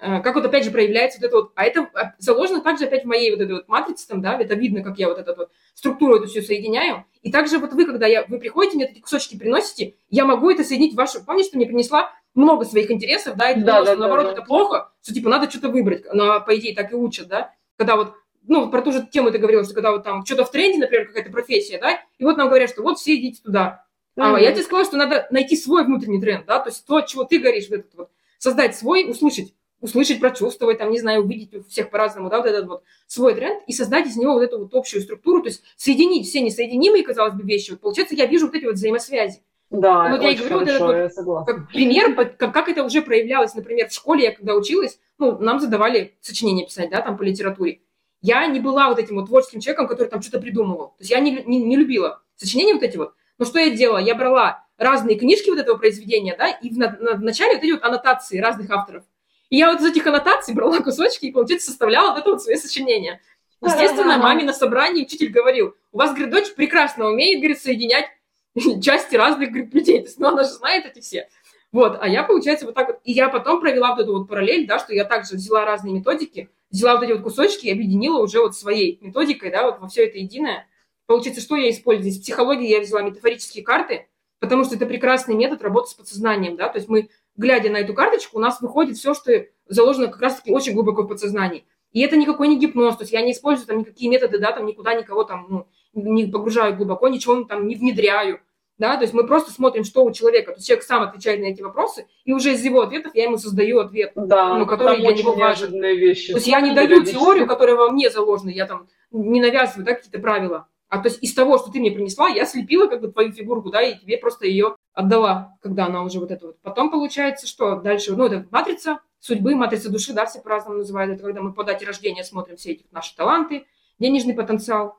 э, 0.00 0.20
как 0.20 0.34
вот 0.34 0.44
опять 0.44 0.64
же 0.64 0.70
проявляется 0.70 1.18
вот 1.20 1.26
это 1.26 1.36
вот, 1.36 1.52
а 1.54 1.64
это 1.64 1.88
а, 1.94 2.14
заложено 2.18 2.60
также 2.60 2.86
опять 2.86 3.04
в 3.04 3.08
моей 3.08 3.30
вот 3.30 3.40
этой 3.40 3.52
вот 3.52 3.68
матрице, 3.68 4.08
там, 4.08 4.22
да, 4.22 4.38
это 4.38 4.54
видно, 4.54 4.82
как 4.82 4.98
я 4.98 5.08
вот 5.08 5.18
эту 5.18 5.34
вот 5.36 5.50
структуру 5.74 6.16
эту 6.16 6.26
всю 6.26 6.42
соединяю. 6.42 7.04
И 7.22 7.30
также 7.30 7.58
вот 7.58 7.72
вы, 7.72 7.84
когда 7.86 8.06
я, 8.06 8.24
вы 8.26 8.38
приходите, 8.38 8.76
мне 8.76 8.86
эти 8.86 9.00
кусочки 9.00 9.36
приносите, 9.38 9.94
я 10.08 10.24
могу 10.24 10.50
это 10.50 10.64
соединить 10.64 10.94
в 10.94 10.96
вашу, 10.96 11.24
помнишь, 11.24 11.46
что 11.46 11.56
мне 11.58 11.66
принесла 11.66 12.10
много 12.34 12.64
своих 12.64 12.90
интересов, 12.90 13.36
да, 13.36 13.50
и 13.50 13.54
ты 13.54 13.60
да, 13.60 13.72
думала, 13.72 13.84
да, 13.84 13.92
что, 13.92 14.00
наоборот, 14.00 14.26
да. 14.26 14.32
это 14.32 14.42
плохо, 14.42 14.92
что, 15.02 15.14
типа, 15.14 15.28
надо 15.28 15.50
что-то 15.50 15.68
выбрать, 15.68 16.04
но, 16.12 16.40
по 16.40 16.56
идее, 16.56 16.74
так 16.74 16.92
и 16.92 16.96
учат, 16.96 17.28
да, 17.28 17.52
когда 17.76 17.96
вот 17.96 18.14
ну, 18.50 18.68
про 18.68 18.82
ту 18.82 18.90
же 18.90 19.06
тему 19.06 19.30
ты 19.30 19.38
говорила, 19.38 19.64
что 19.64 19.74
когда 19.74 19.92
вот 19.92 20.02
там 20.02 20.26
что-то 20.26 20.44
в 20.44 20.50
тренде, 20.50 20.78
например, 20.78 21.06
какая-то 21.06 21.30
профессия, 21.30 21.78
да, 21.78 22.00
и 22.18 22.24
вот 22.24 22.36
нам 22.36 22.48
говорят, 22.48 22.68
что 22.68 22.82
вот 22.82 22.98
все 22.98 23.14
идите 23.14 23.40
туда. 23.40 23.84
Mm-hmm. 24.16 24.34
А 24.34 24.40
я 24.40 24.50
тебе 24.50 24.64
сказала, 24.64 24.84
что 24.84 24.96
надо 24.96 25.28
найти 25.30 25.56
свой 25.56 25.84
внутренний 25.84 26.20
тренд, 26.20 26.46
да, 26.46 26.58
то 26.58 26.68
есть 26.68 26.84
то, 26.84 27.00
чего 27.02 27.22
ты 27.22 27.38
говоришь, 27.38 27.68
вот 27.70 27.78
этот 27.78 27.94
вот, 27.94 28.10
создать 28.38 28.76
свой, 28.76 29.08
услышать, 29.08 29.54
услышать, 29.80 30.18
прочувствовать, 30.18 30.78
там, 30.78 30.90
не 30.90 30.98
знаю, 30.98 31.22
увидеть 31.22 31.54
у 31.54 31.62
всех 31.62 31.90
по-разному, 31.90 32.28
да, 32.28 32.38
вот 32.38 32.46
этот 32.46 32.66
вот 32.66 32.82
свой 33.06 33.36
тренд 33.36 33.62
и 33.68 33.72
создать 33.72 34.08
из 34.08 34.16
него 34.16 34.32
вот 34.32 34.42
эту 34.42 34.58
вот 34.58 34.74
общую 34.74 35.00
структуру, 35.00 35.42
то 35.42 35.48
есть 35.48 35.62
соединить 35.76 36.26
все 36.26 36.40
несоединимые, 36.40 37.04
казалось 37.04 37.34
бы, 37.34 37.44
вещи. 37.44 37.70
Вот 37.70 37.80
получается, 37.80 38.16
я 38.16 38.26
вижу 38.26 38.46
вот 38.46 38.56
эти 38.56 38.64
вот 38.64 38.74
взаимосвязи. 38.74 39.42
Да, 39.70 40.08
и 40.08 40.10
вот 40.10 40.22
я 40.22 40.30
и 40.30 40.34
говорю, 40.34 40.58
хорошо, 40.58 40.86
вот 40.86 40.94
этот 40.96 41.24
вот, 41.24 41.46
как 41.46 41.68
пример, 41.68 42.16
как, 42.16 42.52
как 42.52 42.68
это 42.68 42.82
уже 42.82 43.00
проявлялось, 43.00 43.54
например, 43.54 43.88
в 43.88 43.92
школе, 43.92 44.24
я 44.24 44.32
когда 44.32 44.56
училась, 44.56 44.98
ну, 45.18 45.38
нам 45.38 45.60
задавали 45.60 46.16
сочинение 46.20 46.66
писать, 46.66 46.90
да, 46.90 47.00
там 47.00 47.16
по 47.16 47.22
литературе. 47.22 47.78
Я 48.22 48.46
не 48.46 48.60
была 48.60 48.88
вот 48.88 48.98
этим 48.98 49.16
вот 49.16 49.26
творческим 49.26 49.60
человеком, 49.60 49.88
который 49.88 50.08
там 50.08 50.20
что-то 50.20 50.40
придумывал. 50.40 50.88
То 50.88 51.00
есть 51.00 51.10
я 51.10 51.20
не, 51.20 51.42
не, 51.44 51.62
не 51.62 51.76
любила 51.76 52.22
сочинения 52.36 52.74
вот 52.74 52.82
эти 52.82 52.96
вот. 52.96 53.14
Но 53.38 53.44
что 53.46 53.58
я 53.58 53.70
делала? 53.70 53.98
Я 53.98 54.14
брала 54.14 54.64
разные 54.76 55.18
книжки 55.18 55.50
вот 55.50 55.58
этого 55.58 55.76
произведения, 55.78 56.36
да, 56.36 56.48
и 56.48 56.70
в, 56.70 56.78
на, 56.78 56.96
на, 57.00 57.14
в 57.14 57.22
начале 57.22 57.54
вот 57.54 57.62
эти 57.62 57.72
вот 57.72 57.82
аннотации 57.82 58.38
разных 58.38 58.70
авторов. 58.70 59.04
И 59.48 59.56
я 59.56 59.70
вот 59.70 59.80
из 59.80 59.86
этих 59.86 60.06
аннотаций 60.06 60.54
брала 60.54 60.78
кусочки 60.80 61.26
и, 61.26 61.32
получается, 61.32 61.70
составляла 61.70 62.10
вот 62.10 62.20
это 62.20 62.30
вот 62.30 62.42
свои 62.42 62.56
сочинения. 62.56 63.20
Естественно, 63.62 64.16
маме 64.16 64.44
на 64.44 64.52
собрании 64.52 65.02
учитель 65.02 65.30
говорил, 65.30 65.74
у 65.92 65.98
вас, 65.98 66.10
говорит, 66.10 66.30
дочь 66.30 66.54
прекрасно 66.54 67.06
умеет, 67.06 67.40
говорит, 67.40 67.60
соединять 67.60 68.06
части 68.82 69.16
разных, 69.16 69.50
говорит, 69.50 69.74
людей. 69.74 69.98
То 69.98 70.06
есть, 70.06 70.18
ну, 70.18 70.28
она 70.28 70.44
же 70.44 70.50
знает 70.50 70.86
эти 70.86 71.00
все. 71.00 71.28
Вот, 71.72 71.98
а 72.00 72.08
я, 72.08 72.22
получается, 72.22 72.66
вот 72.66 72.74
так 72.74 72.88
вот. 72.88 73.00
И 73.04 73.12
я 73.12 73.28
потом 73.28 73.60
провела 73.60 73.94
вот 73.94 74.02
эту 74.02 74.18
вот 74.18 74.28
параллель, 74.28 74.66
да, 74.66 74.78
что 74.78 74.94
я 74.94 75.04
также 75.04 75.36
взяла 75.36 75.64
разные 75.64 75.94
методики, 75.94 76.48
взяла 76.70 76.94
вот 76.94 77.04
эти 77.04 77.12
вот 77.12 77.22
кусочки 77.22 77.66
и 77.66 77.72
объединила 77.72 78.18
уже 78.22 78.40
вот 78.40 78.56
своей 78.56 78.98
методикой, 79.00 79.50
да, 79.50 79.64
вот 79.64 79.80
во 79.80 79.88
все 79.88 80.06
это 80.06 80.18
единое. 80.18 80.66
Получается, 81.06 81.42
что 81.42 81.56
я 81.56 81.70
использую? 81.70 82.10
Из 82.10 82.20
психологии 82.20 82.68
я 82.68 82.80
взяла 82.80 83.02
метафорические 83.02 83.64
карты, 83.64 84.08
потому 84.38 84.64
что 84.64 84.76
это 84.76 84.86
прекрасный 84.86 85.34
метод 85.34 85.62
работы 85.62 85.90
с 85.90 85.94
подсознанием, 85.94 86.56
да, 86.56 86.68
то 86.68 86.78
есть 86.78 86.88
мы, 86.88 87.10
глядя 87.36 87.70
на 87.70 87.78
эту 87.78 87.94
карточку, 87.94 88.38
у 88.38 88.40
нас 88.40 88.60
выходит 88.60 88.96
все, 88.96 89.14
что 89.14 89.46
заложено 89.66 90.08
как 90.08 90.20
раз-таки 90.20 90.52
очень 90.52 90.74
глубоко 90.74 91.02
в 91.02 91.08
подсознании. 91.08 91.64
И 91.92 92.00
это 92.00 92.16
никакой 92.16 92.46
не 92.48 92.58
гипноз, 92.58 92.96
то 92.96 93.02
есть 93.02 93.12
я 93.12 93.22
не 93.22 93.32
использую 93.32 93.66
там 93.66 93.78
никакие 93.78 94.10
методы, 94.10 94.38
да, 94.38 94.52
там 94.52 94.66
никуда 94.66 94.94
никого 94.94 95.24
там, 95.24 95.46
ну, 95.48 95.66
не 95.92 96.26
погружаю 96.26 96.76
глубоко, 96.76 97.08
ничего 97.08 97.42
там 97.42 97.66
не 97.66 97.74
внедряю, 97.74 98.40
да, 98.80 98.96
то 98.96 99.02
есть 99.02 99.12
мы 99.12 99.26
просто 99.26 99.52
смотрим, 99.52 99.84
что 99.84 100.02
у 100.04 100.10
человека, 100.10 100.52
то 100.52 100.56
есть 100.56 100.66
человек 100.66 100.84
сам 100.84 101.02
отвечает 101.02 101.40
на 101.40 101.44
эти 101.44 101.60
вопросы, 101.60 102.06
и 102.24 102.32
уже 102.32 102.54
из 102.54 102.64
его 102.64 102.80
ответов 102.80 103.14
я 103.14 103.24
ему 103.24 103.36
создаю 103.36 103.78
ответ, 103.78 104.12
да, 104.14 104.56
ну, 104.56 104.64
который 104.64 105.00
для 105.00 105.12
него 105.12 105.34
важен. 105.34 105.70
Вещи. 105.80 106.32
То 106.32 106.38
есть 106.38 106.46
я 106.46 106.62
не 106.62 106.74
даю 106.74 107.04
теорию, 107.04 107.46
которая 107.46 107.76
во 107.76 107.90
мне 107.90 108.08
заложена, 108.08 108.48
я 108.48 108.66
там 108.66 108.88
не 109.10 109.42
навязываю, 109.42 109.84
да, 109.84 109.92
какие-то 109.92 110.18
правила, 110.18 110.66
а 110.88 110.98
то 110.98 111.08
есть 111.08 111.22
из 111.22 111.34
того, 111.34 111.58
что 111.58 111.70
ты 111.70 111.78
мне 111.78 111.90
принесла, 111.90 112.28
я 112.28 112.46
слепила 112.46 112.86
как 112.86 113.02
бы 113.02 113.12
твою 113.12 113.32
фигурку, 113.32 113.70
да, 113.70 113.82
и 113.82 113.98
тебе 113.98 114.16
просто 114.16 114.46
ее 114.46 114.76
отдала, 114.94 115.58
когда 115.60 115.84
она 115.84 116.02
уже 116.02 116.18
вот 116.18 116.30
это 116.30 116.46
вот. 116.46 116.60
Потом 116.62 116.90
получается, 116.90 117.46
что 117.46 117.76
дальше, 117.76 118.16
ну, 118.16 118.24
это 118.24 118.46
матрица 118.50 119.00
судьбы, 119.18 119.54
матрица 119.56 119.90
души, 119.90 120.14
да, 120.14 120.24
все 120.24 120.40
по-разному 120.40 120.78
называют. 120.78 121.12
Это 121.12 121.22
когда 121.22 121.42
мы 121.42 121.52
по 121.52 121.64
дате 121.64 121.84
рождения 121.84 122.24
смотрим 122.24 122.56
все 122.56 122.72
эти 122.72 122.86
наши 122.92 123.14
таланты, 123.14 123.66
денежный 123.98 124.32
потенциал, 124.32 124.98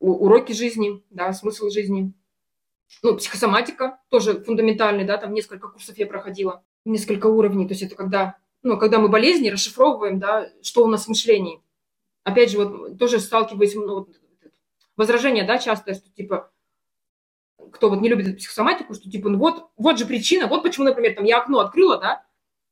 уроки 0.00 0.50
жизни, 0.52 1.04
да, 1.10 1.32
смысл 1.32 1.70
жизни. 1.70 2.12
Ну, 3.02 3.16
психосоматика 3.16 3.98
тоже 4.08 4.42
фундаментальный, 4.42 5.04
да, 5.04 5.16
там 5.16 5.34
несколько 5.34 5.68
курсов 5.68 5.98
я 5.98 6.06
проходила, 6.06 6.64
несколько 6.84 7.26
уровней. 7.26 7.66
То 7.66 7.72
есть 7.72 7.82
это 7.82 7.94
когда, 7.94 8.36
ну, 8.62 8.78
когда 8.78 8.98
мы 8.98 9.08
болезни 9.08 9.50
расшифровываем, 9.50 10.18
да, 10.18 10.48
что 10.62 10.84
у 10.84 10.86
нас 10.86 11.04
в 11.04 11.08
мышлении. 11.08 11.62
Опять 12.24 12.50
же, 12.50 12.58
вот 12.58 12.98
тоже 12.98 13.20
сталкиваюсь, 13.20 13.74
ну, 13.74 13.94
вот, 13.94 14.08
возражение, 14.96 15.44
да, 15.44 15.58
часто, 15.58 15.94
что 15.94 16.10
типа, 16.10 16.50
кто 17.72 17.90
вот 17.90 18.00
не 18.00 18.08
любит 18.08 18.28
эту 18.28 18.36
психосоматику, 18.36 18.94
что 18.94 19.10
типа, 19.10 19.28
ну 19.28 19.38
вот, 19.38 19.70
вот 19.76 19.98
же 19.98 20.06
причина, 20.06 20.46
вот 20.46 20.62
почему, 20.62 20.86
например, 20.86 21.14
там 21.14 21.24
я 21.24 21.38
окно 21.38 21.60
открыла, 21.60 21.98
да, 21.98 22.26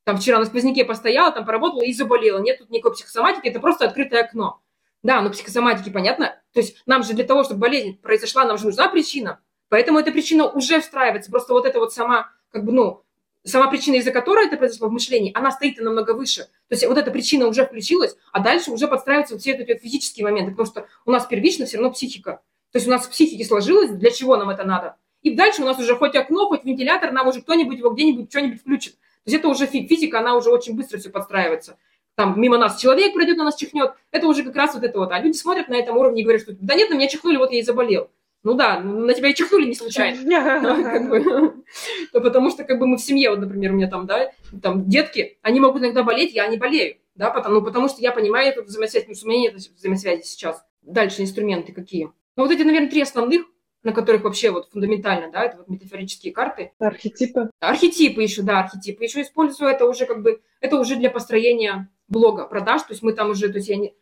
там 0.05 0.19
вчера 0.19 0.39
на 0.39 0.45
сквозняке 0.45 0.85
постояла, 0.85 1.33
там 1.33 1.47
поработала 1.47 1.83
и 1.83 1.93
заболела. 1.93 2.39
Нет 2.39 2.59
тут 2.59 2.71
никакой 2.71 2.93
психосоматики, 2.93 3.49
это 3.49 3.59
просто 3.59 3.87
открытое 3.87 4.23
окно. 4.23 4.61
Да, 5.03 5.21
но 5.21 5.31
психосоматики 5.31 5.91
понятно. 5.91 6.41
То 6.53 6.61
есть 6.61 6.83
нам 6.87 7.03
же 7.03 7.15
для 7.15 7.25
того, 7.25 7.45
чтобы 7.45 7.61
болезнь 7.61 7.99
произошла, 7.99 8.45
нам 8.45 8.59
же 8.59 8.67
нужна 8.67 8.89
причина. 8.89 9.41
Поэтому 9.69 9.99
эта 9.99 10.13
причина 10.13 10.49
уже 10.49 10.81
встраивается. 10.81 11.31
Просто 11.31 11.53
вот 11.53 11.67
эта 11.67 11.79
вот 11.79 11.93
сама, 11.93 12.31
как 12.51 12.65
бы, 12.65 12.73
ну, 12.73 13.03
сама 13.45 13.69
причина, 13.69 13.97
из-за 13.97 14.11
которой 14.11 14.47
это 14.47 14.57
произошло 14.57 14.89
в 14.89 14.93
мышлении, 14.93 15.33
она 15.35 15.51
стоит 15.51 15.79
намного 15.79 16.13
выше. 16.13 16.43
То 16.69 16.73
есть 16.75 16.87
вот 16.87 16.99
эта 16.99 17.11
причина 17.11 17.47
уже 17.47 17.67
включилась, 17.67 18.17
а 18.33 18.41
дальше 18.41 18.71
уже 18.71 18.89
подстраиваются 18.89 19.39
все 19.39 19.53
эти 19.53 19.71
вот 19.71 19.81
физические 19.81 20.25
моменты, 20.25 20.53
потому 20.53 20.67
что 20.67 20.87
у 21.05 21.11
нас 21.11 21.27
первично 21.27 21.67
все 21.67 21.77
равно 21.77 21.93
психика. 21.93 22.43
То 22.73 22.79
есть 22.79 22.89
у 22.89 22.91
нас 22.91 23.07
в 23.07 23.11
психике 23.11 23.45
сложилось, 23.45 23.91
для 23.91 24.11
чего 24.11 24.37
нам 24.37 24.51
это 24.51 24.65
надо. 24.65 24.97
И 25.23 25.35
дальше 25.35 25.63
у 25.63 25.65
нас 25.65 25.79
уже 25.79 25.97
хоть 25.97 26.17
окно, 26.17 26.49
хоть 26.49 26.65
вентилятор, 26.65 27.13
нам 27.13 27.29
уже 27.29 27.41
кто-нибудь 27.41 27.79
его 27.79 27.91
где-нибудь 27.91 28.31
что-нибудь 28.31 28.61
включит. 28.61 28.95
То 28.95 29.31
есть 29.31 29.39
это 29.39 29.49
уже 29.49 29.67
физика, 29.67 30.19
она 30.19 30.37
уже 30.37 30.51
очень 30.51 30.77
быстро 30.77 30.99
все 30.99 31.09
подстраивается. 31.09 31.79
Там 32.15 32.41
мимо 32.41 32.59
нас 32.59 32.81
человек 32.81 33.15
пройдет, 33.15 33.39
на 33.39 33.45
нас 33.45 33.57
чихнет. 33.57 33.93
Это 34.11 34.27
уже 34.27 34.45
как 34.45 34.55
раз 34.55 34.75
вот 34.75 34.85
это 34.85 34.99
вот. 34.99 35.11
А 35.13 35.19
люди 35.19 35.37
смотрят 35.37 35.69
на 35.69 35.75
этом 35.75 35.97
уровне 35.97 36.21
и 36.21 36.25
говорят, 36.25 36.43
что 36.43 36.53
да 36.61 36.75
нет, 36.75 36.91
на 36.91 36.95
меня 36.95 37.09
чихнули, 37.09 37.37
вот 37.37 37.51
я 37.51 37.59
и 37.59 37.63
заболел. 37.63 38.11
Ну 38.45 38.53
да, 38.53 38.79
на 38.79 39.15
тебя 39.15 39.31
и 39.31 39.35
чихнули 39.35 39.67
не 39.67 39.75
случайно. 39.75 40.19
Потому 42.13 42.51
что 42.51 42.65
как 42.65 42.79
бы 42.79 42.87
мы 42.87 42.99
в 42.99 43.01
семье, 43.01 43.31
вот, 43.31 43.41
например, 43.41 43.73
у 43.73 43.75
меня 43.75 43.89
там, 43.89 44.07
да, 44.07 44.33
там 44.63 44.87
детки, 44.87 45.39
они 45.41 45.61
могут 45.61 45.83
иногда 45.83 46.03
болеть, 46.03 46.35
я 46.35 46.47
не 46.47 46.59
болею, 46.59 46.99
да, 47.15 47.31
потому, 47.31 47.57
ну, 47.57 47.63
потому 47.65 47.89
что 47.89 48.03
я 48.03 48.13
понимаю 48.13 48.51
эту 48.51 48.63
взаимосвязь, 48.63 49.05
потому 49.05 49.17
что 49.17 49.27
у 49.27 49.31
меня 49.31 49.41
нет 49.41 49.55
взаимосвязи 49.55 50.23
сейчас. 50.23 50.63
Дальше 50.83 51.23
инструменты 51.23 51.73
какие. 51.73 52.13
Ну 52.37 52.43
вот 52.43 52.51
эти, 52.51 52.63
наверное, 52.63 52.91
три 52.91 53.01
основных, 53.01 53.47
на 53.83 53.93
которых 53.93 54.25
вообще 54.25 54.51
вот 54.51 54.69
фундаментально, 54.71 55.33
да, 55.33 55.45
это 55.45 55.57
вот 55.57 55.69
метафорические 55.69 56.35
карты. 56.35 56.73
Архетипы. 56.79 57.51
Архетипы 57.61 58.23
еще, 58.23 58.43
да, 58.43 58.61
архетипы. 58.61 59.05
Еще 59.05 59.23
использую 59.23 59.71
это 59.71 59.87
уже 59.87 60.05
как 60.05 60.23
бы, 60.23 60.43
это 60.61 60.79
уже 60.79 60.97
для 60.97 61.11
построения 61.11 61.91
блога, 62.09 62.45
продаж, 62.45 62.83
то 62.83 62.93
есть 62.93 63.03
мы 63.03 63.15
там 63.15 63.31
уже, 63.31 63.49
то 63.49 63.57
есть 63.57 63.69
я 63.69 63.77
не, 63.77 63.95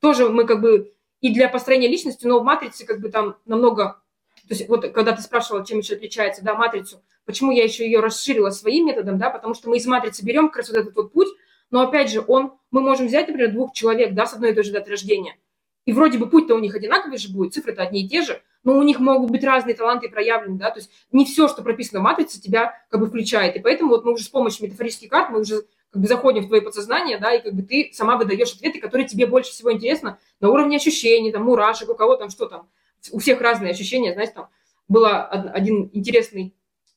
тоже 0.00 0.28
мы 0.28 0.44
как 0.44 0.60
бы 0.60 0.92
и 1.22 1.32
для 1.32 1.48
построения 1.48 1.88
личности, 1.88 2.26
но 2.26 2.40
в 2.40 2.44
матрице 2.44 2.84
как 2.84 3.00
бы 3.00 3.08
там 3.08 3.36
намного... 3.46 4.02
То 4.48 4.54
есть 4.54 4.68
вот 4.68 4.86
когда 4.92 5.12
ты 5.12 5.22
спрашивала, 5.22 5.64
чем 5.64 5.78
еще 5.78 5.94
отличается, 5.94 6.44
да, 6.44 6.54
матрицу, 6.54 7.00
почему 7.24 7.52
я 7.52 7.64
еще 7.64 7.86
ее 7.86 8.00
расширила 8.00 8.50
своим 8.50 8.86
методом, 8.86 9.18
да, 9.18 9.30
потому 9.30 9.54
что 9.54 9.70
мы 9.70 9.78
из 9.78 9.86
матрицы 9.86 10.24
берем 10.24 10.48
как 10.48 10.58
раз 10.58 10.68
вот 10.68 10.78
этот 10.78 10.94
вот 10.96 11.12
путь, 11.12 11.28
но 11.70 11.80
опять 11.80 12.10
же, 12.10 12.22
он, 12.26 12.52
мы 12.70 12.80
можем 12.80 13.06
взять, 13.06 13.28
например, 13.28 13.52
двух 13.52 13.72
человек, 13.72 14.14
да, 14.14 14.26
с 14.26 14.34
одной 14.34 14.50
и 14.50 14.54
той 14.54 14.64
же 14.64 14.72
датой 14.72 14.90
рождения, 14.90 15.38
и 15.86 15.92
вроде 15.92 16.18
бы 16.18 16.28
путь-то 16.28 16.56
у 16.56 16.58
них 16.58 16.74
одинаковый 16.74 17.18
же 17.18 17.32
будет, 17.32 17.54
цифры-то 17.54 17.82
одни 17.82 18.04
и 18.04 18.08
те 18.08 18.22
же, 18.22 18.42
но 18.64 18.76
у 18.76 18.82
них 18.82 18.98
могут 18.98 19.30
быть 19.30 19.44
разные 19.44 19.76
таланты 19.76 20.08
проявлены, 20.08 20.58
да, 20.58 20.70
то 20.70 20.80
есть 20.80 20.90
не 21.12 21.24
все, 21.24 21.46
что 21.46 21.62
прописано 21.62 22.00
в 22.00 22.02
матрице, 22.02 22.40
тебя 22.40 22.74
как 22.90 22.98
бы 22.98 23.06
включает, 23.06 23.54
и 23.54 23.60
поэтому 23.60 23.90
вот 23.90 24.04
мы 24.04 24.12
уже 24.12 24.24
с 24.24 24.28
помощью 24.28 24.66
метафорических 24.66 25.08
карт, 25.08 25.30
мы 25.30 25.40
уже 25.40 25.62
как 25.92 26.02
бы 26.02 26.08
заходим 26.08 26.42
в 26.42 26.48
твое 26.48 26.62
подсознание, 26.62 27.18
да, 27.18 27.34
и 27.34 27.42
как 27.42 27.52
бы 27.52 27.62
ты 27.62 27.90
сама 27.92 28.16
выдаешь 28.16 28.52
ответы, 28.54 28.80
которые 28.80 29.06
тебе 29.06 29.26
больше 29.26 29.50
всего 29.50 29.72
интересны 29.72 30.16
на 30.40 30.48
уровне 30.48 30.76
ощущений, 30.76 31.32
там, 31.32 31.44
мурашек, 31.44 31.90
у 31.90 31.94
кого 31.94 32.16
там 32.16 32.30
что 32.30 32.46
там, 32.46 32.68
у 33.10 33.18
всех 33.18 33.40
разные 33.40 33.72
ощущения, 33.72 34.14
знаете, 34.14 34.32
там, 34.34 34.48
был 34.88 35.04
один 35.06 35.90
интересный 35.92 36.54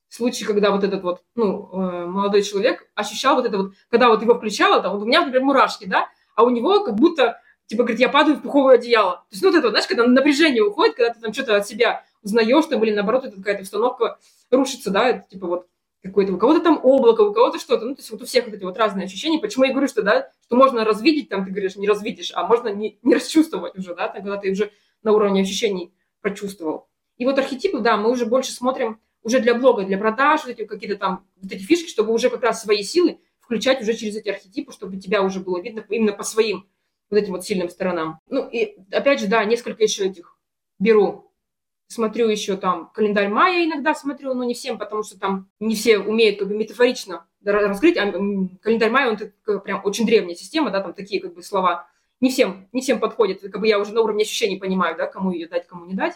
случай, 0.08 0.46
когда 0.46 0.72
вот 0.72 0.84
этот 0.84 1.04
вот, 1.04 1.24
ну, 1.36 1.70
э, 1.74 2.06
молодой 2.06 2.42
человек 2.42 2.90
ощущал 2.96 3.36
вот 3.36 3.46
это 3.46 3.58
вот, 3.58 3.74
когда 3.90 4.08
вот 4.08 4.22
его 4.22 4.36
включало, 4.36 4.82
там, 4.82 4.94
вот 4.94 5.04
у 5.04 5.06
меня, 5.06 5.22
например, 5.22 5.44
мурашки, 5.44 5.86
да, 5.86 6.08
а 6.36 6.44
у 6.44 6.50
него 6.50 6.84
как 6.84 6.96
будто, 6.96 7.42
типа, 7.68 7.84
говорит, 7.84 8.00
я 8.00 8.10
падаю 8.10 8.38
в 8.38 8.42
пуховое 8.42 8.76
одеяло. 8.76 9.12
То 9.16 9.28
есть, 9.32 9.44
ну, 9.44 9.52
вот 9.52 9.58
это, 9.58 9.70
знаешь, 9.70 9.88
когда 9.88 10.06
напряжение 10.06 10.64
уходит, 10.64 10.96
когда 10.96 11.14
ты 11.14 11.20
там 11.20 11.34
что-то 11.34 11.58
от 11.58 11.68
себя 11.68 12.04
узнаешь, 12.24 12.66
там, 12.66 12.84
или 12.84 12.94
наоборот, 12.94 13.26
это 13.26 13.36
какая-то 13.36 13.64
установка 13.64 14.20
рушится, 14.52 14.92
да, 14.92 15.10
это, 15.10 15.28
типа, 15.30 15.48
вот, 15.48 15.68
какое-то, 16.06 16.34
у 16.34 16.38
кого-то 16.38 16.62
там 16.62 16.80
облако, 16.84 17.22
у 17.22 17.34
кого-то 17.34 17.60
что-то. 17.60 17.86
Ну, 17.86 17.96
то 17.96 18.00
есть 18.00 18.12
вот 18.12 18.22
у 18.22 18.26
всех 18.26 18.46
вот 18.46 18.54
эти 18.54 18.64
вот 18.64 18.78
разные 18.78 19.06
ощущения. 19.06 19.40
Почему 19.40 19.66
я 19.66 19.72
говорю, 19.72 19.88
что, 19.88 20.02
да, 20.04 20.30
что 20.46 20.56
можно 20.56 20.86
развидеть, 20.86 21.30
там, 21.30 21.46
ты 21.46 21.52
говоришь, 21.52 21.76
не 21.76 21.88
развидишь, 21.88 22.32
а 22.36 22.48
можно 22.48 22.70
не, 22.70 23.00
не 23.02 23.16
расчувствовать 23.16 23.78
уже, 23.78 23.96
да, 23.96 24.08
когда 24.08 24.38
ты 24.38 24.52
уже 24.52 24.72
на 25.04 25.12
уровне 25.12 25.42
ощущений 25.42 25.94
прочувствовал. 26.22 26.88
И 27.18 27.26
вот 27.26 27.38
архетипы, 27.40 27.80
да, 27.80 27.98
мы 27.98 28.12
уже 28.12 28.26
больше 28.26 28.52
смотрим 28.52 29.00
уже 29.24 29.40
для 29.40 29.56
блога, 29.56 29.84
для 29.84 29.98
продаж, 29.98 30.42
вот 30.46 30.52
эти 30.52 30.66
какие-то 30.66 30.98
там 30.98 31.26
вот 31.42 31.52
эти 31.52 31.64
фишки, 31.64 31.90
чтобы 31.90 32.14
уже 32.14 32.30
как 32.30 32.44
раз 32.44 32.62
свои 32.62 32.84
силы 32.84 33.20
включать 33.40 33.82
уже 33.82 33.94
через 33.94 34.16
эти 34.18 34.30
архетипы, 34.30 34.72
чтобы 34.72 34.98
тебя 34.98 35.22
уже 35.22 35.40
было 35.40 35.60
видно 35.62 35.86
именно 35.90 36.14
по 36.14 36.24
своим 36.24 36.68
вот 37.10 37.18
этим 37.18 37.34
вот 37.34 37.46
сильным 37.46 37.70
сторонам. 37.70 38.20
Ну, 38.30 38.48
и 38.48 38.78
опять 38.92 39.20
же, 39.20 39.28
да, 39.28 39.44
несколько 39.46 39.84
еще 39.84 40.06
этих 40.06 40.38
беру 40.80 41.25
смотрю 41.88 42.28
еще 42.28 42.58
там 42.58 42.90
календарь 42.94 43.30
мая 43.30 43.66
иногда 43.66 43.94
смотрю, 43.94 44.34
но 44.34 44.44
не 44.44 44.54
всем, 44.54 44.78
потому 44.78 45.04
что 45.04 45.20
там 45.20 45.50
не 45.60 45.76
все 45.76 46.00
умеют 46.00 46.40
как 46.40 46.48
бы 46.48 46.56
метафорично 46.56 47.26
раскрыть, 47.44 47.98
а 47.98 48.12
календарь 48.62 48.90
мая, 48.90 49.10
он 49.10 49.18
такая 49.18 49.60
прям 49.60 49.82
очень 49.84 50.06
древняя 50.06 50.36
система, 50.36 50.72
да, 50.72 50.82
там 50.82 50.94
такие 50.94 51.22
как 51.22 51.34
бы 51.34 51.44
слова. 51.44 51.88
Не 52.22 52.30
всем, 52.30 52.68
не 52.72 52.82
всем 52.82 53.00
подходит, 53.00 53.42
как 53.42 53.60
бы 53.60 53.68
я 53.68 53.78
уже 53.80 53.94
на 53.94 54.02
уровне 54.02 54.24
ощущений 54.24 54.58
понимаю, 54.58 54.96
да, 54.98 55.06
кому 55.06 55.32
ее 55.32 55.48
дать, 55.48 55.68
кому 55.68 55.86
не 55.86 55.94
дать. 55.94 56.16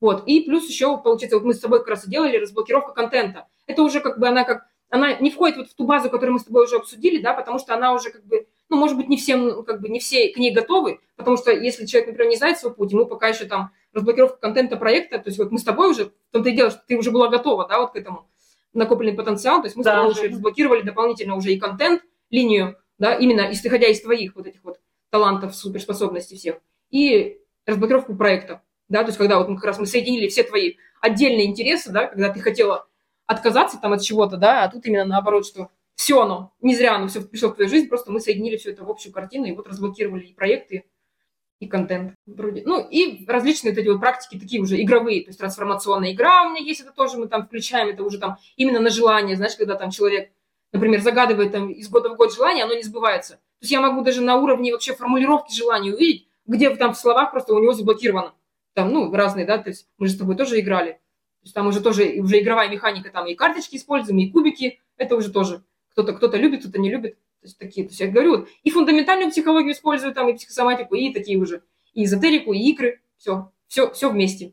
Вот, 0.00 0.24
и 0.26 0.40
плюс 0.40 0.68
еще, 0.68 0.98
получается, 0.98 1.38
вот 1.38 1.44
мы 1.44 1.54
с 1.54 1.60
тобой 1.60 1.78
как 1.78 1.88
раз 1.88 2.06
и 2.06 2.10
делали 2.10 2.36
разблокировка 2.36 2.92
контента. 2.92 3.46
Это 3.66 3.82
уже 3.82 4.00
как 4.00 4.18
бы 4.18 4.28
она 4.28 4.44
как, 4.44 4.66
она 4.90 5.14
не 5.14 5.30
входит 5.30 5.56
вот 5.56 5.70
в 5.70 5.74
ту 5.74 5.86
базу, 5.86 6.10
которую 6.10 6.34
мы 6.34 6.40
с 6.40 6.44
тобой 6.44 6.64
уже 6.64 6.76
обсудили, 6.76 7.22
да, 7.22 7.34
потому 7.34 7.58
что 7.58 7.74
она 7.74 7.94
уже 7.94 8.10
как 8.10 8.24
бы, 8.24 8.46
ну, 8.68 8.76
может 8.76 8.96
быть, 8.96 9.08
не 9.08 9.16
всем, 9.16 9.64
как 9.64 9.80
бы 9.80 9.88
не 9.88 10.00
все 10.00 10.28
к 10.32 10.36
ней 10.36 10.52
готовы, 10.52 11.00
потому 11.16 11.36
что 11.36 11.50
если 11.50 11.86
человек, 11.86 12.10
например, 12.10 12.30
не 12.30 12.36
знает 12.36 12.58
свой 12.58 12.74
путь, 12.74 12.92
ему 12.92 13.06
пока 13.06 13.28
еще 13.28 13.46
там 13.46 13.70
разблокировка 13.92 14.38
контента 14.38 14.76
проекта, 14.76 15.18
то 15.18 15.28
есть 15.28 15.38
вот 15.38 15.50
мы 15.50 15.58
с 15.58 15.64
тобой 15.64 15.90
уже, 15.90 16.06
в 16.06 16.12
том-то 16.32 16.48
и 16.48 16.56
дело, 16.56 16.70
что 16.70 16.82
ты 16.86 16.96
уже 16.96 17.10
была 17.10 17.28
готова, 17.28 17.66
да, 17.68 17.80
вот 17.80 17.92
к 17.92 17.96
этому 17.96 18.28
накопленный 18.72 19.14
потенциал, 19.14 19.60
то 19.60 19.66
есть 19.66 19.76
мы 19.76 19.84
да. 19.84 19.92
с 19.92 19.94
тобой 19.94 20.12
уже 20.12 20.34
разблокировали 20.34 20.82
дополнительно 20.82 21.36
уже 21.36 21.52
и 21.52 21.58
контент, 21.58 22.02
линию, 22.30 22.78
да, 22.98 23.14
именно 23.14 23.52
исходя 23.52 23.88
из 23.88 24.00
твоих 24.00 24.34
вот 24.34 24.46
этих 24.46 24.64
вот 24.64 24.80
талантов, 25.10 25.54
суперспособностей 25.54 26.36
всех, 26.36 26.56
и 26.90 27.38
разблокировку 27.66 28.14
проекта, 28.16 28.62
да, 28.88 29.00
то 29.00 29.08
есть 29.08 29.18
когда 29.18 29.38
вот 29.38 29.48
мы 29.48 29.56
как 29.56 29.64
раз 29.64 29.78
мы 29.78 29.86
соединили 29.86 30.28
все 30.28 30.42
твои 30.42 30.74
отдельные 31.00 31.46
интересы, 31.46 31.92
да, 31.92 32.06
когда 32.06 32.30
ты 32.30 32.40
хотела 32.40 32.86
отказаться 33.26 33.78
там 33.78 33.92
от 33.92 34.02
чего-то, 34.02 34.36
да, 34.36 34.64
а 34.64 34.70
тут 34.70 34.86
именно 34.86 35.04
наоборот, 35.04 35.46
что 35.46 35.70
все 35.94 36.22
оно, 36.22 36.52
не 36.60 36.74
зря 36.74 36.96
оно 36.96 37.08
все 37.08 37.20
пришло 37.22 37.50
в 37.50 37.54
твою 37.54 37.68
жизнь, 37.68 37.88
просто 37.88 38.10
мы 38.10 38.20
соединили 38.20 38.56
все 38.56 38.70
это 38.72 38.84
в 38.84 38.90
общую 38.90 39.12
картину 39.12 39.46
и 39.46 39.52
вот 39.52 39.68
разблокировали 39.68 40.24
и 40.24 40.34
проекты, 40.34 40.84
и 41.62 41.68
контент 41.68 42.14
вроде. 42.26 42.64
Ну, 42.66 42.84
и 42.90 43.24
различные 43.28 43.72
вот 43.72 43.78
эти 43.78 43.88
вот 43.88 44.00
практики 44.00 44.36
такие 44.36 44.60
уже 44.60 44.82
игровые, 44.82 45.22
то 45.22 45.28
есть 45.28 45.38
трансформационная 45.38 46.12
игра 46.12 46.42
у 46.42 46.50
меня 46.50 46.60
есть, 46.60 46.80
это 46.80 46.90
тоже 46.90 47.18
мы 47.18 47.28
там 47.28 47.46
включаем, 47.46 47.88
это 47.88 48.02
уже 48.02 48.18
там 48.18 48.38
именно 48.56 48.80
на 48.80 48.90
желание, 48.90 49.36
знаешь, 49.36 49.54
когда 49.54 49.76
там 49.76 49.92
человек, 49.92 50.32
например, 50.72 51.00
загадывает 51.00 51.52
там 51.52 51.70
из 51.70 51.88
года 51.88 52.08
в 52.08 52.16
год 52.16 52.34
желание, 52.34 52.64
оно 52.64 52.74
не 52.74 52.82
сбывается. 52.82 53.34
То 53.34 53.60
есть 53.60 53.70
я 53.70 53.80
могу 53.80 54.02
даже 54.02 54.22
на 54.22 54.36
уровне 54.38 54.72
вообще 54.72 54.92
формулировки 54.92 55.54
желания 55.54 55.94
увидеть, 55.94 56.26
где 56.46 56.74
там 56.74 56.94
в 56.94 56.98
словах 56.98 57.30
просто 57.30 57.54
у 57.54 57.60
него 57.60 57.74
заблокировано. 57.74 58.34
Там, 58.74 58.92
ну, 58.92 59.14
разные, 59.14 59.46
да, 59.46 59.58
то 59.58 59.70
есть 59.70 59.86
мы 59.98 60.08
же 60.08 60.14
с 60.14 60.18
тобой 60.18 60.34
тоже 60.34 60.58
играли. 60.58 60.92
То 60.94 61.44
есть 61.44 61.54
там 61.54 61.68
уже 61.68 61.80
тоже 61.80 62.14
уже 62.18 62.40
игровая 62.40 62.68
механика, 62.68 63.10
там 63.10 63.28
и 63.28 63.36
карточки 63.36 63.76
используем, 63.76 64.18
и 64.18 64.30
кубики, 64.32 64.80
это 64.96 65.14
уже 65.14 65.30
тоже 65.30 65.62
кто-то 65.92 66.12
кто-то 66.12 66.38
любит, 66.38 66.62
кто-то 66.62 66.80
не 66.80 66.90
любит. 66.90 67.18
То 67.42 67.48
есть 67.48 67.58
такие, 67.58 67.84
то 67.84 67.90
есть 67.90 68.00
я 68.00 68.06
говорю, 68.06 68.46
и 68.62 68.70
фундаментальную 68.70 69.32
психологию 69.32 69.72
использую, 69.72 70.14
там, 70.14 70.28
и 70.28 70.34
психосоматику, 70.34 70.94
и 70.94 71.12
такие 71.12 71.36
уже, 71.38 71.64
и 71.92 72.04
эзотерику, 72.04 72.52
и 72.52 72.60
игры, 72.70 73.00
все, 73.16 73.50
все, 73.66 73.90
все 73.90 74.10
вместе. 74.10 74.52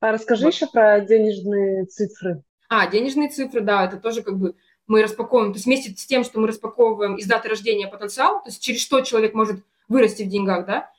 А 0.00 0.10
расскажи 0.10 0.46
вот. 0.46 0.52
еще 0.52 0.66
про 0.66 0.98
денежные 0.98 1.84
цифры. 1.84 2.42
А, 2.68 2.90
денежные 2.90 3.28
цифры, 3.28 3.60
да, 3.60 3.84
это 3.84 3.98
тоже 3.98 4.22
как 4.22 4.36
бы 4.36 4.56
мы 4.88 5.04
распаковываем, 5.04 5.52
то 5.52 5.58
есть 5.58 5.66
вместе 5.66 5.92
с 5.96 6.04
тем, 6.04 6.24
что 6.24 6.40
мы 6.40 6.48
распаковываем 6.48 7.14
из 7.14 7.26
даты 7.26 7.48
рождения 7.48 7.86
потенциал, 7.86 8.42
то 8.42 8.48
есть 8.48 8.60
через 8.60 8.80
что 8.80 9.00
человек 9.02 9.32
может 9.32 9.62
вырасти 9.86 10.24
в 10.24 10.28
деньгах, 10.28 10.66
да, 10.66 10.90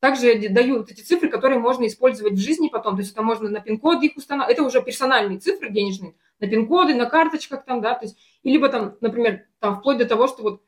также 0.00 0.48
дают 0.50 0.90
эти 0.90 1.00
цифры, 1.00 1.28
которые 1.28 1.58
можно 1.58 1.86
использовать 1.86 2.34
в 2.34 2.40
жизни 2.40 2.68
потом, 2.68 2.96
то 2.96 3.00
есть 3.00 3.12
это 3.12 3.22
можно 3.22 3.48
на 3.48 3.60
пин-коды 3.60 4.06
их 4.06 4.16
устанавливать, 4.16 4.58
это 4.58 4.66
уже 4.66 4.82
персональные 4.82 5.38
цифры 5.38 5.70
денежные, 5.70 6.14
на 6.38 6.48
пин-коды, 6.48 6.94
на 6.94 7.06
карточках 7.06 7.64
там, 7.64 7.80
да, 7.80 7.94
то 7.94 8.04
есть, 8.04 8.18
и 8.42 8.50
либо 8.50 8.68
там, 8.68 8.96
например, 9.00 9.46
там 9.58 9.76
вплоть 9.76 9.98
до 9.98 10.04
того, 10.04 10.26
что 10.26 10.42
вот 10.42 10.62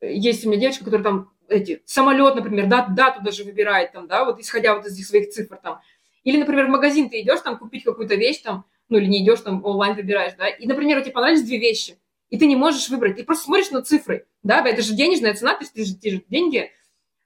э, 0.00 0.12
есть 0.12 0.44
у 0.44 0.50
меня 0.50 0.60
девочка, 0.60 0.84
которая 0.84 1.04
там 1.04 1.30
эти, 1.48 1.82
самолет, 1.86 2.34
например, 2.34 2.66
дат, 2.66 2.94
дату 2.94 3.22
даже 3.22 3.44
выбирает 3.44 3.92
там, 3.92 4.06
да, 4.06 4.24
вот 4.24 4.40
исходя 4.40 4.74
вот 4.74 4.86
из 4.86 4.94
этих 4.94 5.06
своих 5.06 5.30
цифр 5.30 5.56
там. 5.56 5.80
Или, 6.22 6.36
например, 6.36 6.66
в 6.66 6.70
магазин 6.70 7.08
ты 7.08 7.22
идешь 7.22 7.40
там 7.40 7.58
купить 7.58 7.84
какую-то 7.84 8.14
вещь 8.14 8.42
там, 8.42 8.66
ну 8.90 8.98
или 8.98 9.06
не 9.06 9.24
идешь 9.24 9.40
там 9.40 9.64
онлайн 9.64 9.94
выбираешь, 9.94 10.34
да, 10.36 10.48
и, 10.48 10.66
например, 10.66 11.00
тебе 11.00 11.12
понравились 11.12 11.42
две 11.42 11.58
вещи, 11.58 11.96
и 12.28 12.38
ты 12.38 12.46
не 12.46 12.56
можешь 12.56 12.88
выбрать, 12.90 13.16
ты 13.16 13.24
просто 13.24 13.44
смотришь 13.44 13.70
на 13.70 13.82
цифры, 13.82 14.26
да, 14.42 14.62
это 14.66 14.82
же 14.82 14.94
денежная 14.94 15.34
цена, 15.34 15.54
то 15.54 15.62
есть 15.62 15.72
ты 15.72 15.84
же, 15.84 15.96
ты 15.96 16.10
же 16.10 16.22
деньги 16.28 16.70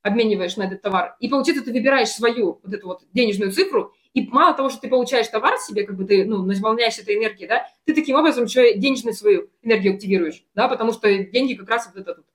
обмениваешь 0.04 0.56
на 0.56 0.64
этот 0.64 0.82
товар, 0.82 1.16
и 1.18 1.28
получается 1.28 1.64
ты 1.64 1.72
выбираешь 1.72 2.10
свою 2.10 2.60
вот 2.62 2.72
эту 2.72 2.86
вот 2.86 3.02
денежную 3.12 3.50
цифру, 3.50 3.94
и 4.12 4.28
мало 4.28 4.54
того, 4.54 4.68
что 4.68 4.82
ты 4.82 4.88
получаешь 4.88 5.26
товар 5.26 5.58
себе, 5.58 5.84
как 5.84 5.96
бы 5.96 6.04
ты, 6.04 6.24
ну, 6.24 6.44
наполняешь 6.44 6.98
этой 6.98 7.16
энергией, 7.16 7.48
да, 7.48 7.66
ты 7.84 7.94
таким 7.94 8.16
образом 8.16 8.44
еще 8.44 8.74
денежную 8.74 9.14
свою 9.14 9.48
энергию 9.62 9.94
активируешь, 9.94 10.44
да, 10.54 10.68
потому 10.68 10.92
что 10.92 11.08
деньги 11.24 11.54
как 11.54 11.70
раз 11.70 11.90
вот 11.92 12.00
это 12.00 12.14
вот, 12.18 12.26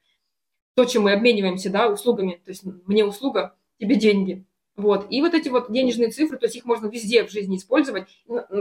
то, 0.76 0.86
чем 0.86 1.04
мы 1.04 1.14
обмениваемся, 1.14 1.70
да, 1.70 1.88
услугами, 1.88 2.42
то 2.44 2.50
есть 2.50 2.64
мне 2.64 3.06
услуга, 3.06 3.56
тебе 3.80 3.96
деньги, 3.96 4.46
вот. 4.76 5.06
И 5.12 5.22
вот 5.22 5.36
эти 5.36 5.50
вот 5.50 5.72
денежные 5.72 6.10
цифры, 6.10 6.38
то 6.38 6.48
есть 6.48 6.56
их 6.56 6.66
можно 6.66 6.88
везде 6.88 7.24
в 7.24 7.32
жизни 7.32 7.58
использовать. 7.58 8.08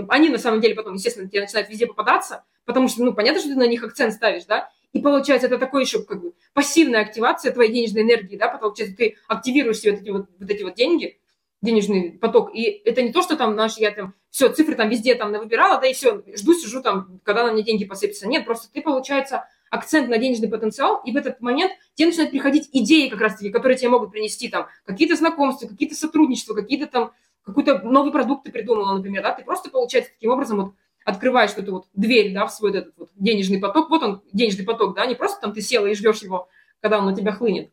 Они 0.08 0.28
на 0.28 0.38
самом 0.38 0.60
деле 0.60 0.74
потом, 0.74 0.94
естественно, 0.94 1.28
тебе 1.28 1.42
начинают 1.42 1.70
везде 1.70 1.86
попадаться, 1.86 2.44
потому 2.66 2.88
что, 2.88 3.04
ну, 3.04 3.14
понятно, 3.14 3.40
что 3.40 3.50
ты 3.50 3.56
на 3.56 3.66
них 3.66 3.82
акцент 3.84 4.12
ставишь, 4.12 4.44
да, 4.44 4.68
и 4.92 5.00
получается, 5.00 5.46
это 5.46 5.58
такой 5.58 5.82
еще 5.82 6.02
как 6.02 6.20
бы 6.20 6.32
пассивная 6.54 7.02
активация 7.02 7.52
твоей 7.52 7.72
денежной 7.72 8.02
энергии, 8.02 8.36
да, 8.36 8.48
получается, 8.48 8.96
ты 8.96 9.16
активируешь 9.26 9.78
себе 9.78 9.92
вот 9.92 10.00
эти 10.00 10.10
вот, 10.10 10.26
вот 10.38 10.50
эти 10.50 10.62
вот 10.62 10.74
деньги, 10.74 11.18
денежный 11.60 12.12
поток. 12.12 12.54
И 12.54 12.62
это 12.84 13.02
не 13.02 13.12
то, 13.12 13.22
что 13.22 13.36
там, 13.36 13.52
знаешь, 13.54 13.76
я 13.76 13.90
там 13.90 14.14
все, 14.30 14.48
цифры 14.48 14.74
там 14.74 14.88
везде 14.88 15.14
там 15.14 15.32
выбирала, 15.32 15.80
да, 15.80 15.86
и 15.86 15.92
все, 15.92 16.22
жду, 16.34 16.54
сижу 16.54 16.82
там, 16.82 17.20
когда 17.22 17.44
на 17.44 17.52
мне 17.52 17.62
деньги 17.62 17.84
посыпятся. 17.84 18.26
Нет, 18.28 18.44
просто 18.44 18.72
ты, 18.72 18.80
получается, 18.80 19.46
акцент 19.70 20.08
на 20.08 20.18
денежный 20.18 20.48
потенциал, 20.48 21.02
и 21.04 21.12
в 21.12 21.16
этот 21.16 21.40
момент 21.40 21.72
тебе 21.94 22.08
начинают 22.08 22.30
приходить 22.30 22.70
идеи 22.72 23.08
как 23.08 23.20
раз-таки, 23.20 23.50
которые 23.50 23.76
тебе 23.76 23.90
могут 23.90 24.10
принести 24.10 24.48
там 24.48 24.68
какие-то 24.84 25.16
знакомства, 25.16 25.66
какие-то 25.66 25.94
сотрудничества, 25.94 26.54
какие-то 26.54 26.86
там, 26.86 27.12
какой-то 27.42 27.80
новый 27.80 28.12
продукт 28.12 28.44
ты 28.44 28.52
придумала, 28.52 28.96
например, 28.96 29.22
да, 29.22 29.32
ты 29.32 29.44
просто, 29.44 29.70
получается, 29.70 30.12
таким 30.12 30.30
образом 30.30 30.62
вот 30.62 30.74
открываешь 31.08 31.52
эту 31.56 31.72
вот 31.72 31.86
дверь, 31.94 32.34
да, 32.34 32.46
в 32.46 32.52
свой 32.52 32.70
этот 32.70 32.92
вот 32.98 33.08
денежный 33.16 33.58
поток, 33.58 33.88
вот 33.88 34.02
он, 34.02 34.22
денежный 34.32 34.64
поток, 34.64 34.94
да, 34.94 35.06
не 35.06 35.14
просто 35.14 35.40
там 35.40 35.54
ты 35.54 35.62
села 35.62 35.86
и 35.86 35.94
ждешь 35.94 36.22
его, 36.22 36.48
когда 36.80 36.98
он 36.98 37.06
на 37.06 37.16
тебя 37.16 37.32
хлынет, 37.32 37.70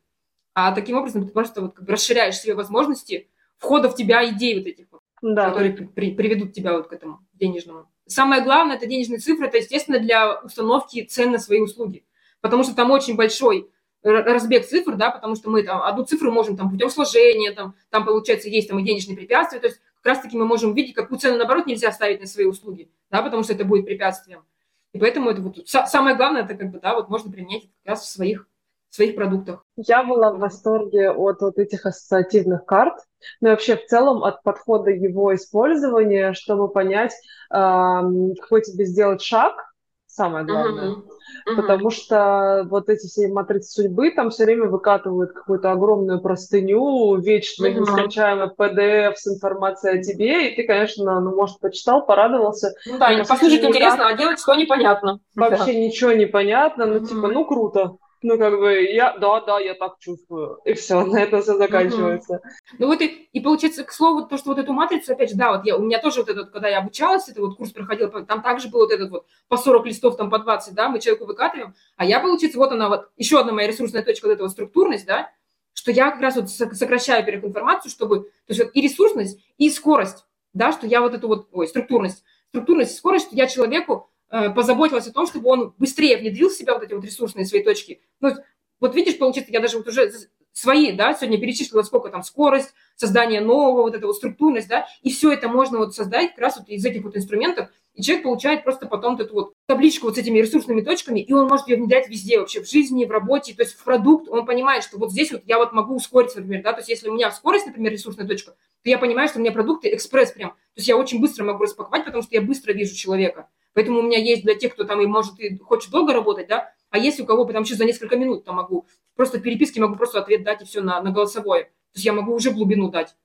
а 0.54 0.72
таким 0.72 0.98
образом 0.98 1.26
ты 1.26 1.34
просто 1.34 1.62
вот 1.62 1.76
как 1.76 1.86
бы 1.86 1.92
расширяешь 1.92 2.38
себе 2.38 2.56
возможности 2.56 3.30
входа 3.58 3.90
в 3.90 3.96
тебя 3.96 4.26
идей 4.30 4.58
вот 4.58 4.68
этих 4.68 4.86
вот, 4.90 5.02
да. 5.22 5.50
которые 5.50 5.74
при, 5.74 6.12
приведут 6.12 6.54
тебя 6.54 6.74
вот 6.74 6.88
к 6.88 6.94
этому 6.94 7.20
денежному 7.34 7.90
Самое 8.08 8.44
главное, 8.44 8.78
это 8.78 8.86
денежные 8.86 9.18
цифры, 9.18 9.48
это, 9.48 9.58
естественно, 9.58 9.98
для 9.98 10.40
установки 10.42 11.04
цен 11.04 11.32
на 11.32 11.40
свои 11.40 11.60
услуги. 11.60 12.06
Потому 12.40 12.64
что 12.64 12.76
там 12.76 12.92
очень 12.92 13.16
большой 13.16 13.72
разбег 14.04 14.68
цифр, 14.68 14.96
да, 14.96 15.10
потому 15.10 15.36
что 15.36 15.50
мы 15.50 15.64
там 15.64 15.82
одну 15.82 16.06
цифру 16.06 16.32
можем 16.32 16.56
там 16.56 16.70
путем 16.70 16.92
сложения, 16.92 17.52
там, 17.52 17.74
там 17.90 18.06
получается 18.06 18.48
есть 18.50 18.70
там 18.70 18.78
и 18.78 18.84
денежные 18.84 19.18
препятствия, 19.18 19.60
то 19.60 19.66
есть 19.66 19.82
как 20.06 20.18
раз-таки 20.18 20.38
мы 20.38 20.46
можем 20.46 20.76
видеть, 20.76 20.94
какую 20.94 21.18
цену, 21.18 21.38
наоборот, 21.38 21.66
нельзя 21.66 21.92
ставить 21.92 22.22
на 22.22 22.28
свои 22.28 22.46
услуги, 22.46 22.92
да, 23.10 23.24
потому 23.24 23.42
что 23.42 23.54
это 23.54 23.66
будет 23.66 23.86
препятствием. 23.86 24.46
И 24.94 25.00
поэтому 25.00 25.32
это 25.32 25.42
вот 25.42 25.68
самое 25.68 26.16
главное, 26.16 26.44
это 26.44 26.54
как 26.54 26.70
бы, 26.70 26.80
да, 26.80 26.94
вот 26.94 27.10
можно 27.10 27.32
применять 27.32 27.64
как 27.64 27.94
раз 27.94 28.04
в 28.04 28.10
своих 28.10 28.48
своих 28.92 29.16
продуктах. 29.16 29.66
Я 29.76 30.04
была 30.04 30.32
в 30.32 30.38
восторге 30.38 31.10
от 31.10 31.42
вот 31.42 31.58
этих 31.58 31.88
ассоциативных 31.88 32.66
карт, 32.66 32.94
но 33.42 33.50
вообще 33.50 33.78
в 33.78 33.88
целом 33.88 34.24
от 34.24 34.44
подхода 34.44 34.92
его 34.92 35.34
использования, 35.34 36.34
чтобы 36.34 36.70
понять, 36.70 37.14
какой 37.50 38.62
тебе 38.62 38.86
сделать 38.86 39.24
шаг, 39.24 39.74
самое 40.16 40.46
главное. 40.46 40.90
Uh-huh. 40.90 41.04
Uh-huh. 41.48 41.56
Потому 41.56 41.90
что 41.90 42.66
вот 42.70 42.90
эти 42.90 43.08
все 43.08 43.28
матрицы 43.28 43.70
судьбы 43.70 44.12
там 44.12 44.30
все 44.30 44.46
время 44.46 44.68
выкатывают 44.68 45.34
какую-то 45.34 45.72
огромную 45.72 46.22
простыню, 46.22 47.18
вечно 47.18 47.66
uh-huh. 47.66 47.80
нескончаемый 47.80 48.50
PDF 48.58 49.16
с 49.16 49.28
информацией 49.28 50.00
о 50.00 50.04
тебе, 50.04 50.50
и 50.50 50.56
ты, 50.56 50.66
конечно, 50.66 51.20
ну, 51.20 51.36
может, 51.36 51.60
почитал, 51.60 52.06
порадовался. 52.06 52.74
Ну 52.86 52.98
да, 52.98 53.24
послушать 53.28 53.64
интересно, 53.64 54.08
а 54.08 54.14
делать 54.18 54.40
что 54.40 54.56
непонятно. 54.56 55.20
Вообще 55.36 55.74
да. 55.74 55.80
ничего 55.80 56.12
не 56.14 56.26
понятно, 56.26 56.86
ну 56.86 56.96
uh-huh. 56.96 57.06
типа, 57.06 57.28
ну 57.28 57.46
круто 57.46 57.98
ну, 58.26 58.40
как 58.40 58.58
бы, 58.60 58.82
я, 58.82 59.16
да, 59.20 59.40
да, 59.42 59.60
я 59.60 59.76
так 59.76 60.00
чувствую. 60.00 60.60
И 60.66 60.74
все, 60.74 61.06
на 61.06 61.22
этом 61.22 61.44
все 61.44 61.56
заканчивается. 61.56 62.34
Угу. 62.34 62.44
Ну, 62.80 62.88
вот 62.88 63.02
и, 63.02 63.06
и 63.06 63.40
получается, 63.40 63.84
к 63.84 63.92
слову, 63.92 64.26
то, 64.26 64.38
что 64.38 64.50
вот 64.50 64.58
эту 64.58 64.74
матрицу, 64.74 65.14
опять 65.14 65.30
же, 65.30 65.36
да, 65.36 65.52
вот 65.52 65.66
я, 65.66 65.78
у 65.78 65.84
меня 65.84 66.00
тоже 66.00 66.22
вот 66.22 66.30
этот, 66.30 66.50
когда 66.50 66.68
я 66.68 66.80
обучалась, 66.80 67.30
это 67.30 67.42
вот 67.42 67.56
курс 67.56 67.72
проходил, 67.72 68.10
там 68.10 68.42
также 68.42 68.70
был 68.70 68.80
вот 68.80 68.92
этот 68.92 69.12
вот 69.12 69.28
по 69.48 69.58
40 69.58 69.86
листов, 69.86 70.18
там 70.18 70.32
по 70.32 70.40
20, 70.40 70.74
да, 70.74 70.90
мы 70.90 71.00
человеку 71.00 71.26
выкатываем, 71.26 71.76
а 71.98 72.06
я, 72.06 72.20
получается, 72.20 72.58
вот 72.58 72.72
она 72.72 72.90
вот, 72.90 73.10
еще 73.16 73.40
одна 73.40 73.54
моя 73.54 73.68
ресурсная 73.68 74.02
точка, 74.02 74.26
вот 74.26 74.34
эта 74.34 74.44
вот 74.44 74.52
структурность, 74.52 75.06
да, 75.06 75.32
что 75.74 75.92
я 75.92 76.10
как 76.10 76.22
раз 76.22 76.36
вот 76.36 76.50
сокращаю 76.50 77.24
перед 77.24 77.44
информацию, 77.44 77.92
чтобы, 77.92 78.22
то 78.22 78.30
есть 78.50 78.64
вот 78.64 78.72
и 78.74 78.82
ресурсность, 78.82 79.40
и 79.60 79.70
скорость, 79.70 80.26
да, 80.54 80.72
что 80.72 80.88
я 80.88 81.02
вот 81.02 81.14
эту 81.14 81.28
вот, 81.28 81.48
ой, 81.52 81.68
структурность, 81.68 82.24
структурность 82.50 82.94
и 82.94 82.98
скорость, 82.98 83.28
что 83.28 83.36
я 83.36 83.46
человеку 83.46 84.10
позаботилась 84.54 85.08
о 85.08 85.14
том, 85.14 85.28
чтобы 85.28 85.50
он 85.50 85.74
быстрее 85.78 86.18
внедрил 86.18 86.50
в 86.50 86.54
себя 86.54 86.74
вот 86.74 86.84
эти 86.84 86.94
вот 86.94 87.06
ресурсные 87.06 87.46
свои 87.46 87.64
точки. 87.64 88.02
Ну, 88.20 88.34
вот 88.80 88.96
видишь, 88.96 89.18
получается, 89.18 89.54
я 89.54 89.60
даже 89.60 89.78
вот 89.78 89.88
уже 89.88 90.12
свои, 90.52 90.94
да, 90.94 91.14
сегодня 91.14 91.40
перечислила, 91.40 91.84
сколько 91.84 92.10
там 92.10 92.24
скорость, 92.24 92.74
создание 92.96 93.42
нового, 93.42 93.84
вот 93.84 93.94
эта 93.94 94.08
вот 94.08 94.16
структурность, 94.16 94.70
да, 94.70 94.88
и 95.02 95.12
все 95.12 95.32
это 95.32 95.50
можно 95.50 95.78
вот 95.78 95.94
создать 95.94 96.32
как 96.32 96.40
раз 96.40 96.58
вот 96.58 96.70
из 96.70 96.86
этих 96.86 97.04
вот 97.04 97.16
инструментов, 97.18 97.70
и 97.94 98.02
человек 98.02 98.24
получает 98.24 98.64
просто 98.64 98.88
потом 98.88 99.18
эту 99.18 99.34
вот 99.34 99.54
табличку 99.68 100.08
вот 100.08 100.16
с 100.16 100.18
этими 100.18 100.40
ресурсными 100.40 100.82
точками, 100.82 101.20
и 101.20 101.34
он 101.34 101.48
может 101.48 101.68
ее 101.68 101.76
внедрять 101.76 102.10
везде 102.10 102.40
вообще, 102.40 102.62
в 102.62 102.70
жизни, 102.70 103.06
в 103.06 103.12
работе, 103.12 103.54
то 103.54 103.64
есть 103.64 103.76
в 103.76 103.84
продукт, 103.84 104.30
он 104.30 104.46
понимает, 104.46 104.84
что 104.84 104.98
вот 104.98 105.12
здесь 105.12 105.32
вот 105.32 105.42
я 105.46 105.58
вот 105.58 105.74
могу 105.74 105.96
ускориться, 105.96 106.40
например, 106.40 106.64
да, 106.64 106.72
то 106.72 106.80
есть 106.80 106.90
если 106.90 107.10
у 107.10 107.14
меня 107.14 107.32
скорость, 107.32 107.68
например, 107.68 107.92
ресурсная 107.92 108.26
точка, 108.26 108.52
то 108.52 108.90
я 108.90 108.98
понимаю, 108.98 109.28
что 109.28 109.40
у 109.40 109.42
меня 109.42 109.52
продукты 109.52 109.94
экспресс 109.94 110.32
прям, 110.32 110.52
то 110.52 110.78
есть 110.78 110.88
я 110.88 110.96
очень 110.96 111.20
быстро 111.20 111.44
могу 111.44 111.64
распаковать, 111.64 112.06
потому 112.06 112.24
что 112.24 112.34
я 112.34 112.42
быстро 112.42 112.72
вижу 112.72 112.96
человека, 112.96 113.50
Поэтому 113.76 114.00
у 114.00 114.04
меня 114.04 114.18
есть 114.18 114.44
для 114.44 114.56
тех, 114.56 114.74
кто 114.74 114.86
там 114.86 115.02
и 115.02 115.06
может 115.06 115.38
и 115.38 115.58
хочет 115.58 115.92
долго 115.92 116.14
работать, 116.14 116.48
да, 116.48 116.74
а 116.90 116.98
есть 116.98 117.20
у 117.20 117.26
кого 117.26 117.44
там 117.44 117.64
еще 117.64 117.76
за 117.76 117.84
несколько 117.84 118.16
минут 118.16 118.46
там 118.46 118.56
могу, 118.56 118.88
просто 119.16 119.40
переписки 119.40 119.80
могу 119.80 119.98
просто 119.98 120.18
ответ 120.20 120.44
дать 120.44 120.62
и 120.62 120.66
все 120.66 120.82
на, 120.82 121.02
на 121.02 121.12
голосовое. 121.12 121.66
То 121.66 121.96
есть 121.96 122.06
я 122.06 122.14
могу 122.14 122.34
уже 122.34 122.52
глубину 122.52 122.90
дать. 122.90 123.16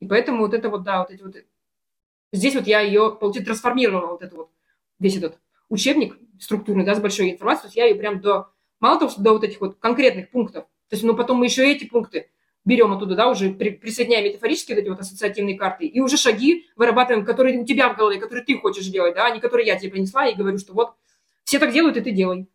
И 0.00 0.06
поэтому 0.06 0.40
вот 0.40 0.54
это 0.54 0.68
вот, 0.68 0.82
да, 0.82 0.98
вот 0.98 1.12
эти 1.12 1.22
вот... 1.22 1.36
Здесь 2.32 2.54
вот 2.56 2.66
я 2.66 2.80
ее, 2.80 3.16
получается, 3.18 3.52
трансформировала, 3.52 4.08
вот 4.08 4.22
это 4.22 4.34
вот, 4.34 4.50
весь 4.98 5.16
этот 5.16 5.38
учебник 5.68 6.18
структурный, 6.40 6.84
да, 6.84 6.96
с 6.96 7.00
большой 7.00 7.30
информацией, 7.30 7.62
то 7.62 7.66
есть 7.68 7.76
я 7.76 7.86
ее 7.86 7.94
прям 7.94 8.20
до, 8.20 8.48
мало 8.80 8.98
того, 8.98 9.10
что 9.12 9.22
до 9.22 9.34
вот 9.34 9.44
этих 9.44 9.60
вот 9.60 9.76
конкретных 9.78 10.30
пунктов, 10.30 10.64
то 10.64 10.96
есть, 10.96 11.04
ну, 11.04 11.14
потом 11.14 11.38
мы 11.38 11.46
еще 11.46 11.70
эти 11.70 11.84
пункты 11.84 12.28
берем 12.64 12.92
оттуда, 12.92 13.14
да, 13.14 13.28
уже 13.28 13.50
при, 13.50 13.70
присоединяем 13.70 14.24
метафорические 14.24 14.76
вот 14.76 14.82
эти 14.82 14.88
вот 14.88 15.00
ассоциативные 15.00 15.58
карты, 15.58 15.86
и 15.86 16.00
уже 16.00 16.16
шаги 16.16 16.66
вырабатываем, 16.76 17.24
которые 17.24 17.58
у 17.58 17.64
тебя 17.64 17.92
в 17.92 17.96
голове, 17.96 18.20
которые 18.20 18.44
ты 18.44 18.56
хочешь 18.58 18.86
делать, 18.86 19.14
да, 19.14 19.26
а 19.26 19.30
не 19.30 19.40
которые 19.40 19.66
я 19.66 19.78
тебе 19.78 19.90
принесла 19.90 20.26
и 20.26 20.34
говорю, 20.34 20.58
что 20.58 20.72
вот 20.72 20.94
все 21.44 21.58
так 21.58 21.72
делают, 21.72 21.96
и 21.96 22.00
ты 22.00 22.12
делай. 22.12 22.48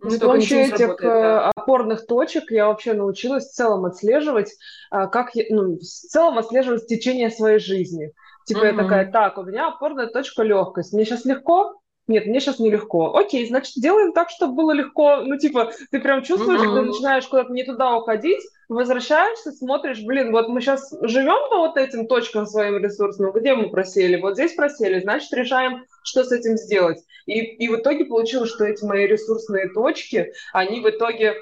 Ну, 0.00 0.10
С 0.10 0.18
помощью 0.18 0.58
этих 0.58 0.96
да. 1.00 1.46
Э, 1.46 1.50
опорных 1.54 2.06
точек 2.06 2.50
я 2.50 2.66
вообще 2.66 2.92
научилась 2.92 3.44
в 3.46 3.52
целом 3.52 3.84
отслеживать, 3.84 4.50
а, 4.90 5.06
как 5.06 5.34
я, 5.36 5.44
ну, 5.50 5.76
в 5.76 5.80
целом 5.80 6.38
отслеживать 6.38 6.88
течение 6.88 7.30
своей 7.30 7.60
жизни. 7.60 8.12
Типа 8.44 8.58
угу. 8.58 8.66
я 8.66 8.74
такая, 8.74 9.12
так, 9.12 9.38
у 9.38 9.44
меня 9.44 9.68
опорная 9.68 10.08
точка 10.08 10.42
легкость. 10.42 10.92
Мне 10.92 11.04
сейчас 11.04 11.24
легко, 11.24 11.80
нет, 12.12 12.26
мне 12.26 12.40
сейчас 12.40 12.58
нелегко. 12.58 13.16
Окей, 13.16 13.46
значит, 13.48 13.74
делаем 13.76 14.12
так, 14.12 14.30
чтобы 14.30 14.54
было 14.54 14.72
легко. 14.72 15.16
Ну, 15.16 15.36
типа, 15.38 15.72
ты 15.90 16.00
прям 16.00 16.22
чувствуешь, 16.22 16.60
mm-hmm. 16.60 16.64
когда 16.64 16.82
начинаешь 16.82 17.26
куда-то 17.26 17.52
не 17.52 17.64
туда 17.64 17.96
уходить, 17.96 18.42
возвращаешься, 18.68 19.52
смотришь, 19.52 20.02
блин, 20.02 20.32
вот 20.32 20.48
мы 20.48 20.60
сейчас 20.60 20.94
живем 21.02 21.48
по 21.50 21.58
вот 21.58 21.76
этим 21.76 22.06
точкам 22.06 22.46
своим 22.46 22.78
ресурсным, 22.78 23.32
где 23.32 23.54
мы 23.54 23.70
просели, 23.70 24.20
вот 24.20 24.34
здесь 24.34 24.54
просели, 24.54 25.00
значит, 25.00 25.32
решаем, 25.32 25.84
что 26.02 26.24
с 26.24 26.32
этим 26.32 26.56
сделать. 26.56 26.98
И, 27.26 27.38
и 27.38 27.68
в 27.68 27.76
итоге 27.76 28.04
получилось, 28.04 28.50
что 28.50 28.64
эти 28.64 28.84
мои 28.84 29.06
ресурсные 29.06 29.68
точки, 29.68 30.32
они 30.52 30.80
в 30.80 30.88
итоге 30.88 31.34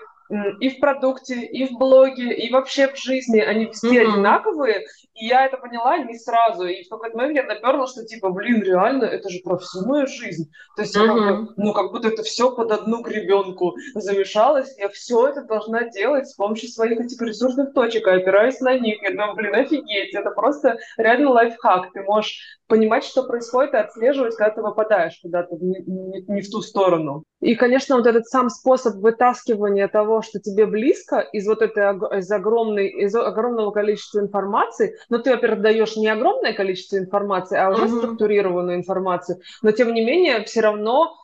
и 0.60 0.70
в 0.70 0.80
продукте, 0.80 1.42
и 1.42 1.66
в 1.66 1.78
блоге, 1.78 2.32
и 2.32 2.52
вообще 2.52 2.88
в 2.88 2.96
жизни, 2.96 3.40
они 3.40 3.66
все 3.66 3.88
mm-hmm. 3.88 4.12
одинаковые, 4.12 4.84
и 5.14 5.26
я 5.26 5.46
это 5.46 5.56
поняла 5.56 5.98
не 5.98 6.16
сразу, 6.18 6.66
и 6.66 6.84
в 6.84 6.88
какой-то 6.88 7.16
момент 7.16 7.36
я 7.36 7.42
наперла, 7.42 7.86
что 7.86 8.04
типа, 8.04 8.30
блин, 8.30 8.62
реально, 8.62 9.04
это 9.04 9.28
же 9.28 9.40
про 9.42 9.58
всю 9.58 9.84
мою 9.86 10.06
жизнь. 10.06 10.50
То 10.76 10.82
есть 10.82 10.96
mm-hmm. 10.96 11.00
я 11.00 11.06
как 11.06 11.40
бы, 11.40 11.54
ну, 11.56 11.72
как 11.72 11.90
будто 11.90 12.08
это 12.08 12.22
все 12.22 12.54
под 12.54 12.70
одну 12.70 13.02
гребенку 13.02 13.74
замешалось, 13.94 14.76
я 14.78 14.88
все 14.88 15.28
это 15.28 15.42
должна 15.42 15.88
делать 15.90 16.28
с 16.28 16.34
помощью 16.34 16.68
своих 16.68 17.00
этих 17.00 17.20
ресурсных 17.20 17.74
точек, 17.74 18.06
и 18.06 18.10
опираюсь 18.10 18.60
на 18.60 18.78
них, 18.78 19.02
я 19.02 19.10
думаю, 19.10 19.34
блин, 19.34 19.54
офигеть, 19.54 20.14
это 20.14 20.30
просто 20.30 20.78
реально 20.96 21.30
лайфхак, 21.30 21.92
ты 21.92 22.02
можешь 22.02 22.60
понимать, 22.68 23.04
что 23.04 23.24
происходит, 23.24 23.74
и 23.74 23.78
отслеживать, 23.78 24.36
когда 24.36 24.54
ты 24.54 24.62
выпадаешь 24.62 25.18
куда-то 25.20 25.56
не, 25.56 25.80
не, 25.86 26.22
не 26.22 26.40
в 26.40 26.50
ту 26.50 26.62
сторону. 26.62 27.24
И, 27.40 27.54
конечно, 27.54 27.96
вот 27.96 28.06
этот 28.06 28.26
сам 28.26 28.50
способ 28.50 28.96
вытаскивания 28.96 29.88
того, 29.88 30.22
что 30.22 30.40
тебе 30.40 30.66
близко, 30.66 31.20
из 31.20 31.46
вот 31.46 31.62
этой 31.62 31.90
из 32.18 32.30
огромной, 32.30 32.88
из 32.88 33.14
огромного 33.14 33.70
количества 33.70 34.20
информации, 34.20 34.96
но 35.08 35.18
ты, 35.18 35.30
во-первых, 35.30 35.62
даешь 35.62 35.96
не 35.96 36.08
огромное 36.08 36.52
количество 36.52 36.98
информации, 36.98 37.58
а 37.58 37.70
уже 37.70 37.88
структурированную 37.88 38.76
информацию, 38.76 39.40
но 39.62 39.72
тем 39.72 39.94
не 39.94 40.04
менее 40.04 40.44
все 40.44 40.60
равно 40.60 41.16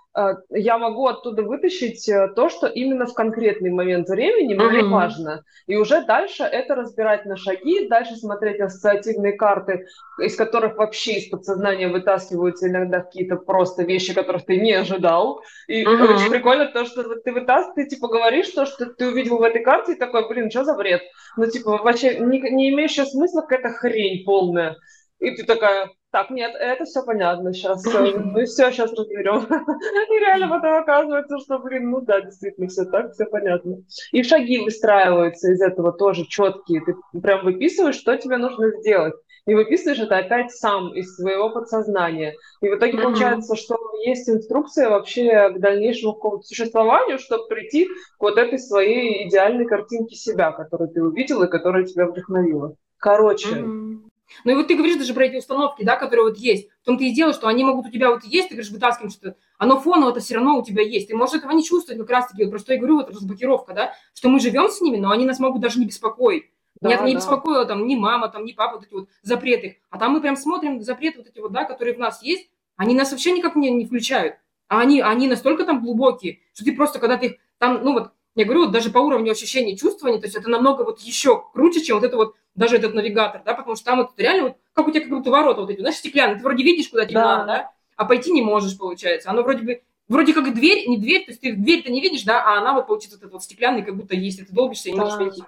я 0.51 0.79
могу 0.79 1.07
оттуда 1.07 1.43
вытащить 1.43 2.09
э, 2.09 2.29
то, 2.35 2.49
что 2.49 2.67
именно 2.67 3.07
в 3.07 3.13
конкретный 3.13 3.71
момент 3.71 4.09
времени 4.09 4.55
мне 4.55 4.81
mm-hmm. 4.81 4.89
важно. 4.89 5.45
И 5.67 5.77
уже 5.77 6.05
дальше 6.05 6.43
это 6.43 6.75
разбирать 6.75 7.27
на 7.27 7.37
шаги, 7.37 7.87
дальше 7.87 8.17
смотреть 8.17 8.61
ассоциативные 8.61 9.35
карты, 9.35 9.87
из 10.19 10.35
которых 10.37 10.77
вообще 10.77 11.19
из 11.19 11.29
подсознания 11.29 11.89
вытаскиваются 11.89 12.69
иногда 12.69 13.01
какие-то 13.01 13.37
просто 13.37 13.83
вещи, 13.83 14.15
которых 14.15 14.47
ты 14.47 14.59
не 14.59 14.73
ожидал. 14.73 15.43
И 15.67 15.85
mm-hmm. 15.85 16.15
очень 16.15 16.31
прикольно 16.31 16.67
то, 16.67 16.87
что 16.87 17.03
ты 17.17 17.33
вытаскиваешь, 17.33 17.75
ты 17.75 17.97
типа 17.97 18.09
говоришь 18.09 18.49
то, 18.49 18.65
что 18.65 18.87
ты 18.87 19.09
увидел 19.09 19.37
в 19.37 19.43
этой 19.43 19.63
карте, 19.63 19.93
и 19.93 19.99
такой, 19.99 20.27
блин, 20.29 20.51
что 20.51 20.65
за 20.65 20.75
бред? 20.75 21.03
Ну, 21.37 21.47
типа, 21.47 21.79
вообще 21.83 22.19
не, 22.21 22.41
не 22.41 22.71
имеющая 22.71 23.05
смысла 23.05 23.43
какая-то 23.43 23.69
хрень 23.69 24.25
полная. 24.25 24.77
И 25.19 25.31
ты 25.31 25.45
такая, 25.45 25.91
так, 26.11 26.31
нет, 26.31 26.55
это 26.59 26.85
все 26.85 27.03
понятно 27.05 27.53
сейчас. 27.53 27.85
Мы 27.85 28.45
все 28.45 28.71
сейчас 28.71 28.93
разберем. 28.93 29.45
И 30.11 30.19
реально 30.19 30.49
потом 30.49 30.75
оказывается, 30.75 31.39
что, 31.39 31.59
блин, 31.59 31.91
ну 31.91 32.01
да, 32.01 32.21
действительно, 32.21 32.69
все 32.69 32.85
так, 32.85 33.13
все 33.13 33.25
понятно. 33.27 33.79
И 34.13 34.23
шаги 34.23 34.59
выстраиваются 34.61 35.53
из 35.53 35.61
этого 35.61 35.93
тоже 35.93 36.25
четкие. 36.27 36.83
Ты 36.85 37.21
прям 37.21 37.45
выписываешь, 37.45 37.97
что 37.97 38.17
тебе 38.17 38.37
нужно 38.37 38.71
сделать. 38.81 39.15
И 39.47 39.55
выписываешь 39.55 40.01
это 40.01 40.19
опять 40.19 40.51
сам 40.51 40.93
из 40.95 41.15
своего 41.17 41.51
подсознания. 41.51 42.35
И 42.61 42.69
в 42.69 42.77
итоге 42.77 42.99
mm-hmm. 42.99 43.03
получается, 43.03 43.55
что 43.55 43.77
есть 44.05 44.29
инструкция 44.29 44.91
вообще 44.91 45.51
к 45.51 45.61
дальнейшему 45.61 46.15
какому-то 46.15 46.43
существованию, 46.43 47.19
чтобы 47.19 47.47
прийти 47.47 47.87
к 47.87 48.23
вот 48.23 48.39
этой 48.39 48.59
своей 48.59 49.29
идеальной 49.29 49.67
картинке 49.67 50.17
себя, 50.17 50.51
которую 50.51 50.91
ты 50.91 51.03
увидел 51.03 51.43
и 51.43 51.51
которая 51.51 51.85
тебя 51.85 52.07
вдохновила. 52.07 52.75
Короче, 52.99 53.51
mm-hmm. 53.51 54.06
Ну 54.45 54.53
и 54.53 54.55
вот 54.55 54.69
ты 54.69 54.75
говоришь 54.75 54.97
даже 54.97 55.15
про 55.15 55.27
эти 55.27 55.37
установки, 55.37 55.85
да, 55.85 55.97
которые 55.97 56.25
вот 56.25 56.39
есть. 56.39 56.69
В 56.83 56.85
том-то 56.87 57.05
и 57.05 57.13
дело, 57.13 57.33
что 57.33 57.49
они 57.49 57.65
могут 57.65 57.87
у 57.87 57.91
тебя 57.91 58.11
вот 58.11 58.25
есть, 58.25 58.49
ты 58.49 58.55
говоришь, 58.55 58.73
вытаскиваем 58.73 59.11
что-то, 59.11 59.37
оно 59.59 59.81
фоново 59.81 60.11
это 60.11 60.21
все 60.21 60.35
равно 60.35 60.59
у 60.59 60.65
тебя 60.65 60.83
есть. 60.83 61.09
Ты 61.09 61.17
можешь 61.17 61.37
этого 61.37 61.53
не 61.53 61.65
чувствовать 61.65 62.01
как 62.01 62.11
раз-таки, 62.11 62.45
вот 62.45 62.51
про 62.51 62.59
что 62.59 62.73
я 62.73 62.79
говорю, 62.79 62.97
вот 62.97 63.11
разблокировка, 63.11 63.73
да, 63.73 63.93
что 64.15 64.29
мы 64.29 64.41
живем 64.41 64.69
с 64.69 64.81
ними, 64.81 64.97
но 64.97 65.11
они 65.11 65.25
нас 65.25 65.39
могут 65.39 65.61
даже 65.63 65.79
не 65.79 65.87
беспокоить. 65.87 66.47
Да, 66.81 66.89
Меня 66.89 66.99
да. 66.99 67.07
не 67.07 67.15
беспокоило 67.15 67.65
там 67.65 67.87
ни 67.87 67.97
мама, 67.97 68.29
там, 68.29 68.45
ни 68.45 68.53
папа, 68.53 68.77
вот 68.77 68.87
эти 68.87 68.93
вот 68.93 69.09
запреты. 69.23 69.81
А 69.91 69.99
там 69.99 70.13
мы 70.13 70.21
прям 70.21 70.37
смотрим 70.37 70.83
запреты 70.83 71.19
вот 71.19 71.29
эти 71.29 71.39
вот, 71.39 71.53
да, 71.53 71.65
которые 71.65 71.95
в 71.95 71.99
нас 71.99 72.23
есть, 72.23 72.51
они 72.77 72.95
нас 72.95 73.11
вообще 73.13 73.33
никак 73.33 73.57
не, 73.57 73.71
не 73.71 73.87
включают. 73.87 74.37
А 74.69 74.81
они, 74.81 75.01
они 75.01 75.29
настолько 75.29 75.65
там 75.65 75.81
глубокие, 75.81 76.41
что 76.53 76.65
ты 76.65 76.75
просто, 76.75 76.99
когда 76.99 77.17
ты 77.17 77.39
там, 77.59 77.83
ну 77.83 77.93
вот, 77.95 78.13
я 78.37 78.45
говорю, 78.45 78.65
вот 78.65 78.71
даже 78.71 78.91
по 78.91 78.99
уровню 78.99 79.33
ощущений, 79.33 79.77
чувствований, 79.77 80.21
то 80.21 80.27
есть 80.27 80.37
это 80.37 80.49
намного 80.51 80.83
вот 80.83 81.01
еще 81.01 81.43
круче, 81.53 81.81
чем 81.83 81.97
вот 81.97 82.05
это 82.05 82.17
вот, 82.17 82.37
даже 82.55 82.77
этот 82.77 82.95
навигатор, 82.95 83.43
да, 83.45 83.55
потому 83.55 83.77
что 83.77 83.87
там 83.87 83.99
вот 83.99 84.11
реально 84.19 84.43
вот, 84.45 84.57
как 84.75 84.87
у 84.87 84.91
тебя 84.91 85.01
как 85.01 85.11
будто 85.11 85.31
ворота 85.31 85.63
вот 85.63 85.71
эти, 85.71 85.81
знаешь, 85.81 85.97
стеклянные, 85.97 86.37
ты 86.37 86.43
вроде 86.43 86.63
видишь, 86.63 86.89
куда 86.89 87.07
тебе 87.07 87.15
да. 87.15 87.39
надо, 87.39 87.47
да, 87.47 87.73
а 87.97 88.05
пойти 88.05 88.31
не 88.31 88.43
можешь, 88.43 88.77
получается. 88.77 89.31
Оно 89.31 89.43
вроде 89.43 89.63
бы, 89.63 89.83
вроде 90.09 90.35
как 90.35 90.53
дверь, 90.55 90.87
не 90.87 90.99
дверь, 90.99 91.25
то 91.25 91.31
есть 91.31 91.41
ты 91.41 91.55
дверь-то 91.55 91.91
не 91.91 92.03
видишь, 92.03 92.25
да, 92.25 92.45
а 92.45 92.59
она 92.59 92.75
вот, 92.75 92.87
получится, 92.87 93.17
вот 93.17 93.23
этот 93.23 93.33
вот 93.33 93.43
стеклянный, 93.43 93.83
как 93.83 93.97
будто 93.97 94.15
есть, 94.15 94.39
и 94.39 94.45
ты 94.45 94.53
долбишься 94.53 94.91
и 94.91 94.93
не 94.93 94.99
да. 94.99 95.05
можешь 95.05 95.19
войти. 95.19 95.43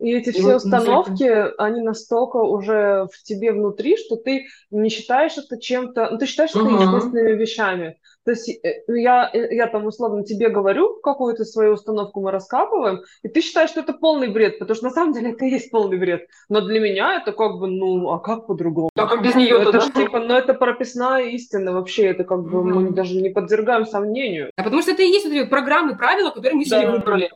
И 0.00 0.12
эти 0.12 0.30
и 0.30 0.32
все 0.32 0.42
вот 0.42 0.56
установки, 0.56 1.60
они 1.60 1.82
настолько 1.82 2.38
уже 2.38 3.06
в 3.12 3.22
тебе 3.22 3.52
внутри, 3.52 3.96
что 3.96 4.16
ты 4.16 4.46
не 4.70 4.88
считаешь 4.88 5.36
это 5.36 5.60
чем-то, 5.60 6.08
ну, 6.10 6.18
ты 6.18 6.26
считаешь 6.26 6.50
это 6.50 6.60
uh-huh. 6.60 6.82
естественными 6.82 7.32
вещами. 7.32 7.96
То 8.24 8.32
есть 8.32 8.48
э, 8.48 8.82
я, 8.88 9.30
э, 9.32 9.54
я 9.54 9.66
там 9.66 9.86
условно 9.86 10.24
тебе 10.24 10.50
говорю, 10.50 11.00
какую-то 11.02 11.44
свою 11.44 11.72
установку 11.72 12.20
мы 12.20 12.30
раскапываем, 12.30 13.00
и 13.22 13.28
ты 13.28 13.40
считаешь, 13.40 13.70
что 13.70 13.80
это 13.80 13.92
полный 13.92 14.28
бред, 14.28 14.58
потому 14.58 14.76
что 14.76 14.84
на 14.84 14.90
самом 14.90 15.12
деле 15.12 15.32
это 15.32 15.44
и 15.44 15.50
есть 15.50 15.70
полный 15.70 15.98
бред. 15.98 16.26
Но 16.48 16.60
для 16.60 16.80
меня 16.80 17.20
это 17.20 17.32
как 17.32 17.58
бы, 17.58 17.66
ну, 17.66 18.10
а 18.10 18.18
как 18.18 18.46
по-другому? 18.46 18.90
А 18.94 19.06
как 19.06 19.22
без 19.22 19.34
нее 19.34 19.60
Это 19.60 19.72
да? 19.72 19.80
типа, 19.90 20.20
ну 20.20 20.34
это 20.34 20.54
прописная 20.54 21.24
истина 21.28 21.72
вообще, 21.72 22.06
это 22.06 22.24
как 22.24 22.42
бы 22.42 22.60
mm-hmm. 22.60 22.74
мы 22.74 22.90
даже 22.90 23.16
не 23.16 23.30
подвергаем 23.30 23.86
сомнению. 23.86 24.50
А 24.56 24.62
потому 24.62 24.82
что 24.82 24.92
это 24.92 25.02
и 25.02 25.08
есть 25.08 25.24
вот 25.24 25.34
эти 25.34 25.48
программы, 25.48 25.96
правила, 25.96 26.30
которые 26.30 26.56
мы 26.56 26.64
себе 26.64 26.82
да. 26.82 26.92
выбрали. 26.92 27.30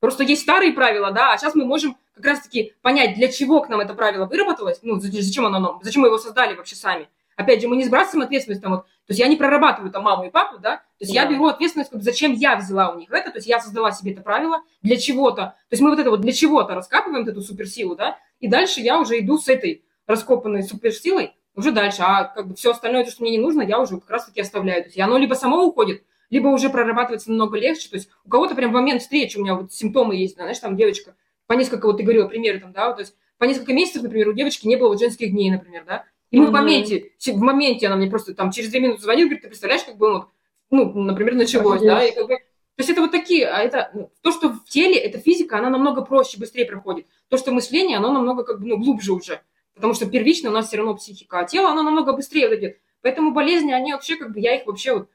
Просто 0.00 0.22
есть 0.22 0.42
старые 0.42 0.72
правила, 0.72 1.10
да, 1.10 1.32
а 1.32 1.38
сейчас 1.38 1.54
мы 1.54 1.64
можем 1.64 1.96
как 2.14 2.24
раз-таки 2.24 2.74
понять, 2.82 3.16
для 3.16 3.28
чего 3.28 3.60
к 3.60 3.68
нам 3.68 3.80
это 3.80 3.94
правило 3.94 4.26
выработалось, 4.26 4.80
ну, 4.82 4.98
зачем 5.00 5.46
оно 5.46 5.58
нам, 5.58 5.80
зачем 5.82 6.02
мы 6.02 6.08
его 6.08 6.18
создали 6.18 6.54
вообще 6.54 6.76
сами. 6.76 7.08
Опять 7.36 7.62
же, 7.62 7.68
мы 7.68 7.76
не 7.76 7.84
сбрасываем 7.84 8.26
ответственность 8.26 8.62
там 8.62 8.72
вот, 8.72 8.82
то 8.84 9.10
есть 9.10 9.20
я 9.20 9.28
не 9.28 9.36
прорабатываю 9.36 9.92
там 9.92 10.02
маму 10.02 10.26
и 10.26 10.30
папу, 10.30 10.58
да, 10.58 10.78
то 10.78 10.82
есть 10.98 11.12
yeah. 11.12 11.22
я 11.22 11.26
беру 11.26 11.46
ответственность, 11.46 11.90
как, 11.90 12.02
зачем 12.02 12.32
я 12.32 12.56
взяла 12.56 12.90
у 12.90 12.98
них 12.98 13.10
это, 13.12 13.30
то 13.30 13.38
есть 13.38 13.46
я 13.46 13.60
создала 13.60 13.92
себе 13.92 14.12
это 14.12 14.22
правило 14.22 14.62
для 14.82 14.96
чего-то, 14.96 15.36
то 15.36 15.54
есть 15.70 15.80
мы 15.80 15.90
вот 15.90 16.00
это 16.00 16.10
вот 16.10 16.20
для 16.20 16.32
чего-то 16.32 16.74
раскапываем 16.74 17.26
эту 17.26 17.40
суперсилу, 17.40 17.94
да, 17.94 18.18
и 18.40 18.48
дальше 18.48 18.80
я 18.80 18.98
уже 18.98 19.20
иду 19.20 19.38
с 19.38 19.48
этой 19.48 19.84
раскопанной 20.08 20.64
суперсилой 20.64 21.34
уже 21.54 21.70
дальше, 21.70 22.02
а 22.02 22.24
как 22.24 22.48
бы 22.48 22.56
все 22.56 22.72
остальное, 22.72 23.04
то, 23.04 23.10
что 23.12 23.22
мне 23.22 23.32
не 23.32 23.38
нужно, 23.38 23.62
я 23.62 23.78
уже 23.78 23.98
как 24.00 24.10
раз-таки 24.10 24.40
оставляю, 24.40 24.82
то 24.82 24.88
есть 24.88 24.98
оно 24.98 25.16
либо 25.16 25.34
само 25.34 25.64
уходит, 25.64 26.02
либо 26.30 26.48
уже 26.48 26.70
прорабатывается 26.70 27.30
намного 27.30 27.58
легче, 27.58 27.88
то 27.88 27.96
есть 27.96 28.08
у 28.24 28.28
кого-то 28.28 28.54
прям 28.54 28.70
в 28.70 28.74
момент 28.74 29.02
встречи, 29.02 29.36
у 29.36 29.42
меня 29.42 29.54
вот 29.54 29.72
симптомы 29.72 30.16
есть, 30.16 30.36
да, 30.36 30.42
знаешь, 30.44 30.58
там 30.58 30.76
девочка, 30.76 31.14
по 31.46 31.54
несколько, 31.54 31.86
вот 31.86 31.96
ты 31.96 32.02
говорила 32.02 32.28
примеры 32.28 32.60
там, 32.60 32.72
да, 32.72 32.88
вот, 32.88 32.96
то 32.96 33.02
есть 33.02 33.14
по 33.38 33.44
несколько 33.44 33.72
месяцев, 33.72 34.02
например, 34.02 34.28
у 34.28 34.32
девочки 34.32 34.66
не 34.66 34.76
было 34.76 34.88
вот 34.88 35.00
женских 35.00 35.30
дней, 35.30 35.50
например, 35.50 35.84
да, 35.86 36.04
и 36.30 36.38
мы 36.38 36.44
mm-hmm. 36.44 36.48
в 36.48 36.52
моменте, 36.52 37.12
в 37.26 37.40
моменте 37.40 37.86
она 37.86 37.96
мне 37.96 38.10
просто 38.10 38.34
там 38.34 38.50
через 38.50 38.70
две 38.70 38.80
минуты 38.80 39.02
звонит, 39.02 39.26
говорит, 39.26 39.42
ты 39.42 39.48
представляешь, 39.48 39.84
как 39.84 39.96
бы, 39.96 40.12
вот, 40.12 40.28
ну, 40.70 40.92
например, 40.92 41.34
началось, 41.34 41.80
да, 41.80 42.04
и 42.04 42.14
как 42.14 42.26
бы, 42.26 42.38
то 42.78 42.82
есть 42.82 42.90
это 42.90 43.00
вот 43.00 43.10
такие, 43.10 43.44
а 43.48 43.58
это, 43.58 43.90
ну, 43.92 44.12
то, 44.22 44.30
что 44.30 44.50
в 44.50 44.64
теле, 44.66 44.94
это 44.94 45.18
физика, 45.18 45.58
она 45.58 45.68
намного 45.68 46.00
проще, 46.02 46.38
быстрее 46.38 46.64
проходит. 46.64 47.06
То, 47.28 47.36
что 47.36 47.50
мышление, 47.50 47.96
оно 47.96 48.12
намного 48.12 48.44
как 48.44 48.60
бы, 48.60 48.68
ну, 48.68 48.76
глубже 48.78 49.12
уже, 49.12 49.40
потому 49.74 49.94
что 49.94 50.06
первично 50.06 50.50
у 50.50 50.52
нас 50.52 50.68
все 50.68 50.76
равно 50.76 50.94
психика, 50.94 51.40
а 51.40 51.44
тело, 51.44 51.70
оно 51.70 51.82
намного 51.82 52.12
быстрее 52.12 52.48
вот 52.48 52.56
идет. 52.56 52.78
Поэтому 53.02 53.32
болезни, 53.32 53.72
они 53.72 53.92
вообще, 53.92 54.14
как 54.14 54.32
бы, 54.32 54.38
я 54.38 54.54
их 54.54 54.66
вообще 54.66 54.94
вот, 54.94 55.08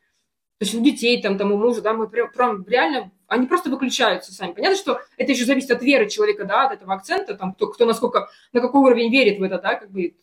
то 0.59 0.65
есть 0.65 0.75
у 0.75 0.81
детей, 0.81 1.21
там, 1.21 1.37
там, 1.37 1.51
у 1.51 1.57
мужа, 1.57 1.81
да, 1.81 1.93
мы 1.93 2.07
прям, 2.07 2.31
прям 2.31 2.65
реально, 2.67 3.11
они 3.27 3.47
просто 3.47 3.69
выключаются 3.69 4.33
сами. 4.33 4.53
Понятно, 4.53 4.77
что 4.77 5.01
это 5.17 5.31
еще 5.31 5.45
зависит 5.45 5.71
от 5.71 5.81
веры 5.81 6.09
человека, 6.09 6.45
да, 6.45 6.67
от 6.67 6.73
этого 6.73 6.93
акцента, 6.93 7.35
там, 7.35 7.53
кто, 7.53 7.67
кто 7.67 7.85
насколько, 7.85 8.29
на 8.53 8.61
какой 8.61 8.81
уровень 8.81 9.11
верит 9.11 9.39
в 9.39 9.43
это, 9.43 9.59
да, 9.59 9.75
как 9.75 9.91
бы, 9.91 10.13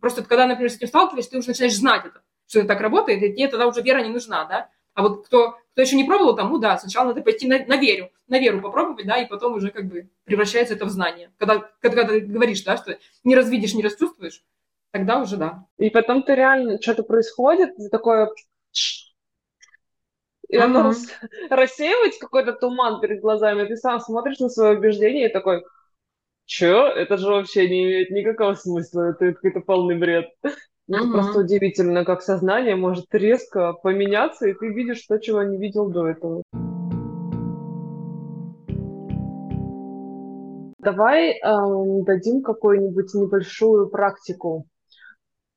Просто 0.00 0.22
когда, 0.22 0.46
например, 0.46 0.70
с 0.70 0.76
этим 0.76 0.88
сталкиваешься, 0.88 1.32
ты 1.32 1.38
уже 1.38 1.48
начинаешь 1.48 1.76
знать 1.76 2.06
это, 2.06 2.22
что 2.46 2.60
это 2.60 2.68
так 2.68 2.80
работает, 2.80 3.22
и 3.22 3.32
тебе 3.32 3.48
тогда 3.48 3.66
уже 3.66 3.82
вера 3.82 4.02
не 4.02 4.10
нужна, 4.10 4.44
да. 4.44 4.68
А 4.94 5.02
вот 5.02 5.26
кто, 5.26 5.56
кто 5.72 5.82
еще 5.82 5.96
не 5.96 6.04
пробовал, 6.04 6.34
там, 6.34 6.50
ну 6.50 6.58
да, 6.58 6.76
сначала 6.78 7.08
надо 7.08 7.22
пойти 7.22 7.46
на, 7.46 7.64
на 7.64 7.76
веру, 7.76 8.10
на 8.26 8.38
веру 8.38 8.60
попробовать, 8.60 9.06
да, 9.06 9.16
и 9.18 9.28
потом 9.28 9.54
уже 9.54 9.70
как 9.70 9.86
бы 9.86 10.08
превращается 10.24 10.74
это 10.74 10.86
в 10.86 10.90
знание. 10.90 11.32
Когда, 11.38 11.70
когда, 11.80 12.04
ты 12.04 12.20
говоришь, 12.20 12.62
да, 12.62 12.76
что 12.76 12.98
не 13.24 13.36
развидишь, 13.36 13.74
не 13.74 13.82
расчувствуешь, 13.82 14.42
тогда 14.90 15.20
уже 15.20 15.36
да. 15.36 15.66
И 15.78 15.90
потом 15.90 16.22
ты 16.22 16.34
реально, 16.34 16.80
что-то 16.80 17.04
происходит, 17.04 17.74
такое 17.90 18.30
и 20.48 20.56
uh-huh. 20.56 20.62
оно 20.62 20.92
рассеивается 21.50 22.20
какой-то 22.20 22.52
туман 22.52 23.00
перед 23.00 23.20
глазами, 23.20 23.66
ты 23.66 23.76
сам 23.76 24.00
смотришь 24.00 24.38
на 24.38 24.48
свое 24.48 24.76
убеждение 24.76 25.28
и 25.28 25.32
такой, 25.32 25.62
Чё? 26.48 26.86
Это 26.86 27.18
же 27.18 27.28
вообще 27.28 27.68
не 27.68 27.84
имеет 27.84 28.10
никакого 28.10 28.54
смысла, 28.54 29.10
это 29.10 29.34
какой-то 29.34 29.60
полный 29.60 29.98
бред. 29.98 30.30
Это 30.42 31.02
угу. 31.02 31.12
просто 31.12 31.40
удивительно, 31.40 32.06
как 32.06 32.22
сознание 32.22 32.74
может 32.74 33.04
резко 33.12 33.74
поменяться, 33.74 34.48
и 34.48 34.54
ты 34.54 34.68
видишь 34.68 35.04
то, 35.06 35.18
чего 35.18 35.42
не 35.42 35.58
видел 35.58 35.90
до 35.90 36.08
этого. 36.08 36.42
Давай 40.78 41.32
эм, 41.32 42.04
дадим 42.04 42.42
какую-нибудь 42.42 43.12
небольшую 43.12 43.90
практику 43.90 44.66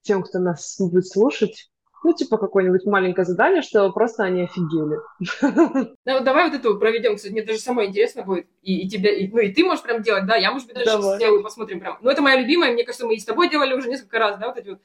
тем, 0.02 0.24
кто 0.24 0.40
нас 0.40 0.76
будет 0.78 1.08
слушать, 1.08 1.71
ну, 2.04 2.14
типа 2.14 2.38
какое-нибудь 2.38 2.86
маленькое 2.86 3.26
задание, 3.26 3.62
что 3.62 3.92
просто 3.92 4.24
они 4.24 4.44
офигели. 4.44 4.98
Да, 5.42 5.94
вот 6.16 6.24
давай 6.24 6.50
вот 6.50 6.60
эту 6.60 6.78
проведем, 6.80 7.16
кстати, 7.16 7.32
мне 7.32 7.44
даже 7.44 7.60
самое 7.60 7.90
интересно 7.90 8.24
будет. 8.24 8.48
И, 8.62 8.86
и 8.86 8.90
тебе, 8.90 9.20
и, 9.20 9.28
ну, 9.32 9.40
и 9.40 9.54
ты 9.54 9.64
можешь 9.64 9.84
прям 9.84 10.02
делать, 10.02 10.26
да, 10.26 10.36
я, 10.36 10.52
может 10.52 10.68
быть, 10.68 10.78
даже 10.78 10.98
давай. 10.98 11.18
сделаю, 11.18 11.44
посмотрим 11.44 11.80
прям. 11.80 11.98
Ну, 12.02 12.10
это 12.10 12.22
моя 12.22 12.40
любимая, 12.40 12.74
мне 12.74 12.84
кажется, 12.84 13.06
мы 13.06 13.16
и 13.16 13.20
с 13.20 13.26
тобой 13.26 13.50
делали 13.50 13.74
уже 13.74 13.90
несколько 13.90 14.20
раз, 14.20 14.38
да, 14.38 14.48
вот 14.48 14.58
эти 14.58 14.70
вот 14.70 14.80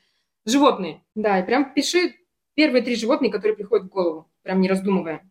животные. 0.45 1.03
Да, 1.15 1.41
и 1.41 1.47
прям 1.47 1.73
пиши 1.73 2.15
первые 2.55 2.83
три 2.83 2.97
животные, 2.97 3.31
которые 3.31 3.57
приходят 3.57 3.87
в 3.87 3.91
голову, 3.91 4.31
прям 4.43 4.61
не 4.61 4.69
раздумывая. 4.69 5.23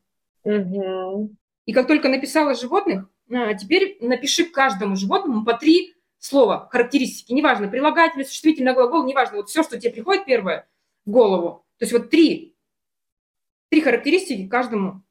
Угу. 0.44 1.36
И 1.66 1.74
как 1.74 1.88
только 1.88 2.10
написала 2.10 2.54
животных, 2.56 3.08
а, 3.32 3.54
теперь 3.54 3.98
напиши 4.02 4.46
каждому 4.46 4.96
животному 4.96 5.44
по 5.44 5.54
три 5.54 5.96
слова, 6.20 6.68
характеристики, 6.72 7.34
неважно, 7.34 7.68
прилагательное, 7.68 8.26
существительное, 8.26 8.74
глагол, 8.74 9.06
неважно, 9.06 9.38
вот 9.38 9.50
все, 9.50 9.64
что 9.64 9.80
тебе 9.80 9.94
приходит 9.94 10.26
первое 10.26 10.68
в 11.06 11.12
голову, 11.12 11.65
то 11.78 11.84
есть 11.84 11.94
вот 11.94 12.10
три, 12.10 12.56
три 13.70 13.82
характеристики 13.82 14.48
каждому 14.48 15.04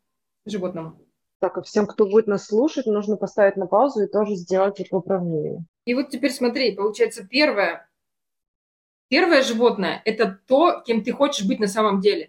животному. 0.47 1.01
Так, 1.41 1.59
а 1.59 1.63
всем, 1.63 1.87
кто 1.87 2.07
будет 2.07 2.27
нас 2.27 2.47
слушать, 2.47 2.87
нужно 2.87 3.17
поставить 3.17 3.57
на 3.57 3.67
паузу 3.67 4.05
и 4.05 4.11
тоже 4.11 4.35
сделать 4.35 4.81
это 4.81 4.97
упражнение. 4.97 5.65
И 5.85 5.95
вот 5.95 6.09
теперь 6.09 6.31
смотри, 6.31 6.75
получается, 6.75 7.27
первое, 7.27 7.89
первое 9.09 9.43
животное– 9.43 10.01
это 10.05 10.41
то, 10.47 10.83
кем 10.87 11.05
ты 11.05 11.13
хочешь 11.13 11.47
быть 11.47 11.61
на 11.61 11.69
самом 11.69 12.01
деле. 12.01 12.27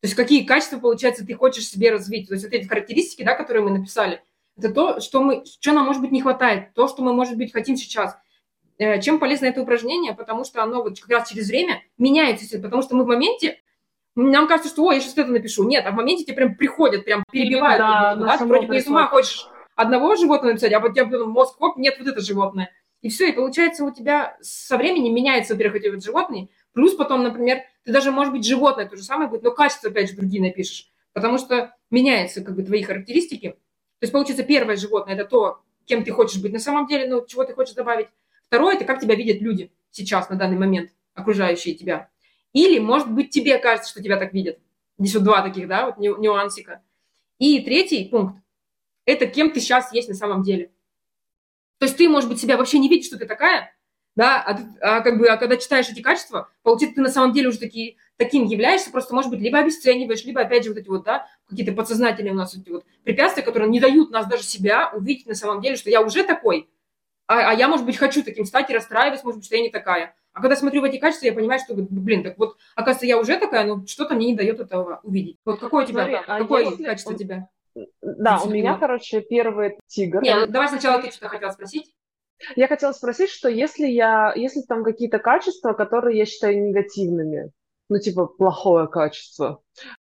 То 0.00 0.06
есть 0.06 0.14
какие 0.14 0.44
качества, 0.44 0.78
получается, 0.78 1.26
ты 1.26 1.34
хочешь 1.34 1.68
себе 1.68 1.90
развить. 1.90 2.28
То 2.28 2.34
есть 2.34 2.44
вот 2.44 2.54
эти 2.54 2.66
характеристики, 2.66 3.22
да, 3.22 3.34
которые 3.34 3.64
мы 3.64 3.70
написали, 3.70 4.22
это 4.56 4.72
то, 4.72 5.00
что, 5.00 5.22
мы, 5.22 5.44
что 5.44 5.72
нам, 5.72 5.86
может 5.86 6.00
быть, 6.00 6.12
не 6.12 6.22
хватает, 6.22 6.72
то, 6.74 6.88
что 6.88 7.02
мы, 7.02 7.12
может 7.12 7.36
быть, 7.36 7.52
хотим 7.52 7.76
сейчас. 7.76 8.16
Э, 8.78 9.00
чем 9.00 9.18
полезно 9.18 9.46
это 9.46 9.62
упражнение? 9.62 10.14
Потому 10.14 10.44
что 10.44 10.62
оно 10.62 10.82
вот 10.82 10.98
как 11.00 11.10
раз 11.10 11.28
через 11.28 11.48
время 11.48 11.82
меняется, 11.98 12.58
потому 12.60 12.82
что 12.82 12.96
мы 12.96 13.04
в 13.04 13.08
моменте 13.08 13.60
нам 14.16 14.46
кажется, 14.46 14.70
что, 14.70 14.84
ой, 14.84 14.96
я 14.96 15.00
сейчас 15.00 15.18
это 15.18 15.30
напишу. 15.30 15.64
Нет, 15.64 15.84
а 15.86 15.90
в 15.90 15.94
моменте 15.94 16.24
тебе 16.24 16.36
прям 16.36 16.54
приходят, 16.54 17.04
прям 17.04 17.24
перебивают. 17.30 17.78
Да, 17.78 18.14
да, 18.14 18.36
да, 18.38 18.44
вроде 18.44 18.66
бы 18.66 18.76
из 18.76 18.86
ума 18.86 19.06
хочешь 19.08 19.46
одного 19.74 20.14
животного 20.16 20.52
написать, 20.52 20.72
а 20.72 20.80
вот 20.80 20.94
тебе 20.94 21.06
потом 21.06 21.30
мозг, 21.30 21.58
хоп, 21.58 21.76
нет, 21.76 21.96
вот 21.98 22.08
это 22.08 22.20
животное. 22.20 22.70
И 23.02 23.08
все, 23.10 23.28
и 23.28 23.32
получается 23.32 23.84
у 23.84 23.90
тебя 23.90 24.36
со 24.40 24.76
временем 24.76 25.14
меняется, 25.14 25.54
во-первых, 25.54 25.82
эти 25.82 25.88
вот 25.88 26.02
животные, 26.02 26.48
плюс 26.72 26.94
потом, 26.94 27.22
например, 27.22 27.58
ты 27.84 27.92
даже, 27.92 28.10
может 28.10 28.32
быть, 28.32 28.46
животное 28.46 28.86
то 28.86 28.96
же 28.96 29.02
самое 29.02 29.28
будет, 29.28 29.42
но 29.42 29.50
качество, 29.50 29.90
опять 29.90 30.08
же, 30.08 30.16
другие 30.16 30.42
напишешь, 30.42 30.90
потому 31.12 31.38
что 31.38 31.74
меняются 31.90 32.42
как 32.42 32.54
бы 32.54 32.62
твои 32.62 32.82
характеристики. 32.82 33.50
То 33.50 34.02
есть, 34.02 34.12
получается, 34.12 34.44
первое 34.44 34.76
животное– 34.76 35.14
это 35.16 35.24
то, 35.26 35.60
кем 35.84 36.02
ты 36.02 36.12
хочешь 36.12 36.40
быть 36.40 36.52
на 36.52 36.58
самом 36.58 36.86
деле, 36.86 37.08
ну, 37.08 37.24
чего 37.26 37.44
ты 37.44 37.52
хочешь 37.52 37.74
добавить. 37.74 38.08
Второе– 38.46 38.74
это 38.76 38.84
как 38.84 39.00
тебя 39.00 39.14
видят 39.14 39.42
люди 39.42 39.70
сейчас, 39.90 40.30
на 40.30 40.36
данный 40.36 40.56
момент, 40.56 40.90
окружающие 41.14 41.74
тебя. 41.74 42.08
Или, 42.54 42.78
может 42.78 43.10
быть, 43.10 43.30
тебе 43.30 43.58
кажется, 43.58 43.90
что 43.90 44.02
тебя 44.02 44.16
так 44.16 44.32
видят. 44.32 44.58
Здесь 44.98 45.14
вот 45.16 45.24
два 45.24 45.42
таких, 45.42 45.68
да, 45.68 45.86
вот 45.86 45.98
нюансика. 45.98 46.82
И 47.38 47.60
третий 47.60 48.08
пункт– 48.08 48.36
это 49.04 49.26
кем 49.26 49.50
ты 49.50 49.60
сейчас 49.60 49.92
есть 49.92 50.08
на 50.08 50.14
самом 50.14 50.42
деле. 50.42 50.70
То 51.78 51.86
есть 51.86 51.98
ты, 51.98 52.08
может 52.08 52.30
быть, 52.30 52.40
себя 52.40 52.56
вообще 52.56 52.78
не 52.78 52.88
видишь, 52.88 53.08
что 53.08 53.18
ты 53.18 53.26
такая, 53.26 53.74
да, 54.14 54.40
а, 54.40 54.98
а 54.98 55.00
как 55.00 55.18
бы, 55.18 55.26
а 55.26 55.36
когда 55.36 55.56
читаешь 55.56 55.88
эти 55.88 56.00
качества, 56.00 56.48
получается, 56.62 56.94
ты 56.94 57.02
на 57.02 57.08
самом 57.08 57.32
деле 57.32 57.48
уже 57.48 57.58
такие, 57.58 57.96
таким 58.16 58.44
являешься, 58.44 58.92
просто, 58.92 59.12
может 59.12 59.32
быть, 59.32 59.40
либо 59.40 59.58
обесцениваешь, 59.58 60.24
либо, 60.24 60.40
опять 60.40 60.62
же, 60.62 60.70
вот 60.70 60.78
эти 60.78 60.88
вот, 60.88 61.02
да, 61.02 61.26
какие-то 61.48 61.72
подсознательные 61.72 62.32
у 62.32 62.36
нас 62.36 62.54
эти 62.54 62.70
вот 62.70 62.84
препятствия, 63.02 63.42
которые 63.42 63.68
не 63.68 63.80
дают 63.80 64.12
нас 64.12 64.28
даже 64.28 64.44
себя 64.44 64.90
увидеть 64.94 65.26
на 65.26 65.34
самом 65.34 65.60
деле, 65.60 65.74
что 65.74 65.90
я 65.90 66.00
уже 66.00 66.22
такой, 66.22 66.70
а, 67.26 67.50
а 67.50 67.54
я, 67.54 67.66
может 67.66 67.84
быть, 67.84 67.96
хочу 67.96 68.22
таким 68.22 68.44
стать 68.44 68.70
и 68.70 68.74
расстраиваюсь, 68.74 69.24
может 69.24 69.38
быть, 69.38 69.46
что 69.46 69.56
я 69.56 69.62
не 69.62 69.70
такая. 69.70 70.14
А 70.34 70.40
когда 70.40 70.56
смотрю 70.56 70.80
в 70.80 70.84
эти 70.84 70.98
качества, 70.98 71.26
я 71.26 71.32
понимаю, 71.32 71.60
что, 71.60 71.74
блин, 71.74 72.24
так 72.24 72.36
вот, 72.38 72.56
оказывается, 72.74 73.06
я 73.06 73.18
уже 73.18 73.38
такая, 73.38 73.64
но 73.64 73.86
что-то 73.86 74.16
мне 74.16 74.26
не 74.26 74.36
дает 74.36 74.58
этого 74.58 75.00
увидеть. 75.04 75.38
Вот 75.44 75.60
какое 75.60 75.84
у 75.84 75.86
тебя, 75.86 76.00
Смотри, 76.00 76.14
а 76.26 76.38
какое 76.40 76.64
если... 76.64 76.84
качество 76.84 77.12
у 77.12 77.16
тебя? 77.16 77.48
Да, 78.02 78.40
у 78.44 78.50
меня, 78.50 78.76
короче, 78.76 79.20
первый 79.20 79.78
тигр. 79.86 80.22
Нет, 80.22 80.46
ну, 80.46 80.52
давай 80.52 80.68
сначала 80.68 81.00
ты 81.00 81.12
что 81.12 81.28
хотела 81.28 81.52
спросить. 81.52 81.94
Я 82.56 82.66
хотела 82.66 82.90
спросить, 82.92 83.30
что 83.30 83.48
если 83.48 83.86
я, 83.86 84.32
если 84.34 84.62
там 84.62 84.82
какие-то 84.82 85.20
качества, 85.20 85.72
которые 85.72 86.18
я 86.18 86.26
считаю 86.26 86.60
негативными, 86.60 87.52
ну, 87.88 87.98
типа, 87.98 88.26
плохое 88.26 88.88
качество. 88.88 89.62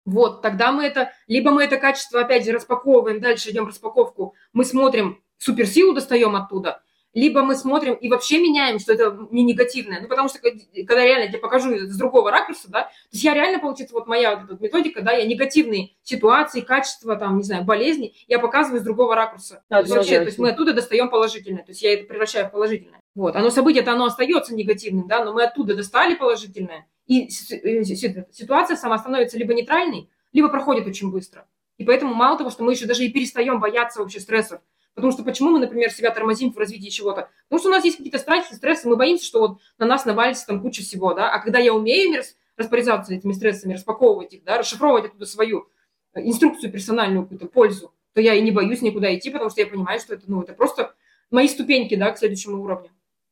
Вот, 0.07 0.41
тогда 0.41 0.72
мы 0.72 0.85
это, 0.85 1.12
либо 1.27 1.51
мы 1.51 1.64
это 1.64 1.77
качество, 1.77 2.20
опять 2.20 2.47
же, 2.47 2.53
распаковываем, 2.53 3.20
дальше 3.20 3.51
идем 3.51 3.66
распаковку, 3.66 4.35
мы 4.55 4.64
смотрим, 4.64 5.22
суперсилу 5.39 5.95
достаем 5.95 6.35
оттуда, 6.37 6.83
либо 7.14 7.42
мы 7.42 7.54
смотрим 7.54 7.94
и 7.94 8.08
вообще 8.08 8.38
меняем, 8.38 8.78
что 8.78 8.92
это 8.92 9.16
не 9.30 9.44
негативное. 9.44 10.00
Ну, 10.00 10.08
потому 10.08 10.28
что, 10.28 10.40
когда 10.40 11.04
реально 11.04 11.24
я 11.24 11.28
тебе 11.28 11.38
покажу 11.38 11.74
с 11.76 11.96
другого 11.96 12.30
ракурса, 12.30 12.70
да, 12.70 12.82
то 12.82 12.90
есть 13.12 13.24
я 13.24 13.34
реально, 13.34 13.60
получится, 13.60 13.94
вот 13.94 14.06
моя 14.06 14.36
вот 14.36 14.50
эта 14.50 14.62
методика, 14.62 15.00
да, 15.00 15.12
я 15.12 15.24
негативные 15.24 15.90
ситуации, 16.02 16.60
качества, 16.60 17.16
там, 17.16 17.38
не 17.38 17.44
знаю, 17.44 17.64
болезни, 17.64 18.14
я 18.26 18.38
показываю 18.38 18.80
с 18.80 18.84
другого 18.84 19.14
ракурса. 19.14 19.62
Да, 19.70 19.76
то, 19.76 19.82
есть 19.82 19.94
вообще, 19.94 20.18
то 20.18 20.26
есть 20.26 20.38
мы 20.38 20.50
оттуда 20.50 20.74
достаем 20.74 21.08
положительное, 21.08 21.62
то 21.62 21.70
есть 21.70 21.82
я 21.82 21.94
это 21.94 22.04
превращаю 22.04 22.48
в 22.48 22.50
положительное. 22.50 23.00
Вот, 23.14 23.36
оно 23.36 23.50
событие-то, 23.50 23.92
оно 23.92 24.06
остается 24.06 24.54
негативным, 24.54 25.06
да, 25.06 25.24
но 25.24 25.32
мы 25.32 25.44
оттуда 25.44 25.76
достали 25.76 26.16
положительное, 26.16 26.86
и 27.06 27.26
э, 27.26 27.84
ситуация 27.84 28.76
сама 28.76 28.98
становится 28.98 29.38
либо 29.38 29.54
нейтральной, 29.54 30.10
либо 30.32 30.48
проходит 30.48 30.86
очень 30.86 31.10
быстро. 31.12 31.46
И 31.78 31.84
поэтому 31.84 32.14
мало 32.14 32.38
того, 32.38 32.50
что 32.50 32.64
мы 32.64 32.72
еще 32.72 32.86
даже 32.86 33.04
и 33.04 33.12
перестаем 33.12 33.60
бояться 33.60 34.00
вообще 34.00 34.20
стрессов, 34.20 34.60
Потому 34.95 35.12
что 35.12 35.24
почему 35.24 35.51
мы, 35.51 35.59
например, 35.59 35.90
себя 35.90 36.11
тормозим 36.11 36.53
в 36.53 36.59
развитии 36.59 36.88
чего-то? 36.88 37.28
Потому 37.49 37.61
что 37.61 37.68
у 37.68 37.72
нас 37.72 37.84
есть 37.84 37.97
какие-то 37.97 38.18
страхи, 38.18 38.55
стрессы, 38.55 38.88
мы 38.88 38.97
боимся, 38.97 39.24
что 39.24 39.40
вот 39.40 39.61
на 39.78 39.86
нас 39.86 40.05
навалится 40.05 40.47
там 40.47 40.61
куча 40.61 40.82
всего, 40.82 41.14
да, 41.14 41.30
а 41.30 41.40
когда 41.40 41.59
я 41.59 41.74
умею 41.74 42.22
распоряжаться 42.57 43.12
этими 43.12 43.32
стрессами, 43.32 43.74
распаковывать 43.74 44.32
их, 44.34 44.45
да, 44.45 44.59
расшифровывать 44.59 45.07
оттуда 45.07 45.26
свою 45.26 45.68
э, 46.14 46.20
инструкцию 46.20 46.70
персональную 46.70 47.24
какую-то 47.24 47.47
пользу, 47.47 47.92
то 48.12 48.20
я 48.20 48.34
и 48.34 48.40
не 48.40 48.53
боюсь 48.53 48.82
никуда 48.82 49.12
идти, 49.14 49.30
потому 49.30 49.51
что 49.51 49.61
я 49.61 49.66
понимаю, 49.66 49.99
что 49.99 50.14
это, 50.14 50.24
ну, 50.28 50.42
это 50.42 50.55
просто 50.55 50.95
мои 51.30 51.49
ступеньки, 51.49 51.97
да, 51.97 52.12
к 52.12 52.18
следующему 52.18 52.62
уровню. 52.62 52.90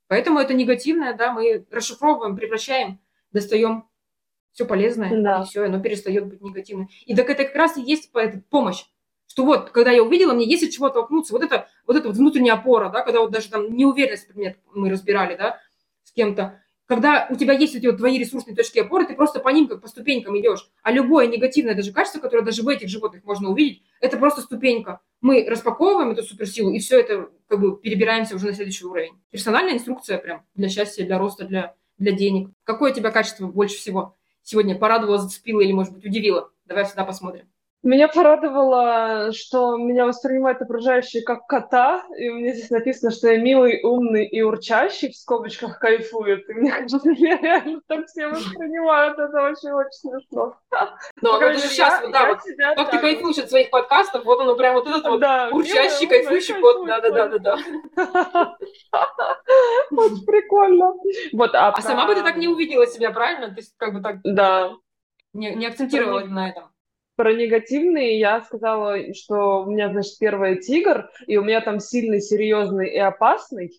Поэтому 0.08 0.40
это 0.40 0.54
негативное, 0.54 1.14
да, 1.14 1.32
мы 1.32 1.64
расшифровываем, 1.70 2.36
превращаем, 2.36 2.98
достаем 3.30 3.84
все 4.52 4.66
полезное, 4.66 5.22
да. 5.22 5.42
и 5.42 5.44
все, 5.44 5.64
оно 5.64 5.80
перестает 5.80 6.26
быть 6.26 6.42
негативным. 6.42 6.88
И 7.06 7.14
так 7.14 7.30
это 7.30 7.44
как 7.44 7.54
раз 7.54 7.76
и 7.76 7.82
есть 7.82 8.10
помощь 8.50 8.84
что 9.32 9.46
вот, 9.46 9.70
когда 9.70 9.90
я 9.92 10.02
увидела, 10.02 10.34
мне 10.34 10.44
есть 10.44 10.62
от 10.62 10.70
чего 10.72 10.90
толкнуться. 10.90 11.32
Вот 11.32 11.42
это, 11.42 11.66
вот 11.86 11.96
это 11.96 12.08
вот 12.08 12.18
внутренняя 12.18 12.52
опора, 12.52 12.90
да, 12.90 13.00
когда 13.00 13.20
вот 13.20 13.30
даже 13.30 13.48
там 13.48 13.74
неуверенность 13.74 14.26
предмет 14.26 14.58
мы 14.74 14.90
разбирали, 14.90 15.36
да, 15.36 15.58
с 16.04 16.12
кем-то. 16.12 16.60
Когда 16.84 17.26
у 17.30 17.36
тебя 17.36 17.54
есть 17.54 17.74
эти 17.74 17.86
вот 17.86 17.96
твои 17.96 18.18
ресурсные 18.18 18.54
точки 18.54 18.80
опоры, 18.80 19.06
ты 19.06 19.14
просто 19.14 19.40
по 19.40 19.48
ним 19.48 19.68
как 19.68 19.80
по 19.80 19.88
ступенькам 19.88 20.38
идешь. 20.38 20.68
А 20.82 20.92
любое 20.92 21.28
негативное 21.28 21.74
даже 21.74 21.92
качество, 21.94 22.20
которое 22.20 22.42
даже 22.42 22.62
в 22.62 22.68
этих 22.68 22.90
животных 22.90 23.24
можно 23.24 23.48
увидеть, 23.48 23.82
это 24.02 24.18
просто 24.18 24.42
ступенька. 24.42 25.00
Мы 25.22 25.46
распаковываем 25.48 26.10
эту 26.10 26.24
суперсилу, 26.24 26.70
и 26.70 26.78
все 26.78 27.00
это 27.00 27.30
как 27.48 27.58
бы 27.58 27.80
перебираемся 27.80 28.36
уже 28.36 28.48
на 28.48 28.52
следующий 28.52 28.84
уровень. 28.84 29.14
Персональная 29.30 29.72
инструкция 29.72 30.18
прям 30.18 30.44
для 30.54 30.68
счастья, 30.68 31.06
для 31.06 31.16
роста, 31.16 31.46
для, 31.46 31.74
для 31.96 32.12
денег. 32.12 32.50
Какое 32.64 32.92
у 32.92 32.94
тебя 32.94 33.10
качество 33.10 33.46
больше 33.46 33.76
всего 33.76 34.14
сегодня 34.42 34.76
порадовало, 34.76 35.16
зацепило 35.16 35.62
или, 35.62 35.72
может 35.72 35.94
быть, 35.94 36.04
удивило? 36.04 36.50
Давай 36.66 36.84
сюда 36.84 37.04
посмотрим. 37.04 37.51
Меня 37.82 38.06
порадовало, 38.06 39.32
что 39.32 39.76
меня 39.76 40.06
воспринимают 40.06 40.62
окружающие 40.62 41.24
как 41.24 41.48
кота, 41.48 42.04
и 42.16 42.28
у 42.28 42.36
меня 42.36 42.52
здесь 42.52 42.70
написано, 42.70 43.10
что 43.10 43.26
я 43.28 43.38
милый, 43.38 43.80
умный 43.82 44.24
и 44.24 44.40
урчащий, 44.40 45.10
в 45.10 45.16
скобочках 45.16 45.80
кайфует. 45.80 46.48
И 46.48 46.52
мне 46.52 46.70
кажется, 46.70 47.00
меня 47.08 47.38
реально 47.38 47.80
так 47.88 48.06
все 48.06 48.28
воспринимают, 48.28 49.18
это 49.18 49.32
вообще 49.32 49.72
очень 49.72 49.90
смешно. 49.90 50.56
Ну, 51.20 51.32
а 51.32 51.38
вот 51.40 51.58
сейчас, 51.58 52.08
да, 52.12 52.28
вот, 52.28 52.38
как 52.76 52.90
ты 52.92 52.98
кайфуешь 52.98 53.38
от 53.38 53.50
своих 53.50 53.70
подкастов, 53.70 54.24
вот 54.24 54.40
оно 54.40 54.54
прям 54.54 54.74
вот 54.74 54.86
этот 54.86 55.04
вот 55.04 55.20
да, 55.20 55.48
урчащий, 55.52 56.06
кайфующий 56.06 56.60
кот, 56.60 56.86
да-да-да-да. 56.86 57.58
Очень 59.90 60.24
прикольно. 60.24 60.94
Вот, 61.32 61.52
а, 61.56 61.70
а 61.70 61.82
сама 61.82 62.06
бы 62.06 62.14
ты 62.14 62.22
так 62.22 62.36
не 62.36 62.46
увидела 62.46 62.86
себя, 62.86 63.10
правильно? 63.10 63.48
То 63.48 63.56
есть 63.56 63.74
как 63.76 63.92
бы 63.92 64.00
так... 64.00 64.18
Да. 64.22 64.72
Не, 65.32 65.66
акцентировалась 65.66 66.28
на 66.28 66.50
этом 66.50 66.71
про 67.16 67.32
негативные 67.32 68.18
я 68.18 68.40
сказала, 68.42 69.14
что 69.14 69.62
у 69.62 69.70
меня, 69.70 69.90
значит, 69.90 70.18
первый 70.18 70.60
тигр, 70.60 71.10
и 71.26 71.36
у 71.36 71.44
меня 71.44 71.60
там 71.60 71.80
сильный, 71.80 72.20
серьезный 72.20 72.88
и 72.88 72.98
опасный. 72.98 73.72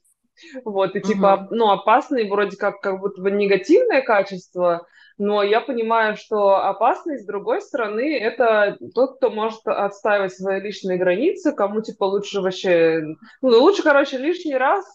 Вот, 0.65 0.95
и 0.95 1.01
типа, 1.01 1.45
угу. 1.45 1.55
ну, 1.55 1.69
опасный 1.69 2.29
вроде 2.29 2.57
как, 2.57 2.81
как 2.81 2.99
будто 2.99 3.21
бы 3.21 3.31
негативное 3.31 4.01
качество, 4.01 4.87
но 5.17 5.43
я 5.43 5.61
понимаю, 5.61 6.15
что 6.15 6.57
опасность, 6.57 7.23
с 7.23 7.27
другой 7.27 7.61
стороны, 7.61 8.17
это 8.17 8.77
тот, 8.93 9.17
кто 9.17 9.29
может 9.29 9.61
отстаивать 9.65 10.33
свои 10.33 10.59
личные 10.59 10.97
границы, 10.97 11.53
кому, 11.53 11.81
типа, 11.81 12.05
лучше 12.05 12.41
вообще... 12.41 13.03
Ну, 13.41 13.61
лучше, 13.61 13.83
короче, 13.83 14.17
лишний 14.17 14.55
раз 14.55 14.85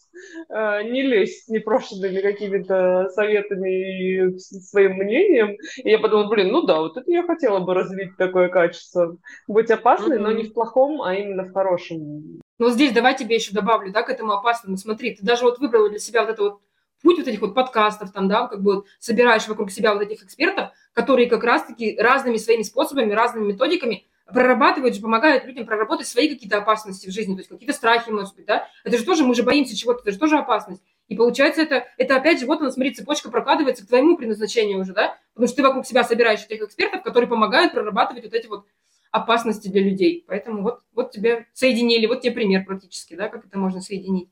э, 0.48 0.82
не 0.84 1.02
лезть 1.02 1.48
непрошенными 1.48 2.20
какими-то 2.20 3.08
советами 3.10 4.32
и 4.32 4.38
своим 4.38 4.94
мнением. 4.94 5.56
И 5.76 5.90
я 5.90 5.98
подумала, 5.98 6.28
блин, 6.28 6.48
ну 6.48 6.62
да, 6.62 6.80
вот 6.80 6.96
это 6.96 7.10
я 7.10 7.22
хотела 7.22 7.60
бы 7.60 7.74
развить 7.74 8.16
такое 8.16 8.48
качество. 8.48 9.16
Быть 9.46 9.70
опасной, 9.70 10.18
mm-hmm. 10.18 10.22
но 10.22 10.32
не 10.32 10.44
в 10.44 10.52
плохом, 10.52 11.02
а 11.02 11.14
именно 11.14 11.44
в 11.44 11.52
хорошем. 11.52 12.40
Ну, 12.58 12.70
здесь 12.70 12.92
давай 12.92 13.16
тебе 13.16 13.36
еще 13.36 13.52
добавлю, 13.52 13.92
да, 13.92 14.02
к 14.02 14.10
этому 14.10 14.32
опасному. 14.32 14.76
Смотри, 14.76 15.14
ты 15.14 15.24
даже 15.24 15.44
вот 15.44 15.60
выбрала 15.60 15.88
для 15.88 16.00
себя 16.00 16.22
вот 16.22 16.30
это 16.30 16.42
вот 16.42 16.60
путь 17.02 17.18
вот 17.18 17.28
этих 17.28 17.40
вот 17.40 17.54
подкастов, 17.54 18.12
там, 18.12 18.28
да, 18.28 18.46
как 18.46 18.62
бы 18.62 18.76
вот 18.76 18.86
собираешь 18.98 19.46
вокруг 19.48 19.70
себя 19.70 19.94
вот 19.94 20.02
этих 20.02 20.22
экспертов, 20.22 20.70
которые 20.92 21.28
как 21.28 21.44
раз-таки 21.44 21.96
разными 21.98 22.36
своими 22.36 22.62
способами, 22.62 23.12
разными 23.12 23.52
методиками 23.52 24.06
прорабатывают 24.26 24.94
же, 24.94 25.00
помогают 25.00 25.44
людям 25.44 25.64
проработать 25.64 26.06
свои 26.06 26.28
какие-то 26.28 26.58
опасности 26.58 27.08
в 27.08 27.12
жизни, 27.12 27.34
то 27.34 27.40
есть 27.40 27.48
какие-то 27.48 27.72
страхи, 27.72 28.10
может 28.10 28.34
быть, 28.34 28.46
да. 28.46 28.68
Это 28.84 28.98
же 28.98 29.04
тоже, 29.04 29.24
мы 29.24 29.34
же 29.34 29.42
боимся 29.42 29.76
чего-то, 29.76 30.00
это 30.02 30.12
же 30.12 30.18
тоже 30.18 30.36
опасность. 30.36 30.82
И 31.08 31.16
получается, 31.16 31.62
это, 31.62 31.86
это 31.96 32.16
опять 32.16 32.38
же, 32.38 32.46
вот 32.46 32.60
она, 32.60 32.70
смотри, 32.70 32.92
цепочка 32.92 33.30
прокладывается 33.30 33.84
к 33.84 33.88
твоему 33.88 34.16
предназначению 34.16 34.80
уже, 34.80 34.92
да, 34.92 35.16
потому 35.32 35.48
что 35.48 35.56
ты 35.56 35.62
вокруг 35.62 35.86
себя 35.86 36.04
собираешь 36.04 36.44
этих 36.44 36.62
экспертов, 36.62 37.02
которые 37.02 37.28
помогают 37.28 37.72
прорабатывать 37.72 38.24
вот 38.24 38.34
эти 38.34 38.46
вот 38.46 38.66
опасности 39.10 39.68
для 39.68 39.82
людей. 39.82 40.24
Поэтому 40.28 40.62
вот, 40.62 40.80
вот 40.94 41.10
тебе 41.10 41.46
соединили, 41.54 42.06
вот 42.06 42.20
тебе 42.20 42.32
пример 42.32 42.66
практически, 42.66 43.14
да, 43.14 43.28
как 43.28 43.46
это 43.46 43.58
можно 43.58 43.80
соединить. 43.80 44.28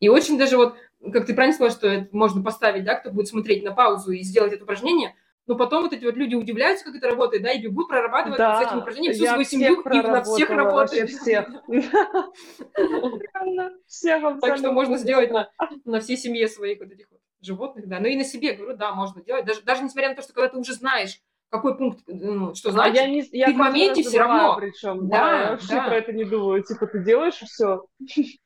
И 0.00 0.08
очень 0.08 0.38
даже 0.38 0.56
вот 0.56 0.76
как 1.12 1.26
ты 1.26 1.34
правильно 1.34 1.54
сказала, 1.54 1.76
что 1.76 1.88
это 1.88 2.08
можно 2.12 2.42
поставить, 2.42 2.84
да, 2.84 2.94
кто 2.94 3.10
будет 3.10 3.28
смотреть 3.28 3.64
на 3.64 3.72
паузу 3.72 4.12
и 4.12 4.22
сделать 4.22 4.52
это 4.52 4.64
упражнение, 4.64 5.14
но 5.46 5.54
потом 5.54 5.84
вот 5.84 5.92
эти 5.92 6.04
вот 6.04 6.16
люди 6.16 6.34
удивляются, 6.34 6.84
как 6.84 6.96
это 6.96 7.08
работает, 7.08 7.44
да, 7.44 7.52
и 7.52 7.62
бегут 7.62 7.88
прорабатывать 7.88 8.38
да, 8.38 8.60
с 8.60 8.66
этим 8.66 8.78
упражнением 8.78 9.12
всю 9.12 9.26
свою 9.26 9.44
семью, 9.44 9.80
и 9.80 10.02
на 10.02 10.22
всех 10.22 10.50
работает. 10.50 11.10
Всех. 11.10 11.48
Всех 13.86 14.40
Так 14.40 14.58
что 14.58 14.72
можно 14.72 14.98
сделать 14.98 15.30
на, 15.30 15.48
на 15.84 16.00
всей 16.00 16.16
семье 16.16 16.48
своих 16.48 16.80
вот 16.80 16.90
этих 16.90 17.08
вот 17.10 17.20
животных, 17.40 17.86
да. 17.86 18.00
Ну 18.00 18.08
и 18.08 18.16
на 18.16 18.24
себе, 18.24 18.54
говорю, 18.54 18.76
да, 18.76 18.92
можно 18.92 19.22
делать. 19.22 19.44
Даже, 19.44 19.62
даже 19.62 19.84
несмотря 19.84 20.10
на 20.10 20.16
то, 20.16 20.22
что 20.22 20.32
когда 20.32 20.48
ты 20.48 20.58
уже 20.58 20.74
знаешь, 20.74 21.20
какой 21.48 21.78
пункт, 21.78 22.02
ну, 22.08 22.54
что 22.54 22.70
А 22.70 22.72
значит. 22.72 22.96
я 22.96 23.06
не, 23.06 23.22
я 23.30 23.46
ты 23.46 23.54
в 23.54 23.56
моменте 23.56 24.02
всё 24.02 24.18
равно. 24.18 24.56
Причем, 24.58 25.08
Да, 25.08 25.16
да, 25.16 25.42
я 25.42 25.50
вообще 25.52 25.74
да. 25.74 25.86
про 25.86 25.96
это 25.96 26.12
не 26.12 26.24
думаю. 26.24 26.64
Типа 26.64 26.88
ты 26.88 27.04
делаешь 27.04 27.40
и 27.40 27.44
все. 27.44 27.86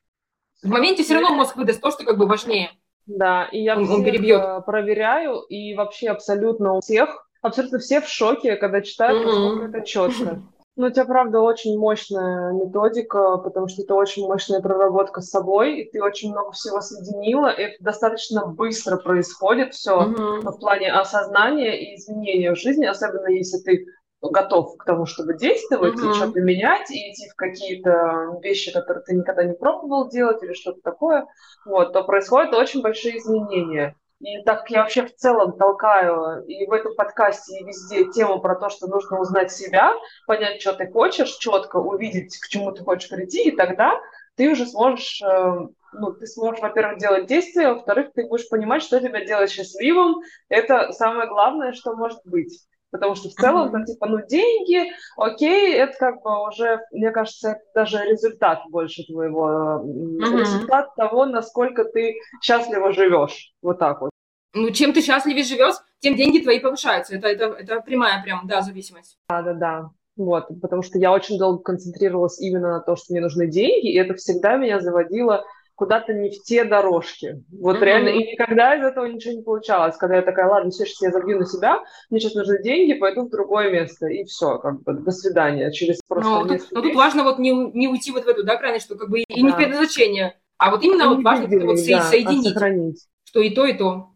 В 0.63 0.69
моменте 0.69 1.03
все 1.03 1.15
равно 1.15 1.31
мозг 1.35 1.57
выдаст 1.57 1.81
то, 1.81 1.91
что 1.91 2.05
как 2.05 2.19
бы 2.19 2.27
важнее. 2.27 2.71
Да, 3.07 3.45
и 3.51 3.63
я 3.63 3.75
Он- 3.77 3.81
он 3.83 3.87
всех, 3.87 4.05
перебьет. 4.05 4.41
э, 4.41 4.61
проверяю, 4.65 5.41
и 5.49 5.75
вообще 5.75 6.09
абсолютно 6.11 6.75
у 6.75 6.81
всех, 6.81 7.27
абсолютно 7.43 7.79
все 7.79 8.01
в 8.01 8.09
шоке, 8.09 8.57
когда 8.57 8.83
читают, 8.83 9.25
насколько 9.25 9.65
это 9.65 9.85
четко. 9.87 10.43
Ну, 10.77 10.87
у 10.87 10.91
тебя, 10.91 11.05
правда, 11.05 11.41
очень 11.41 11.77
мощная 11.79 12.53
методика, 12.53 13.39
потому 13.39 13.69
что 13.69 13.83
это 13.83 13.95
очень 13.95 14.23
мощная 14.27 14.61
проработка 14.61 15.21
с 15.21 15.29
собой, 15.29 15.81
и 15.81 15.91
ты 15.91 16.03
очень 16.03 16.31
много 16.31 16.53
всего 16.53 16.81
соединила, 16.81 17.49
и 17.49 17.63
это 17.63 17.83
достаточно 17.85 18.47
быстро 18.47 18.97
происходит 18.97 19.75
все 19.75 20.01
Мгм. 20.03 20.41
в 20.43 20.59
плане 20.59 20.93
осознания 20.93 21.77
и 21.83 21.97
изменения 21.97 22.55
в 22.55 22.59
жизни, 22.59 22.87
особенно 22.87 23.27
если 23.29 23.59
ты 23.59 23.87
готов 24.21 24.77
к 24.77 24.85
тому, 24.85 25.07
чтобы 25.07 25.37
действовать 25.37 25.97
Мгм. 25.97 26.11
и 26.11 26.13
что-то 26.13 26.41
менять, 26.41 26.91
и 26.91 27.11
идти 27.11 27.29
в 27.31 27.35
какие-то 27.35 28.39
вещи, 28.43 28.73
которые 28.73 29.03
ты 29.05 29.15
никогда 29.15 29.45
не 29.45 29.55
пробовал 29.55 30.09
делать 30.09 30.43
или 30.43 30.53
что-то 30.53 30.81
такое, 30.83 31.27
вот, 31.65 31.93
то 31.93 32.05
происходят 32.05 32.55
очень 32.55 32.83
большие 32.83 33.19
изменения. 33.19 33.97
И 34.21 34.43
так 34.43 34.61
как 34.61 34.71
я 34.71 34.81
вообще 34.83 35.07
в 35.07 35.15
целом 35.17 35.57
толкаю 35.57 36.45
и 36.45 36.67
в 36.67 36.73
этом 36.73 36.95
подкасте, 36.95 37.59
и 37.59 37.65
везде 37.65 38.05
тему 38.13 38.39
про 38.41 38.55
то, 38.55 38.69
что 38.69 38.87
нужно 38.87 39.19
узнать 39.19 39.51
себя, 39.51 39.95
понять, 40.27 40.61
что 40.61 40.75
ты 40.75 40.87
хочешь, 40.91 41.37
четко 41.37 41.77
увидеть, 41.77 42.37
к 42.39 42.49
чему 42.49 42.73
ты 42.73 42.85
хочешь 42.85 43.09
прийти, 43.09 43.49
и 43.49 43.57
тогда 43.57 43.99
ты 44.37 44.51
уже 44.51 44.67
сможешь, 44.67 45.23
э, 45.23 45.53
ну, 45.93 46.13
ты 46.13 46.27
сможешь, 46.27 46.61
во-первых, 46.61 46.99
делать 46.99 47.27
действия, 47.27 47.73
во-вторых, 47.73 48.13
ты 48.15 48.27
будешь 48.27 48.49
понимать, 48.51 48.83
что 48.83 49.01
тебя 49.01 49.25
делает 49.25 49.51
счастливым. 49.51 50.17
Это 50.51 50.93
самое 50.93 51.27
главное, 51.29 51.73
что 51.73 51.97
может 51.97 52.21
быть. 52.25 52.61
Потому 52.91 53.15
что 53.15 53.29
в 53.29 53.33
целом, 53.35 53.71
там, 53.71 53.85
типа, 53.85 54.07
ну, 54.07 54.27
деньги, 54.27 54.91
окей, 55.17 55.75
это 55.75 55.97
как 55.99 56.23
бы 56.23 56.49
уже, 56.49 56.81
мне 56.91 57.11
кажется, 57.13 57.59
даже 57.75 57.99
результат 58.05 58.63
больше 58.69 59.05
твоего, 59.05 59.81
Мгм. 59.85 60.39
результат 60.39 60.95
того, 60.97 61.27
насколько 61.27 61.85
ты 61.85 62.17
счастливо 62.43 62.93
живешь. 62.93 63.53
Вот 63.63 63.79
так 63.79 64.01
вот. 64.01 64.11
Ну, 64.55 64.71
чем 64.71 64.93
ты 64.93 65.03
счастливее 65.03 65.45
живешь, 65.45 65.77
тем 66.01 66.17
деньги 66.17 66.41
твои 66.41 66.59
повышаются. 66.59 67.15
Это, 67.15 67.29
это, 67.29 67.45
это 67.59 67.81
прямая 67.81 68.21
прям, 68.23 68.47
да, 68.49 68.63
зависимость. 68.63 69.17
Да-да-да. 69.29 69.91
Вот, 70.17 70.49
потому 70.61 70.83
что 70.83 70.99
я 70.99 71.13
очень 71.13 71.39
долго 71.39 71.63
концентрировалась 71.63 72.41
именно 72.41 72.73
на 72.73 72.81
то, 72.81 72.97
что 72.97 73.13
мне 73.13 73.21
нужны 73.21 73.47
деньги, 73.47 73.93
и 73.93 73.97
это 73.97 74.15
всегда 74.15 74.57
меня 74.57 74.81
заводило 74.81 75.45
куда-то 75.81 76.13
не 76.13 76.29
в 76.29 76.43
те 76.43 76.65
дорожки. 76.65 77.43
Вот 77.51 77.77
Мгм. 77.77 77.85
реально, 77.85 78.09
и 78.11 78.33
никогда 78.33 78.77
из 78.77 78.85
этого 78.85 79.07
ничего 79.07 79.33
не 79.33 79.43
получалось. 79.43 79.97
Когда 79.97 80.17
я 80.17 80.23
такая, 80.23 80.47
ладно, 80.47 80.71
все, 80.71 80.85
сейчас 80.85 81.01
я 81.01 81.11
забью 81.11 81.39
на 81.39 81.47
себя, 81.47 81.79
мне 82.11 82.21
сейчас 82.21 82.35
нужны 82.35 82.63
деньги, 82.63 82.93
пойду 82.93 83.25
в 83.25 83.31
другое 83.31 83.71
место, 83.73 84.07
и 84.07 84.25
все, 84.25 84.59
как 84.59 84.83
бы, 84.83 84.93
до 84.93 85.11
свидания. 85.11 85.73
Через 85.73 86.01
просто 86.07 86.31
Но, 86.31 86.47
тут, 86.47 86.61
но 86.71 86.83
тут 86.83 86.95
важно 86.95 87.25
вот 87.25 87.39
не, 87.39 87.51
не 87.73 87.89
уйти 87.89 88.13
вот 88.13 88.27
в 88.27 88.29
эту, 88.29 88.45
да, 88.45 88.57
крайность, 88.59 88.85
что 88.85 88.97
как 88.97 89.09
бы 89.09 89.21
и 89.21 89.43
не 89.43 89.49
Да. 89.49 89.57
предназначение, 89.57 90.39
а 90.59 90.71
вот 90.71 90.83
именно 90.83 91.09
вот 91.09 91.25
важно 91.25 91.49
как-то 91.49 91.65
вот 91.65 91.79
со- 91.79 91.91
Да, 91.93 91.99
а 91.99 92.03
соединить, 92.03 92.53
сохранить. 92.53 93.09
что 93.25 93.41
и 93.41 93.49
то, 93.49 93.65
и 93.65 93.73
то. 93.73 94.09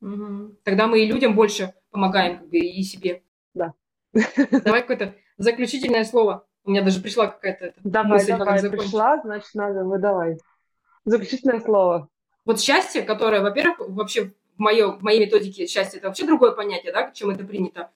Мгм. 0.00 0.56
Тогда 0.64 0.88
мы 0.88 1.02
и 1.02 1.06
людям 1.06 1.36
больше 1.36 1.72
помогаем, 1.92 2.38
как 2.38 2.48
бы, 2.48 2.58
и 2.58 2.82
себе. 2.82 3.22
Да. 3.54 3.74
Давай 4.64 4.80
какое-то 4.80 5.14
заключительное 5.38 6.02
слово. 6.02 6.44
У 6.64 6.72
меня 6.72 6.82
даже 6.82 7.00
пришла 7.00 7.28
какая-то 7.28 7.74
Давай, 7.84 8.18
мысль, 8.18 8.36
давай, 8.36 8.70
пришла, 8.70 9.20
значит, 9.22 9.54
надо, 9.54 9.84
выдавай. 9.84 10.38
Заключительное 11.04 11.60
слово. 11.60 12.08
Вот 12.44 12.60
счастье, 12.60 13.02
которое, 13.02 13.40
во-первых, 13.40 13.88
вообще 13.88 14.24
в, 14.26 14.32
моё, 14.58 14.92
в 14.92 15.02
моей 15.02 15.20
методике 15.20 15.66
счастье, 15.66 15.98
это 15.98 16.08
вообще 16.08 16.26
другое 16.26 16.52
понятие, 16.52 16.92
да, 16.92 17.10
чем 17.10 17.30
это 17.30 17.44
принято 17.44 17.90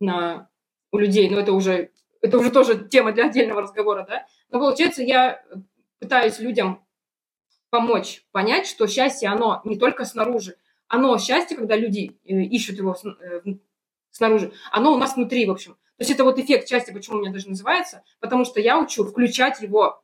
на, 0.00 0.48
у 0.92 0.98
людей. 0.98 1.28
Но 1.30 1.40
это 1.40 1.52
уже, 1.52 1.90
это 2.20 2.38
уже 2.38 2.50
тоже 2.50 2.88
тема 2.88 3.12
для 3.12 3.26
отдельного 3.26 3.62
разговора, 3.62 4.04
да. 4.08 4.26
Но 4.50 4.58
получается, 4.58 5.02
я 5.02 5.42
пытаюсь 5.98 6.38
людям 6.38 6.84
помочь 7.70 8.24
понять, 8.32 8.66
что 8.66 8.86
счастье, 8.86 9.28
оно 9.28 9.60
не 9.64 9.78
только 9.78 10.04
снаружи. 10.04 10.56
Оно 10.88 11.18
счастье, 11.18 11.56
когда 11.56 11.76
люди 11.76 12.16
э, 12.24 12.42
ищут 12.42 12.78
его 12.78 12.96
э, 13.20 13.42
снаружи, 14.10 14.52
оно 14.70 14.94
у 14.94 14.98
нас 14.98 15.16
внутри, 15.16 15.46
в 15.46 15.50
общем. 15.50 15.72
То 15.96 16.02
есть 16.02 16.10
это 16.10 16.24
вот 16.24 16.38
эффект 16.38 16.68
счастья, 16.68 16.92
почему 16.92 17.16
у 17.16 17.20
меня 17.20 17.32
даже 17.32 17.48
называется, 17.48 18.04
потому 18.20 18.44
что 18.44 18.60
я 18.60 18.78
учу 18.78 19.04
включать 19.04 19.60
его 19.60 20.02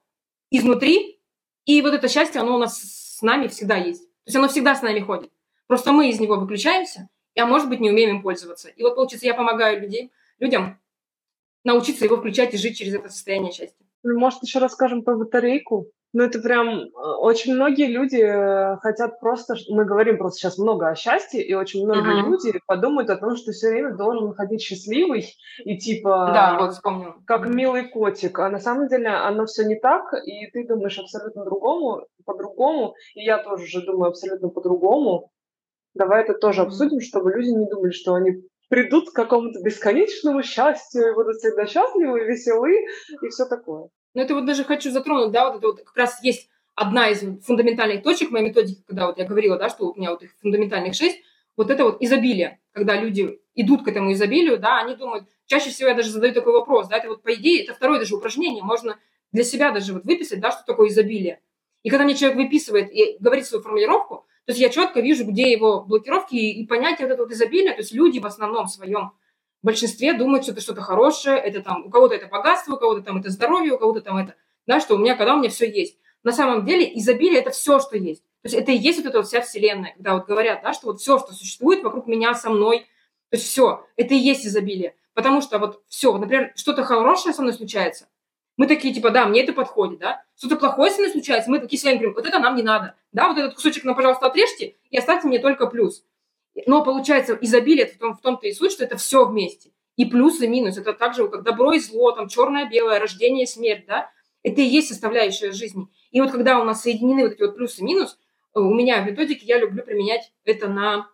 изнутри, 0.51 1.20
и 1.65 1.81
вот 1.83 1.95
это 1.95 2.09
счастье, 2.09 2.41
оно 2.41 2.57
у 2.57 2.59
нас 2.59 2.81
с 2.81 3.23
нами 3.23 3.49
всегда 3.49 3.77
есть. 3.77 4.03
То 4.03 4.29
есть 4.29 4.37
оно 4.37 4.49
всегда 4.49 4.75
с 4.75 4.83
нами 4.83 5.01
ходит. 5.01 5.31
Просто 5.67 5.93
мы 5.93 6.11
из 6.11 6.21
него 6.21 6.37
выключаемся, 6.37 7.09
а 7.37 7.47
может 7.47 7.69
быть 7.69 7.81
не 7.81 7.91
умеем 7.91 8.17
им 8.17 8.23
пользоваться. 8.23 8.69
И 8.69 8.83
вот 8.83 8.95
получается, 8.95 9.27
я 9.27 9.35
помогаю 9.35 9.81
людей, 9.81 10.13
людям 10.39 10.81
научиться 11.65 12.05
его 12.05 12.17
включать 12.17 12.55
и 12.55 12.59
жить 12.59 12.77
через 12.77 12.95
это 12.95 13.09
состояние 13.09 13.53
счастья. 13.53 13.85
Ну, 14.03 14.19
Может, 14.19 14.43
еще 14.43 14.59
расскажем 14.59 15.03
про 15.03 15.17
батарейку? 15.17 15.89
Ну, 16.15 16.25
это 16.25 16.41
прям 16.41 16.69
э, 16.69 16.89
очень 17.21 17.55
многие 17.55 17.87
люди 17.87 18.17
э, 18.17 18.77
хотят 18.83 19.19
просто, 19.19 19.55
мы 19.71 19.87
говорим 19.87 20.19
просто 20.19 20.41
сейчас 20.41 20.59
много 20.59 20.89
о 20.89 20.95
счастье, 20.95 21.43
и 21.43 21.55
очень 21.55 21.85
многие 21.85 22.21
Мгм. 22.21 22.33
люди 22.33 22.61
подумают 22.67 23.09
о 23.09 23.17
том, 23.17 23.37
что 23.37 23.53
все 23.53 23.71
время 23.71 23.95
должен 23.97 24.35
ходить 24.35 24.61
счастливый 24.61 25.27
и 25.65 25.79
типа 25.79 26.31
да, 26.35 26.59
вот 26.59 26.73
вспомнила. 26.73 27.15
как 27.27 27.47
милый 27.47 27.89
котик. 27.89 28.39
А 28.41 28.51
на 28.51 28.59
самом 28.59 28.89
деле 28.89 29.09
оно 29.09 29.47
все 29.47 29.65
не 29.65 29.77
так, 29.77 30.13
и 30.27 30.51
ты 30.53 30.67
думаешь 30.67 30.99
абсолютно 30.99 31.45
другому, 31.45 32.07
по-другому, 32.27 32.95
и 33.15 33.25
я 33.25 33.39
тоже 33.39 33.67
же 33.67 33.81
думаю 33.81 34.11
абсолютно 34.11 34.49
по-другому. 34.51 35.31
Давай 35.95 36.23
это 36.23 36.35
тоже 36.35 36.61
Мгм. 36.61 36.69
обсудим, 36.69 37.01
чтобы 37.01 37.33
люди 37.33 37.49
не 37.49 37.67
думали, 37.69 37.91
что 37.91 38.15
они 38.15 38.33
придут 38.69 39.11
к 39.11 39.15
какому-то 39.15 39.63
бесконечному 39.63 40.43
счастью 40.43 41.09
и 41.09 41.15
будут 41.15 41.37
всегда 41.37 41.67
счастливы, 41.67 42.25
веселы 42.25 42.85
и 43.23 43.29
все 43.29 43.47
такое. 43.47 43.89
Но 44.15 44.23
это 44.23 44.35
вот 44.35 44.45
даже 44.45 44.65
хочу 44.65 44.91
затронуть, 44.91 45.33
да, 45.33 45.49
вот 45.49 45.59
это 45.59 45.67
вот 45.69 45.83
как 45.83 45.97
раз 45.97 46.23
есть 46.23 46.49
одна 46.75 47.09
из 47.09 47.21
фундаментальных 47.45 48.03
точек 48.03 48.31
моей 48.31 48.47
методики, 48.47 48.83
когда 48.87 49.07
вот 49.07 49.19
я 49.19 49.25
говорила, 49.25 49.57
да, 49.59 49.69
что 49.69 49.91
у 49.91 49.97
меня 49.97 50.11
вот 50.11 50.23
их 50.23 50.35
фундаментальных 50.41 50.95
шесть, 50.95 51.21
вот 51.57 51.71
это 51.71 51.85
вот 51.85 52.03
изобилие, 52.03 52.61
когда 52.73 52.97
люди 52.97 53.41
идут 53.55 53.85
к 53.85 53.89
этому 53.89 54.13
изобилию, 54.13 54.59
да, 54.59 54.81
они 54.81 54.95
думают, 54.95 55.29
чаще 55.47 55.71
всего 55.71 55.91
я 55.91 55.95
даже 55.95 56.11
задаю 56.11 56.33
такой 56.33 56.53
вопрос, 56.53 56.89
да, 56.89 56.97
это 56.97 57.09
вот 57.09 57.23
по 57.23 57.35
идее, 57.35 57.65
это 57.65 57.75
второе 57.75 57.99
даже 57.99 58.17
упражнение, 58.17 58.63
можно 58.63 58.99
для 59.33 59.45
себя 59.45 59.71
даже 59.71 59.93
вот 59.93 60.05
выписать, 60.05 60.41
да, 60.41 60.51
что 60.51 60.65
такое 60.65 60.89
изобилие. 60.89 61.41
И 61.83 61.91
когда 61.91 62.05
мне 62.05 62.15
человек 62.15 62.39
выписывает 62.39 62.91
и 62.93 63.17
говорит 63.19 63.47
свою 63.47 63.63
формулировку, 63.63 64.27
то 64.45 64.51
есть 64.51 64.61
я 64.61 64.71
четко 64.71 65.01
вижу, 65.01 65.25
где 65.25 65.51
его 65.51 65.83
блокировки 65.83 66.35
и, 66.35 66.63
и 66.63 66.67
понятие 66.67 67.07
вот 67.07 67.15
этого 67.15 67.27
вот 67.27 67.33
изобилия, 67.33 67.73
то 67.73 67.81
есть 67.81 67.93
люди 67.93 68.19
в 68.19 68.27
основном 68.27 68.67
своем 68.67 69.13
большинстве 69.63 70.13
думают, 70.15 70.45
что 70.45 70.53
это 70.53 70.61
что-то 70.61 70.81
хорошее, 70.81 71.39
это 71.39 71.63
там, 71.63 71.87
у 71.87 71.91
кого-то 71.91 72.15
это 72.15 72.27
богатство, 72.27 72.75
у 72.75 72.79
кого-то 72.79 73.03
там 73.03 73.19
это 73.19 73.31
здоровье, 73.31 73.75
у 73.75 73.79
кого-то 73.79 74.01
там 74.01 74.17
это, 74.17 74.35
да, 74.67 74.81
что 74.81 74.95
у 74.95 74.99
меня, 74.99 75.15
когда 75.15 75.35
у 75.35 75.39
меня 75.39 75.51
все 75.51 75.71
есть. 75.71 75.99
На 76.23 76.33
самом 76.33 76.65
деле 76.65 76.91
изобилие– 76.99 77.41
это 77.41 77.51
все, 77.51 77.81
что 77.81 77.97
есть. 77.97 78.23
То 78.43 78.49
есть 78.49 78.57
это 78.57 78.73
и 78.73 78.77
есть 78.77 78.99
вот 78.99 79.07
эта 79.07 79.19
вот 79.19 79.29
вся 79.29 79.41
вселенная, 79.41 79.95
когда 79.95 80.15
вот 80.15 80.27
говорят, 80.27 80.63
да, 80.63 80.73
что 80.73 80.89
вот 80.89 81.01
все, 81.01 81.19
что 81.19 81.33
существует 81.33 81.83
вокруг 81.83 82.07
меня, 82.07 82.35
со 82.35 82.51
мной, 82.51 82.81
то 83.31 83.37
есть 83.37 83.47
все, 83.47 83.87
это 83.97 84.15
и 84.15 84.19
есть 84.19 84.47
изобилие. 84.47 84.97
Потому 85.15 85.41
что 85.43 85.59
вот 85.59 85.83
все, 85.89 86.17
например, 86.17 86.53
что-то 86.57 86.85
хорошее 86.85 87.35
со 87.35 87.43
мной 87.43 87.55
случается, 87.55 88.09
мы 88.57 88.67
такие, 88.67 88.93
типа, 88.93 89.11
да, 89.11 89.27
мне 89.27 89.43
это 89.43 89.53
подходит, 89.53 90.01
да, 90.01 90.25
что-то 90.37 90.57
плохое 90.57 90.91
со 90.91 90.99
мной 90.99 91.13
случается, 91.13 91.51
мы 91.51 91.59
такие 91.59 91.79
с 91.79 91.85
вами 91.85 91.95
говорим, 91.95 92.15
вот 92.15 92.27
это 92.27 92.39
нам 92.39 92.57
не 92.57 92.63
надо, 92.63 92.95
да, 93.13 93.29
вот 93.29 93.39
этот 93.39 93.55
кусочек 93.55 93.85
нам, 93.85 93.95
пожалуйста, 93.95 94.27
отрежьте 94.27 94.77
и 94.91 94.99
оставьте 94.99 95.29
мне 95.29 95.39
только 95.39 95.67
плюс. 95.67 96.05
Но 96.66 96.84
получается, 96.84 97.38
изобилие 97.40 97.86
в, 97.86 97.98
том, 97.98 98.14
в 98.14 98.20
том-то 98.20 98.46
и 98.46 98.53
суть, 98.53 98.72
что 98.72 98.84
это 98.84 98.96
все 98.96 99.24
вместе. 99.24 99.70
И 99.96 100.05
плюс, 100.05 100.40
и 100.40 100.48
минус. 100.48 100.76
Это 100.76 100.92
также 100.92 101.28
как 101.28 101.42
добро 101.42 101.72
и 101.72 101.78
зло, 101.78 102.12
там 102.12 102.28
черное, 102.28 102.68
белое, 102.68 102.98
рождение 102.98 103.46
смерть, 103.46 103.86
да. 103.86 104.11
Это 104.42 104.61
и 104.61 104.64
есть 104.64 104.88
составляющая 104.88 105.53
жизни. 105.53 105.86
И 106.11 106.20
вот 106.20 106.30
когда 106.30 106.61
у 106.61 106.64
нас 106.64 106.82
соединены 106.82 107.24
вот 107.24 107.32
эти 107.32 107.42
вот 107.42 107.57
плюс 107.57 107.78
и 107.78 107.84
минус, 107.84 108.18
э, 108.55 108.61
у 108.61 108.74
меня 108.74 109.03
в 109.03 109.07
методике 109.07 109.46
я 109.46 109.59
люблю 109.59 109.82
применять 109.82 110.32
это 110.44 110.68
на 110.68 111.09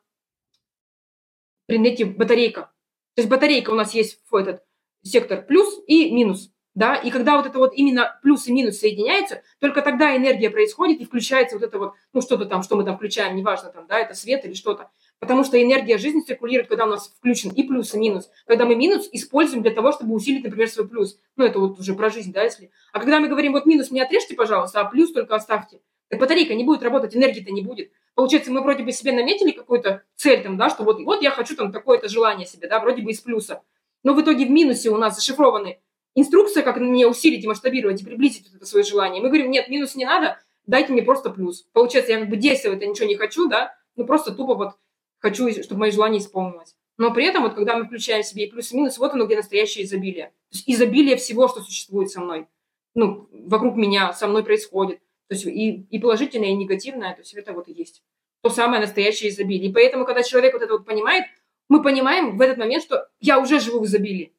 предмете 1.66 2.06
батарейка. 2.06 2.72
То 3.14 3.22
есть 3.22 3.28
батарейка 3.28 3.70
у 3.70 3.74
нас 3.74 3.94
есть 3.94 4.20
в 4.30 4.34
этот 4.34 4.64
сектор 5.02 5.44
плюс 5.44 5.80
и 5.86 6.10
минус. 6.10 6.50
Да, 6.74 6.94
и 6.94 7.10
когда 7.10 7.36
вот 7.36 7.46
это 7.46 7.58
вот 7.58 7.74
именно 7.74 8.20
плюс 8.22 8.46
и 8.46 8.52
минус 8.52 8.78
соединяются, 8.78 9.42
только 9.58 9.82
тогда 9.82 10.16
энергия 10.16 10.48
происходит 10.48 11.00
и 11.00 11.04
включается 11.04 11.56
вот 11.56 11.64
это 11.64 11.76
вот, 11.76 11.94
ну 12.12 12.20
что-то 12.20 12.44
там, 12.44 12.62
что 12.62 12.76
мы 12.76 12.84
там 12.84 12.96
включаем, 12.96 13.34
неважно 13.34 13.70
там, 13.70 13.88
да, 13.88 13.98
это 13.98 14.14
свет 14.14 14.44
или 14.44 14.54
что-то. 14.54 14.88
Потому 15.20 15.42
что 15.42 15.60
энергия 15.60 15.98
жизни 15.98 16.20
циркулирует, 16.20 16.68
когда 16.68 16.84
у 16.84 16.88
нас 16.88 17.12
включен 17.18 17.50
и 17.50 17.64
плюс, 17.64 17.94
и 17.94 17.98
минус. 17.98 18.30
Когда 18.46 18.64
мы 18.64 18.76
минус 18.76 19.08
используем 19.12 19.62
для 19.62 19.72
того, 19.72 19.92
чтобы 19.92 20.14
усилить, 20.14 20.44
например, 20.44 20.68
свой 20.68 20.88
плюс. 20.88 21.18
Ну, 21.36 21.44
это 21.44 21.58
вот 21.58 21.80
уже 21.80 21.94
про 21.94 22.08
жизнь, 22.08 22.32
да, 22.32 22.44
если. 22.44 22.70
А 22.92 23.00
когда 23.00 23.18
мы 23.18 23.28
говорим, 23.28 23.52
вот 23.52 23.66
минус 23.66 23.90
не 23.90 24.00
отрежьте, 24.00 24.34
пожалуйста, 24.34 24.80
а 24.80 24.84
плюс 24.84 25.12
только 25.12 25.34
оставьте, 25.34 25.80
так 26.08 26.20
батарейка 26.20 26.54
не 26.54 26.64
будет 26.64 26.82
работать, 26.82 27.16
энергии-то 27.16 27.50
не 27.50 27.62
будет. 27.62 27.90
Получается, 28.14 28.50
мы 28.50 28.62
вроде 28.62 28.82
бы 28.82 28.92
себе 28.92 29.12
наметили 29.12 29.50
какую-то 29.50 30.02
цель 30.16 30.42
там, 30.42 30.56
да, 30.56 30.70
что 30.70 30.84
вот, 30.84 31.00
вот 31.02 31.22
я 31.22 31.30
хочу 31.30 31.54
там 31.56 31.72
такое-то 31.72 32.08
желание 32.08 32.46
себе, 32.46 32.68
да, 32.68 32.80
вроде 32.80 33.02
бы 33.02 33.10
из 33.10 33.20
плюса. 33.20 33.62
Но 34.04 34.14
в 34.14 34.22
итоге 34.22 34.46
в 34.46 34.50
минусе 34.50 34.90
у 34.90 34.96
нас 34.96 35.16
зашифрованы 35.16 35.78
инструкция, 36.14 36.62
как 36.62 36.78
мне 36.78 37.06
усилить 37.06 37.44
и 37.44 37.48
масштабировать 37.48 38.00
и 38.02 38.04
приблизить 38.04 38.48
вот 38.48 38.56
это 38.56 38.66
свое 38.66 38.84
желание. 38.84 39.22
Мы 39.22 39.28
говорим, 39.28 39.50
нет, 39.50 39.68
минус 39.68 39.94
не 39.94 40.04
надо, 40.04 40.38
дайте 40.66 40.92
мне 40.92 41.02
просто 41.02 41.30
плюс. 41.30 41.66
Получается, 41.72 42.12
я 42.12 42.20
как 42.20 42.28
бы 42.28 42.36
действовать-то 42.36 42.86
ничего 42.86 43.06
не 43.06 43.16
хочу, 43.16 43.48
да, 43.48 43.74
ну 43.96 44.06
просто 44.06 44.32
тупо 44.32 44.54
вот 44.54 44.72
хочу, 45.18 45.50
чтобы 45.62 45.80
мои 45.80 45.90
желания 45.90 46.18
исполнилось. 46.18 46.74
Но 46.96 47.12
при 47.12 47.26
этом, 47.26 47.42
вот 47.44 47.54
когда 47.54 47.76
мы 47.76 47.84
включаем 47.84 48.24
себе 48.24 48.48
плюс 48.48 48.72
и 48.72 48.76
минус, 48.76 48.98
вот 48.98 49.12
оно, 49.12 49.26
где 49.26 49.36
настоящее 49.36 49.84
изобилие. 49.84 50.26
То 50.50 50.56
есть 50.56 50.64
изобилие 50.68 51.16
всего, 51.16 51.46
что 51.48 51.60
существует 51.60 52.10
со 52.10 52.20
мной. 52.20 52.48
Ну, 52.94 53.28
вокруг 53.32 53.76
меня, 53.76 54.12
со 54.12 54.26
мной 54.26 54.44
происходит. 54.44 54.98
То 55.28 55.34
есть 55.34 55.46
и, 55.46 55.86
и 55.90 55.98
положительное, 55.98 56.48
и 56.48 56.54
негативное, 56.54 57.14
то 57.14 57.20
есть 57.20 57.34
это 57.34 57.52
вот 57.52 57.68
и 57.68 57.72
есть 57.72 58.02
то 58.42 58.50
самое 58.50 58.80
настоящее 58.80 59.30
изобилие. 59.30 59.70
И 59.70 59.72
поэтому, 59.72 60.04
когда 60.04 60.22
человек 60.22 60.54
вот 60.54 60.62
это 60.62 60.72
вот 60.72 60.86
понимает, 60.86 61.24
мы 61.68 61.82
понимаем 61.82 62.36
в 62.36 62.40
этот 62.40 62.56
момент, 62.56 62.82
что 62.82 63.08
я 63.20 63.38
уже 63.38 63.60
живу 63.60 63.80
в 63.80 63.84
изобилии. 63.84 64.32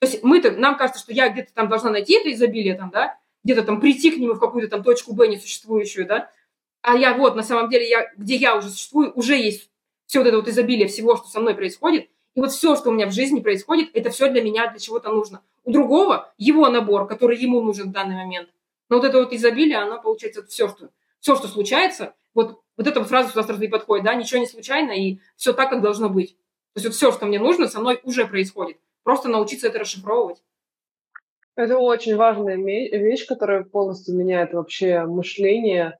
То 0.00 0.08
есть 0.08 0.22
мы-то, 0.22 0.50
нам 0.50 0.76
кажется, 0.76 1.00
что 1.00 1.12
я 1.12 1.28
где-то 1.28 1.52
там 1.54 1.68
должна 1.68 1.90
найти 1.90 2.14
это 2.14 2.32
изобилие, 2.32 2.74
там, 2.74 2.90
да, 2.90 3.18
где-то 3.44 3.62
там 3.62 3.80
прийти 3.80 4.10
к 4.10 4.16
нему 4.16 4.34
в 4.34 4.40
какую-то 4.40 4.68
там 4.68 4.82
точку 4.82 5.14
Б 5.14 5.28
несуществующую, 5.28 6.06
да, 6.06 6.30
а 6.82 6.96
я 6.96 7.14
вот, 7.14 7.36
на 7.36 7.42
самом 7.42 7.70
деле, 7.70 7.88
я, 7.88 8.12
где 8.16 8.36
я 8.36 8.56
уже 8.56 8.68
существую, 8.68 9.12
уже 9.14 9.36
есть 9.36 9.70
все 10.06 10.18
вот 10.18 10.28
это 10.28 10.36
вот 10.36 10.48
изобилие 10.48 10.88
всего, 10.88 11.16
что 11.16 11.28
со 11.28 11.40
мной 11.40 11.54
происходит, 11.54 12.08
и 12.34 12.40
вот 12.40 12.50
все, 12.50 12.76
что 12.76 12.90
у 12.90 12.92
меня 12.92 13.06
в 13.06 13.12
жизни 13.12 13.40
происходит, 13.40 13.90
это 13.94 14.10
все 14.10 14.28
для 14.30 14.42
меня 14.42 14.68
для 14.70 14.78
чего-то 14.78 15.10
нужно. 15.10 15.42
У 15.64 15.72
другого 15.72 16.32
его 16.36 16.68
набор, 16.68 17.06
который 17.06 17.38
ему 17.38 17.60
нужен 17.60 17.88
в 17.88 17.92
данный 17.92 18.16
момент. 18.16 18.48
Но 18.88 18.96
вот 18.96 19.04
это 19.04 19.18
вот 19.18 19.32
изобилие, 19.32 19.78
оно 19.78 20.00
получается 20.00 20.44
все, 20.46 20.68
что, 20.68 20.90
все, 21.20 21.36
что 21.36 21.48
случается, 21.48 22.14
вот, 22.34 22.60
вот 22.76 22.86
эта 22.86 23.00
вот 23.00 23.08
фраза 23.08 23.30
сюда 23.30 23.44
сразу 23.44 23.62
и 23.62 23.68
подходит, 23.68 24.04
да, 24.04 24.14
ничего 24.14 24.40
не 24.40 24.46
случайно, 24.46 24.92
и 24.92 25.20
все 25.36 25.52
так, 25.52 25.70
как 25.70 25.80
должно 25.80 26.08
быть. 26.08 26.36
То 26.74 26.80
есть 26.80 26.86
вот 26.86 26.94
все, 26.94 27.12
что 27.12 27.26
мне 27.26 27.38
нужно, 27.38 27.68
со 27.68 27.80
мной 27.80 28.00
уже 28.02 28.26
происходит. 28.26 28.78
Просто 29.04 29.28
научиться 29.28 29.68
это 29.68 29.78
расшифровывать. 29.78 30.42
Это 31.56 31.78
очень 31.78 32.16
важная 32.16 32.56
вещь, 32.56 33.26
которая 33.26 33.62
полностью 33.62 34.16
меняет 34.16 34.52
вообще 34.52 35.04
мышление 35.04 35.98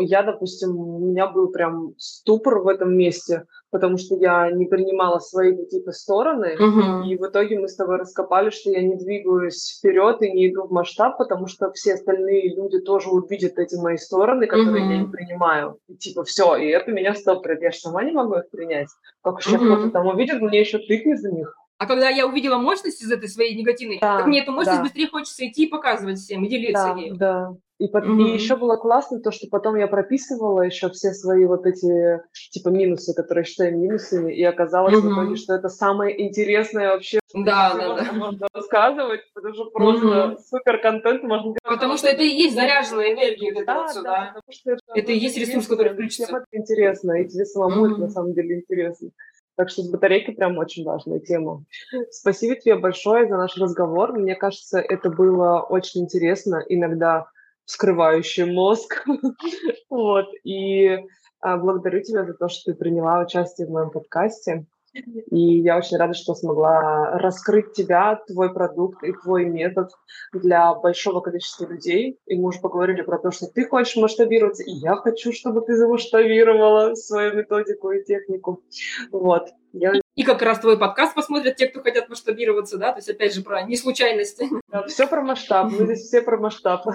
я, 0.00 0.22
допустим, 0.22 0.76
у 0.76 0.98
меня 0.98 1.28
был 1.28 1.50
прям 1.50 1.94
ступор 1.98 2.60
в 2.60 2.68
этом 2.68 2.96
месте, 2.96 3.44
потому 3.70 3.96
что 3.96 4.14
я 4.16 4.50
не 4.50 4.66
принимала 4.66 5.18
свои 5.18 5.56
какие-то 5.56 5.92
стороны, 5.92 6.56
uh-huh. 6.58 7.06
и 7.06 7.16
в 7.16 7.26
итоге 7.26 7.58
мы 7.58 7.68
с 7.68 7.76
тобой 7.76 7.96
раскопали, 7.96 8.50
что 8.50 8.70
я 8.70 8.82
не 8.82 8.96
двигаюсь 8.96 9.78
вперед 9.78 10.22
и 10.22 10.30
не 10.30 10.50
иду 10.50 10.64
в 10.64 10.72
масштаб, 10.72 11.16
потому 11.16 11.46
что 11.46 11.70
все 11.72 11.94
остальные 11.94 12.54
люди 12.54 12.80
тоже 12.80 13.08
увидят 13.10 13.58
эти 13.58 13.76
мои 13.76 13.96
стороны, 13.96 14.46
которые 14.46 14.84
uh-huh. 14.84 14.90
я 14.90 14.98
не 14.98 15.08
принимаю. 15.08 15.78
И 15.88 15.96
типа 15.96 16.24
все, 16.24 16.56
и 16.56 16.68
это 16.68 16.92
меня 16.92 17.14
стопорит. 17.14 17.62
Я 17.62 17.70
же 17.70 17.78
сама 17.78 18.04
не 18.04 18.12
могу 18.12 18.34
их 18.34 18.50
принять. 18.50 18.88
Как 19.22 19.38
уж 19.38 19.46
uh-huh. 19.46 19.56
кто-то 19.56 19.90
там 19.90 20.06
увидит, 20.06 20.40
мне 20.40 20.60
еще 20.60 20.78
тыкнет 20.78 21.20
за 21.20 21.30
них. 21.30 21.56
А 21.82 21.86
когда 21.86 22.08
я 22.08 22.28
увидела 22.28 22.58
мощность 22.58 23.02
из 23.02 23.10
этой 23.10 23.28
своей 23.28 23.56
негативной, 23.56 23.98
да, 24.00 24.18
так 24.18 24.26
мне 24.28 24.42
эту 24.42 24.52
мощность 24.52 24.78
да. 24.78 24.84
быстрее 24.84 25.08
хочется 25.08 25.48
идти 25.48 25.64
и 25.64 25.68
показывать 25.68 26.18
всем, 26.20 26.44
и 26.44 26.48
делиться 26.48 26.92
да, 26.94 27.00
ею. 27.00 27.16
Да, 27.16 27.56
и, 27.78 27.88
под... 27.88 28.04
mm-hmm. 28.04 28.22
и 28.22 28.34
еще 28.34 28.54
было 28.54 28.76
классно 28.76 29.18
то, 29.18 29.32
что 29.32 29.48
потом 29.50 29.74
я 29.74 29.88
прописывала 29.88 30.62
еще 30.62 30.90
все 30.90 31.10
свои 31.12 31.44
вот 31.44 31.66
эти 31.66 32.20
типа 32.52 32.68
минусы, 32.68 33.14
которые 33.14 33.44
считаю 33.44 33.76
минусами, 33.76 34.32
и 34.32 34.44
оказалось 34.44 34.94
mm-hmm. 34.94 35.00
в 35.00 35.12
итоге, 35.12 35.34
что 35.34 35.54
это 35.54 35.68
самое 35.68 36.24
интересное 36.24 36.90
вообще, 36.90 37.18
да, 37.34 37.74
да, 37.74 37.96
да. 37.96 38.12
можно 38.12 38.46
рассказывать, 38.54 39.22
потому 39.34 39.54
что 39.54 39.64
просто 39.70 40.06
mm-hmm. 40.06 40.36
супер 40.48 40.80
контент 40.80 41.24
можно 41.24 41.46
делать. 41.46 41.62
Потому 41.64 41.96
что 41.96 42.06
это 42.06 42.22
и 42.22 42.28
есть 42.28 42.54
заряженная 42.54 43.14
энергия, 43.14 43.52
вот 43.52 43.66
да, 43.66 43.86
это, 43.90 44.02
да, 44.02 44.32
да. 44.36 44.40
Что 44.48 44.70
это, 44.70 44.82
это 44.94 45.10
и 45.10 45.18
есть 45.18 45.36
ресурс, 45.36 45.66
который 45.66 45.94
включится. 45.94 46.26
Всем 46.26 46.36
это 46.36 46.46
интересно, 46.52 47.20
и 47.20 47.26
тебе 47.26 47.44
самому 47.44 47.86
mm-hmm. 47.86 47.90
это 47.90 48.00
на 48.02 48.08
самом 48.10 48.34
деле 48.34 48.60
интересно. 48.60 49.08
Так 49.56 49.68
что 49.68 49.82
с 49.82 49.90
батарейкой 49.90 50.34
прям 50.34 50.56
очень 50.58 50.84
важная 50.84 51.20
тема. 51.20 51.64
Спасибо 52.10 52.56
тебе 52.56 52.76
большое 52.76 53.28
за 53.28 53.36
наш 53.36 53.56
разговор. 53.56 54.12
Мне 54.12 54.34
кажется, 54.34 54.78
это 54.78 55.10
было 55.10 55.60
очень 55.60 56.02
интересно. 56.02 56.64
Иногда 56.68 57.26
вскрывающий 57.64 58.44
мозг. 58.44 59.04
вот. 59.90 60.26
И 60.44 60.98
а, 61.40 61.56
благодарю 61.58 62.02
тебя 62.02 62.24
за 62.24 62.34
то, 62.34 62.48
что 62.48 62.72
ты 62.72 62.78
приняла 62.78 63.20
участие 63.20 63.66
в 63.66 63.70
моем 63.70 63.90
подкасте. 63.90 64.66
И 64.94 65.60
я 65.60 65.78
очень 65.78 65.96
рада, 65.96 66.12
что 66.12 66.34
смогла 66.34 67.18
раскрыть 67.18 67.72
тебя, 67.72 68.20
твой 68.26 68.52
продукт 68.52 69.02
и 69.02 69.12
твой 69.12 69.46
метод 69.46 69.90
для 70.32 70.74
большого 70.74 71.20
количества 71.20 71.66
людей. 71.66 72.18
И 72.26 72.36
мы 72.36 72.48
уже 72.48 72.60
поговорили 72.60 73.02
про 73.02 73.18
то, 73.18 73.30
что 73.30 73.46
ты 73.46 73.66
хочешь 73.66 73.96
масштабироваться, 73.96 74.62
и 74.64 74.72
я 74.72 74.96
хочу, 74.96 75.32
чтобы 75.32 75.62
ты 75.62 75.76
замасштабировала 75.76 76.94
свою 76.94 77.34
методику 77.34 77.90
и 77.92 78.04
технику. 78.04 78.62
Вот. 79.10 79.48
Я... 79.72 79.92
И 80.14 80.24
как 80.24 80.42
раз 80.42 80.58
твой 80.58 80.78
подкаст 80.78 81.14
посмотрят 81.14 81.56
те, 81.56 81.68
кто 81.68 81.80
хотят 81.80 82.10
масштабироваться, 82.10 82.76
да? 82.76 82.92
То 82.92 82.98
есть, 82.98 83.08
опять 83.08 83.34
же, 83.34 83.42
про 83.42 83.62
неслучайности. 83.62 84.46
Да, 84.68 84.82
все 84.82 85.06
про 85.06 85.22
масштаб. 85.22 85.70
Мы 85.70 85.86
здесь 85.86 86.02
все 86.02 86.20
про 86.20 86.36
масштаб. 86.36 86.86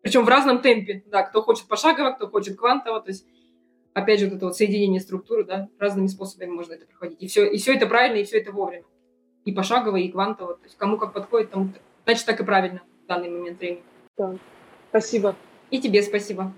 Причем 0.00 0.24
в 0.24 0.28
разном 0.28 0.62
темпе. 0.62 1.02
Да, 1.08 1.22
кто 1.24 1.42
хочет 1.42 1.68
пошагово, 1.68 2.12
кто 2.12 2.28
хочет 2.28 2.56
квантово. 2.56 3.02
То 3.02 3.10
есть, 3.10 3.26
опять 3.94 4.20
же, 4.20 4.26
вот 4.26 4.36
это 4.36 4.46
вот 4.46 4.56
соединение 4.56 5.00
структуры, 5.00 5.44
да, 5.44 5.68
разными 5.78 6.06
способами 6.06 6.50
можно 6.50 6.74
это 6.74 6.86
проходить. 6.86 7.22
И 7.22 7.26
все, 7.26 7.46
и 7.46 7.58
все 7.58 7.74
это 7.74 7.86
правильно, 7.86 8.18
и 8.18 8.24
все 8.24 8.38
это 8.38 8.52
вовремя. 8.52 8.84
И 9.44 9.52
пошагово, 9.52 9.96
и 9.96 10.08
квантово. 10.08 10.54
То 10.54 10.64
есть, 10.64 10.76
кому 10.76 10.98
как 10.98 11.12
подходит, 11.12 11.50
тому, 11.50 11.70
значит, 12.04 12.26
так 12.26 12.40
и 12.40 12.44
правильно 12.44 12.82
в 13.04 13.06
данный 13.08 13.30
момент 13.30 13.58
времени. 13.58 13.82
Да. 14.16 14.36
Спасибо. 14.90 15.36
И 15.70 15.80
тебе 15.80 16.02
спасибо. 16.02 16.52